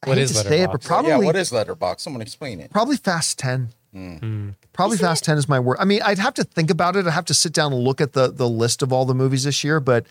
I 0.03 0.09
What 0.09 0.17
hate 0.17 0.23
is 0.25 0.33
to 0.33 0.39
say 0.39 0.61
it, 0.61 0.71
but 0.71 0.83
probably 0.83 1.11
yeah, 1.11 1.19
what 1.19 1.37
is 1.37 1.51
Letterboxd? 1.51 2.01
Someone 2.01 2.23
explain 2.23 2.61
it. 2.61 2.71
probably 2.71 2.97
Fast 2.97 3.39
Ten. 3.39 3.71
Hmm. 3.93 4.51
Probably 4.73 4.97
Fast 4.97 5.25
Ten 5.25 5.37
is 5.37 5.49
my 5.49 5.59
word. 5.59 5.77
I 5.81 5.85
mean, 5.85 6.01
I'd 6.03 6.19
have 6.19 6.35
to 6.35 6.45
think 6.45 6.71
about 6.71 6.95
it. 6.97 7.07
I'd 7.07 7.11
have 7.13 7.25
to 7.27 7.35
sit 7.35 7.53
down 7.53 7.73
and 7.73 7.83
look 7.83 8.01
at 8.01 8.13
the 8.13 8.29
the 8.29 8.49
list 8.49 8.83
of 8.83 8.93
all 8.93 9.05
the 9.05 9.15
movies 9.15 9.45
this 9.45 9.65
year, 9.65 9.81
but 9.81 10.07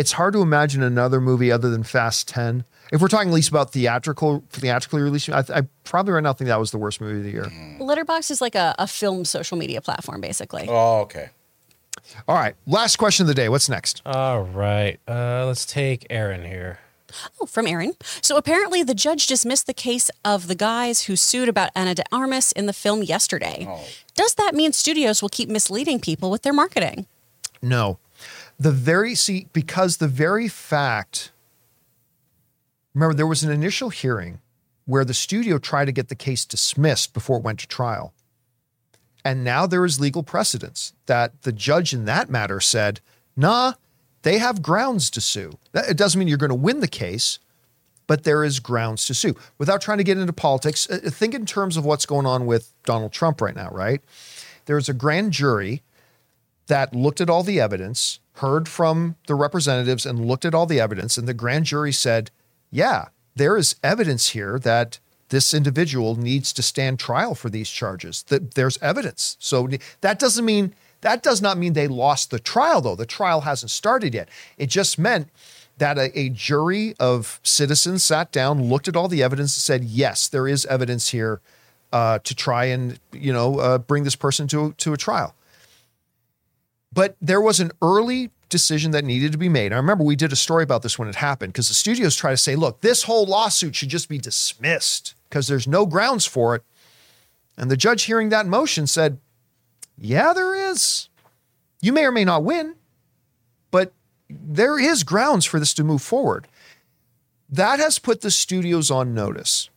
it's 0.00 0.12
hard 0.12 0.32
to 0.32 0.40
imagine 0.40 0.82
another 0.82 1.20
movie 1.20 1.52
other 1.52 1.68
than 1.68 1.82
Fast 1.82 2.26
Ten. 2.26 2.64
If 2.90 3.02
we're 3.02 3.08
talking 3.08 3.28
at 3.28 3.34
least 3.34 3.50
about 3.50 3.70
theatrical 3.72 4.42
theatrically 4.50 5.02
released, 5.02 5.28
I, 5.28 5.44
I 5.54 5.62
probably 5.84 6.14
right 6.14 6.22
now 6.22 6.32
think 6.32 6.48
that 6.48 6.58
was 6.58 6.70
the 6.70 6.78
worst 6.78 7.00
movie 7.00 7.18
of 7.18 7.24
the 7.24 7.30
year. 7.30 7.44
Letterboxd 7.78 8.30
is 8.30 8.40
like 8.40 8.54
a, 8.54 8.74
a 8.78 8.86
film 8.86 9.24
social 9.24 9.58
media 9.58 9.80
platform, 9.80 10.20
basically. 10.20 10.66
Oh, 10.68 11.00
okay. 11.02 11.28
All 12.26 12.34
right, 12.34 12.54
last 12.66 12.96
question 12.96 13.24
of 13.24 13.28
the 13.28 13.34
day. 13.34 13.48
What's 13.48 13.68
next? 13.68 14.00
All 14.06 14.42
right. 14.42 14.98
Uh, 15.06 15.44
let's 15.46 15.66
take 15.66 16.06
Aaron 16.10 16.44
here. 16.44 16.78
Oh, 17.40 17.46
from 17.46 17.66
Aaron. 17.66 17.92
So 18.22 18.36
apparently, 18.36 18.82
the 18.82 18.94
judge 18.94 19.26
dismissed 19.26 19.66
the 19.66 19.74
case 19.74 20.10
of 20.24 20.46
the 20.46 20.54
guys 20.54 21.02
who 21.04 21.14
sued 21.16 21.48
about 21.48 21.70
Ana 21.76 21.94
de 21.94 22.04
Armas 22.10 22.52
in 22.52 22.66
the 22.66 22.72
film 22.72 23.02
yesterday. 23.02 23.68
Does 24.14 24.34
that 24.34 24.54
mean 24.54 24.72
studios 24.72 25.20
will 25.20 25.28
keep 25.28 25.48
misleading 25.48 26.00
people 26.00 26.30
with 26.30 26.42
their 26.42 26.52
marketing? 26.52 27.06
No. 27.62 27.98
The 28.60 28.70
very 28.70 29.14
see 29.14 29.48
because 29.54 29.96
the 29.96 30.06
very 30.06 30.46
fact 30.46 31.32
remember 32.94 33.14
there 33.14 33.26
was 33.26 33.42
an 33.42 33.50
initial 33.50 33.88
hearing 33.88 34.40
where 34.84 35.04
the 35.04 35.14
studio 35.14 35.56
tried 35.58 35.86
to 35.86 35.92
get 35.92 36.08
the 36.08 36.14
case 36.14 36.44
dismissed 36.44 37.14
before 37.14 37.38
it 37.38 37.42
went 37.42 37.60
to 37.60 37.66
trial. 37.66 38.12
And 39.24 39.42
now 39.42 39.66
there 39.66 39.84
is 39.84 39.98
legal 39.98 40.22
precedence 40.22 40.92
that 41.06 41.42
the 41.42 41.52
judge 41.52 41.94
in 41.94 42.04
that 42.04 42.28
matter 42.28 42.60
said, 42.60 43.00
"Nah, 43.36 43.74
they 44.22 44.38
have 44.38 44.62
grounds 44.62 45.10
to 45.10 45.20
sue." 45.20 45.58
It 45.72 45.96
doesn't 45.96 46.18
mean 46.18 46.28
you're 46.28 46.36
going 46.36 46.50
to 46.50 46.54
win 46.54 46.80
the 46.80 46.88
case, 46.88 47.38
but 48.06 48.24
there 48.24 48.44
is 48.44 48.60
grounds 48.60 49.06
to 49.06 49.14
sue. 49.14 49.36
Without 49.56 49.80
trying 49.80 49.98
to 49.98 50.04
get 50.04 50.18
into 50.18 50.32
politics, 50.32 50.88
uh, 50.90 50.98
think 51.10 51.34
in 51.34 51.46
terms 51.46 51.76
of 51.76 51.84
what's 51.84 52.06
going 52.06 52.26
on 52.26 52.44
with 52.44 52.72
Donald 52.84 53.12
Trump 53.12 53.40
right 53.40 53.56
now, 53.56 53.70
right? 53.70 54.02
There's 54.66 54.88
a 54.88 54.94
grand 54.94 55.32
jury 55.32 55.82
that 56.66 56.94
looked 56.94 57.20
at 57.20 57.28
all 57.28 57.42
the 57.42 57.60
evidence, 57.60 58.19
heard 58.40 58.68
from 58.68 59.16
the 59.26 59.34
representatives, 59.34 60.04
and 60.04 60.26
looked 60.26 60.44
at 60.44 60.54
all 60.54 60.66
the 60.66 60.80
evidence. 60.80 61.16
And 61.16 61.28
the 61.28 61.34
grand 61.34 61.66
jury 61.66 61.92
said, 61.92 62.30
yeah, 62.70 63.08
there 63.36 63.56
is 63.56 63.76
evidence 63.82 64.30
here 64.30 64.58
that 64.58 64.98
this 65.28 65.54
individual 65.54 66.16
needs 66.16 66.52
to 66.54 66.62
stand 66.62 66.98
trial 66.98 67.34
for 67.34 67.48
these 67.48 67.70
charges. 67.70 68.24
That 68.24 68.54
there's 68.54 68.78
evidence. 68.82 69.36
So 69.38 69.68
that 70.00 70.18
doesn't 70.18 70.44
mean 70.44 70.74
that 71.02 71.22
does 71.22 71.40
not 71.40 71.56
mean 71.56 71.72
they 71.72 71.88
lost 71.88 72.30
the 72.30 72.38
trial, 72.38 72.82
though. 72.82 72.96
The 72.96 73.06
trial 73.06 73.42
hasn't 73.42 73.70
started 73.70 74.14
yet. 74.14 74.28
It 74.58 74.68
just 74.68 74.98
meant 74.98 75.28
that 75.78 75.96
a, 75.96 76.18
a 76.18 76.28
jury 76.28 76.94
of 77.00 77.40
citizens 77.42 78.04
sat 78.04 78.32
down, 78.32 78.68
looked 78.68 78.86
at 78.86 78.96
all 78.96 79.08
the 79.08 79.22
evidence, 79.22 79.56
and 79.56 79.62
said, 79.62 79.84
yes, 79.84 80.28
there 80.28 80.46
is 80.46 80.66
evidence 80.66 81.08
here 81.08 81.40
uh, 81.92 82.18
to 82.20 82.34
try 82.34 82.66
and 82.66 82.98
you 83.12 83.32
know 83.32 83.58
uh, 83.58 83.78
bring 83.78 84.04
this 84.04 84.16
person 84.16 84.46
to 84.48 84.72
to 84.78 84.92
a 84.92 84.96
trial. 84.96 85.34
But 86.92 87.16
there 87.20 87.40
was 87.40 87.60
an 87.60 87.70
early 87.80 88.30
decision 88.48 88.90
that 88.90 89.04
needed 89.04 89.32
to 89.32 89.38
be 89.38 89.48
made. 89.48 89.72
I 89.72 89.76
remember 89.76 90.04
we 90.04 90.16
did 90.16 90.32
a 90.32 90.36
story 90.36 90.64
about 90.64 90.82
this 90.82 90.98
when 90.98 91.08
it 91.08 91.14
happened 91.14 91.52
because 91.52 91.68
the 91.68 91.74
studios 91.74 92.16
try 92.16 92.30
to 92.32 92.36
say, 92.36 92.56
look, 92.56 92.80
this 92.80 93.04
whole 93.04 93.24
lawsuit 93.24 93.76
should 93.76 93.88
just 93.88 94.08
be 94.08 94.18
dismissed 94.18 95.14
because 95.28 95.46
there's 95.46 95.68
no 95.68 95.86
grounds 95.86 96.26
for 96.26 96.56
it. 96.56 96.64
And 97.56 97.70
the 97.70 97.76
judge 97.76 98.04
hearing 98.04 98.30
that 98.30 98.46
motion 98.46 98.86
said, 98.86 99.18
yeah, 99.96 100.32
there 100.32 100.54
is. 100.54 101.08
You 101.80 101.92
may 101.92 102.04
or 102.04 102.12
may 102.12 102.24
not 102.24 102.42
win, 102.42 102.74
but 103.70 103.92
there 104.28 104.78
is 104.78 105.04
grounds 105.04 105.44
for 105.44 105.60
this 105.60 105.74
to 105.74 105.84
move 105.84 106.02
forward. 106.02 106.48
That 107.48 107.78
has 107.78 107.98
put 107.98 108.20
the 108.20 108.30
studios 108.30 108.90
on 108.90 109.14
notice 109.14 109.70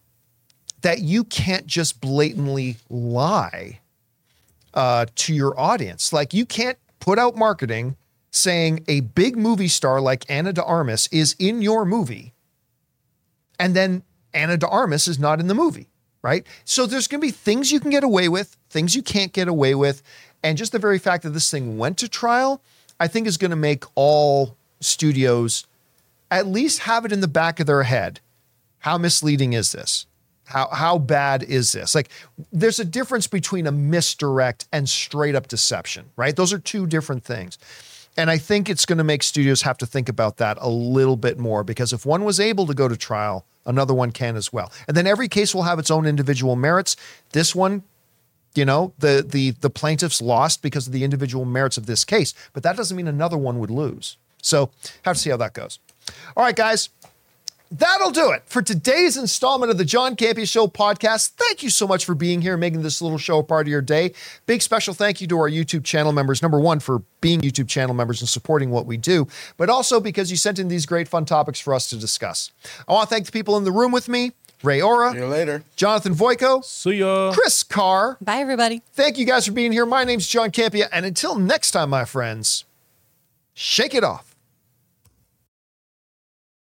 that 0.82 1.00
you 1.00 1.24
can't 1.24 1.66
just 1.66 2.02
blatantly 2.02 2.78
lie 2.90 3.80
uh, 4.74 5.06
to 5.16 5.34
your 5.34 5.58
audience. 5.60 6.12
Like 6.12 6.34
you 6.34 6.46
can't 6.46 6.78
put 7.04 7.20
out 7.20 7.36
marketing 7.36 7.98
saying 8.32 8.82
a 8.88 9.02
big 9.02 9.36
movie 9.36 9.68
star 9.68 10.00
like 10.00 10.24
Ana 10.30 10.54
de 10.54 10.64
Armas 10.64 11.08
is 11.08 11.36
in 11.38 11.62
your 11.62 11.84
movie, 11.84 12.34
and 13.60 13.76
then 13.76 14.04
Ana 14.34 14.56
de 14.56 14.66
Armas 14.66 15.10
is 15.10 15.20
not 15.20 15.42
in 15.42 15.48
the 15.48 15.54
movie, 15.54 15.90
right? 16.22 16.48
So 16.64 16.86
there's 16.86 17.10
going 17.10 17.20
to 17.20 17.28
be 17.28 17.32
things 17.32 17.74
you 17.74 17.82
can 17.82 17.92
get 17.92 18.06
away 18.06 18.30
with, 18.30 18.56
things 18.70 18.96
you 18.96 19.04
can't 19.04 19.34
get 19.34 19.50
away 19.50 19.76
with, 19.76 20.02
and 20.44 20.58
just 20.58 20.72
the 20.72 20.80
very 20.80 20.98
fact 20.98 21.24
that 21.24 21.32
this 21.32 21.52
thing 21.52 21.78
went 21.78 21.98
to 21.98 22.08
trial, 22.08 22.62
I 23.02 23.10
think 23.10 23.28
is 23.28 23.36
going 23.36 23.52
to 23.52 23.58
make 23.58 23.84
all 23.96 24.56
studios 24.80 25.68
at 26.32 26.48
least 26.48 26.80
have 26.80 27.04
it 27.04 27.12
in 27.12 27.20
the 27.20 27.28
back 27.28 27.60
of 27.60 27.68
their 27.68 27.84
head. 27.84 28.22
How 28.80 28.98
misleading 28.98 29.52
is 29.52 29.74
this? 29.74 30.06
How 30.46 30.68
how 30.68 30.98
bad 30.98 31.44
is 31.44 31.72
this? 31.72 31.96
Like 31.96 32.10
there's 32.52 32.80
a 32.80 32.86
difference 32.86 33.28
between 33.28 33.68
a 33.68 33.72
misdirect 33.72 34.68
and 34.72 34.88
straight 34.90 35.36
up 35.36 35.48
deception, 35.48 36.10
right? 36.16 36.36
Those 36.36 36.54
are 36.54 36.60
two 36.60 36.86
different 36.88 37.24
things. 37.24 37.58
And 38.16 38.30
I 38.30 38.38
think 38.38 38.70
it's 38.70 38.86
going 38.86 39.00
to 39.00 39.04
make 39.04 39.24
studios 39.24 39.64
have 39.64 39.78
to 39.80 39.86
think 39.86 40.08
about 40.08 40.38
that 40.38 40.58
a 40.62 40.70
little 40.70 41.18
bit 41.18 41.40
more 41.40 41.64
because 41.64 41.94
if 41.94 42.06
one 42.06 42.24
was 42.24 42.40
able 42.40 42.68
to 42.68 42.74
go 42.74 42.88
to 42.88 42.96
trial, 42.96 43.44
another 43.66 43.94
one 43.94 44.12
can 44.12 44.36
as 44.36 44.54
well. 44.54 44.72
And 44.88 44.96
then 44.96 45.08
every 45.08 45.28
case 45.28 45.56
will 45.56 45.64
have 45.64 45.80
its 45.80 45.90
own 45.90 46.06
individual 46.06 46.56
merits. 46.56 46.96
This 47.32 47.56
one, 47.56 47.84
you 48.54 48.66
know, 48.66 48.94
the 49.00 49.26
the 49.28 49.52
the 49.52 49.70
plaintiffs 49.70 50.22
lost 50.22 50.62
because 50.62 50.88
of 50.88 50.94
the 50.94 51.04
individual 51.04 51.46
merits 51.46 51.78
of 51.78 51.88
this 51.88 52.06
case, 52.06 52.34
but 52.54 52.62
that 52.64 52.78
doesn't 52.78 52.96
mean 52.96 53.08
another 53.08 53.38
one 53.38 53.60
would 53.60 53.72
lose. 53.72 54.18
So, 54.42 54.72
have 55.04 55.16
to 55.16 55.22
see 55.22 55.30
how 55.30 55.38
that 55.38 55.54
goes. 55.54 55.80
All 56.36 56.44
right, 56.44 56.56
guys. 56.56 56.90
That'll 57.76 58.12
do 58.12 58.30
it 58.30 58.44
for 58.46 58.62
today's 58.62 59.18
installment 59.18 59.72
of 59.72 59.80
the 59.80 59.84
John 59.84 60.16
Campea 60.16 60.48
Show 60.48 60.68
podcast. 60.68 61.30
Thank 61.32 61.64
you 61.64 61.72
so 61.72 61.88
much 61.88 62.06
for 62.06 62.14
being 62.14 62.40
here, 62.44 62.56
making 62.56 62.84
this 62.84 63.02
little 63.02 63.18
show 63.18 63.40
a 63.40 63.44
part 63.44 63.66
of 63.66 63.72
your 63.72 63.82
day. 63.82 64.14
Big 64.46 64.62
special 64.62 64.94
thank 64.94 65.22
you 65.22 65.28
to 65.30 65.38
our 65.40 65.50
YouTube 65.50 65.84
channel 65.84 66.12
members. 66.12 66.44
Number 66.44 66.60
one, 66.60 66.80
for 66.80 67.02
being 67.20 67.42
YouTube 67.42 67.68
channel 67.68 67.96
members 67.96 68.22
and 68.22 68.30
supporting 68.30 68.70
what 68.70 68.86
we 68.86 68.96
do, 68.96 69.28
but 69.58 69.72
also 69.72 70.00
because 70.00 70.30
you 70.30 70.38
sent 70.38 70.60
in 70.60 70.68
these 70.68 70.86
great 70.86 71.08
fun 71.08 71.26
topics 71.26 71.60
for 71.60 71.74
us 71.74 71.90
to 71.90 71.96
discuss. 71.98 72.52
I 72.88 72.94
want 72.94 73.10
to 73.10 73.16
thank 73.16 73.26
the 73.26 73.32
people 73.32 73.58
in 73.58 73.64
the 73.64 73.72
room 73.72 73.92
with 73.92 74.08
me 74.08 74.34
Ray 74.62 74.78
See 74.78 74.84
Ora, 74.84 75.16
you 75.16 75.26
later. 75.26 75.64
Jonathan 75.76 76.14
Voico, 76.14 76.64
See 76.64 76.98
ya. 77.00 77.34
Chris 77.34 77.64
Carr. 77.64 78.18
Bye, 78.22 78.38
everybody. 78.38 78.84
Thank 78.94 79.18
you 79.18 79.26
guys 79.26 79.48
for 79.48 79.52
being 79.52 79.72
here. 79.72 79.88
My 79.88 80.04
name's 80.04 80.28
John 80.28 80.52
Campea. 80.52 80.90
and 80.92 81.08
until 81.08 81.40
next 81.40 81.72
time, 81.72 81.90
my 81.90 82.06
friends, 82.06 82.66
shake 83.56 83.96
it 83.96 84.04
off. 84.04 84.33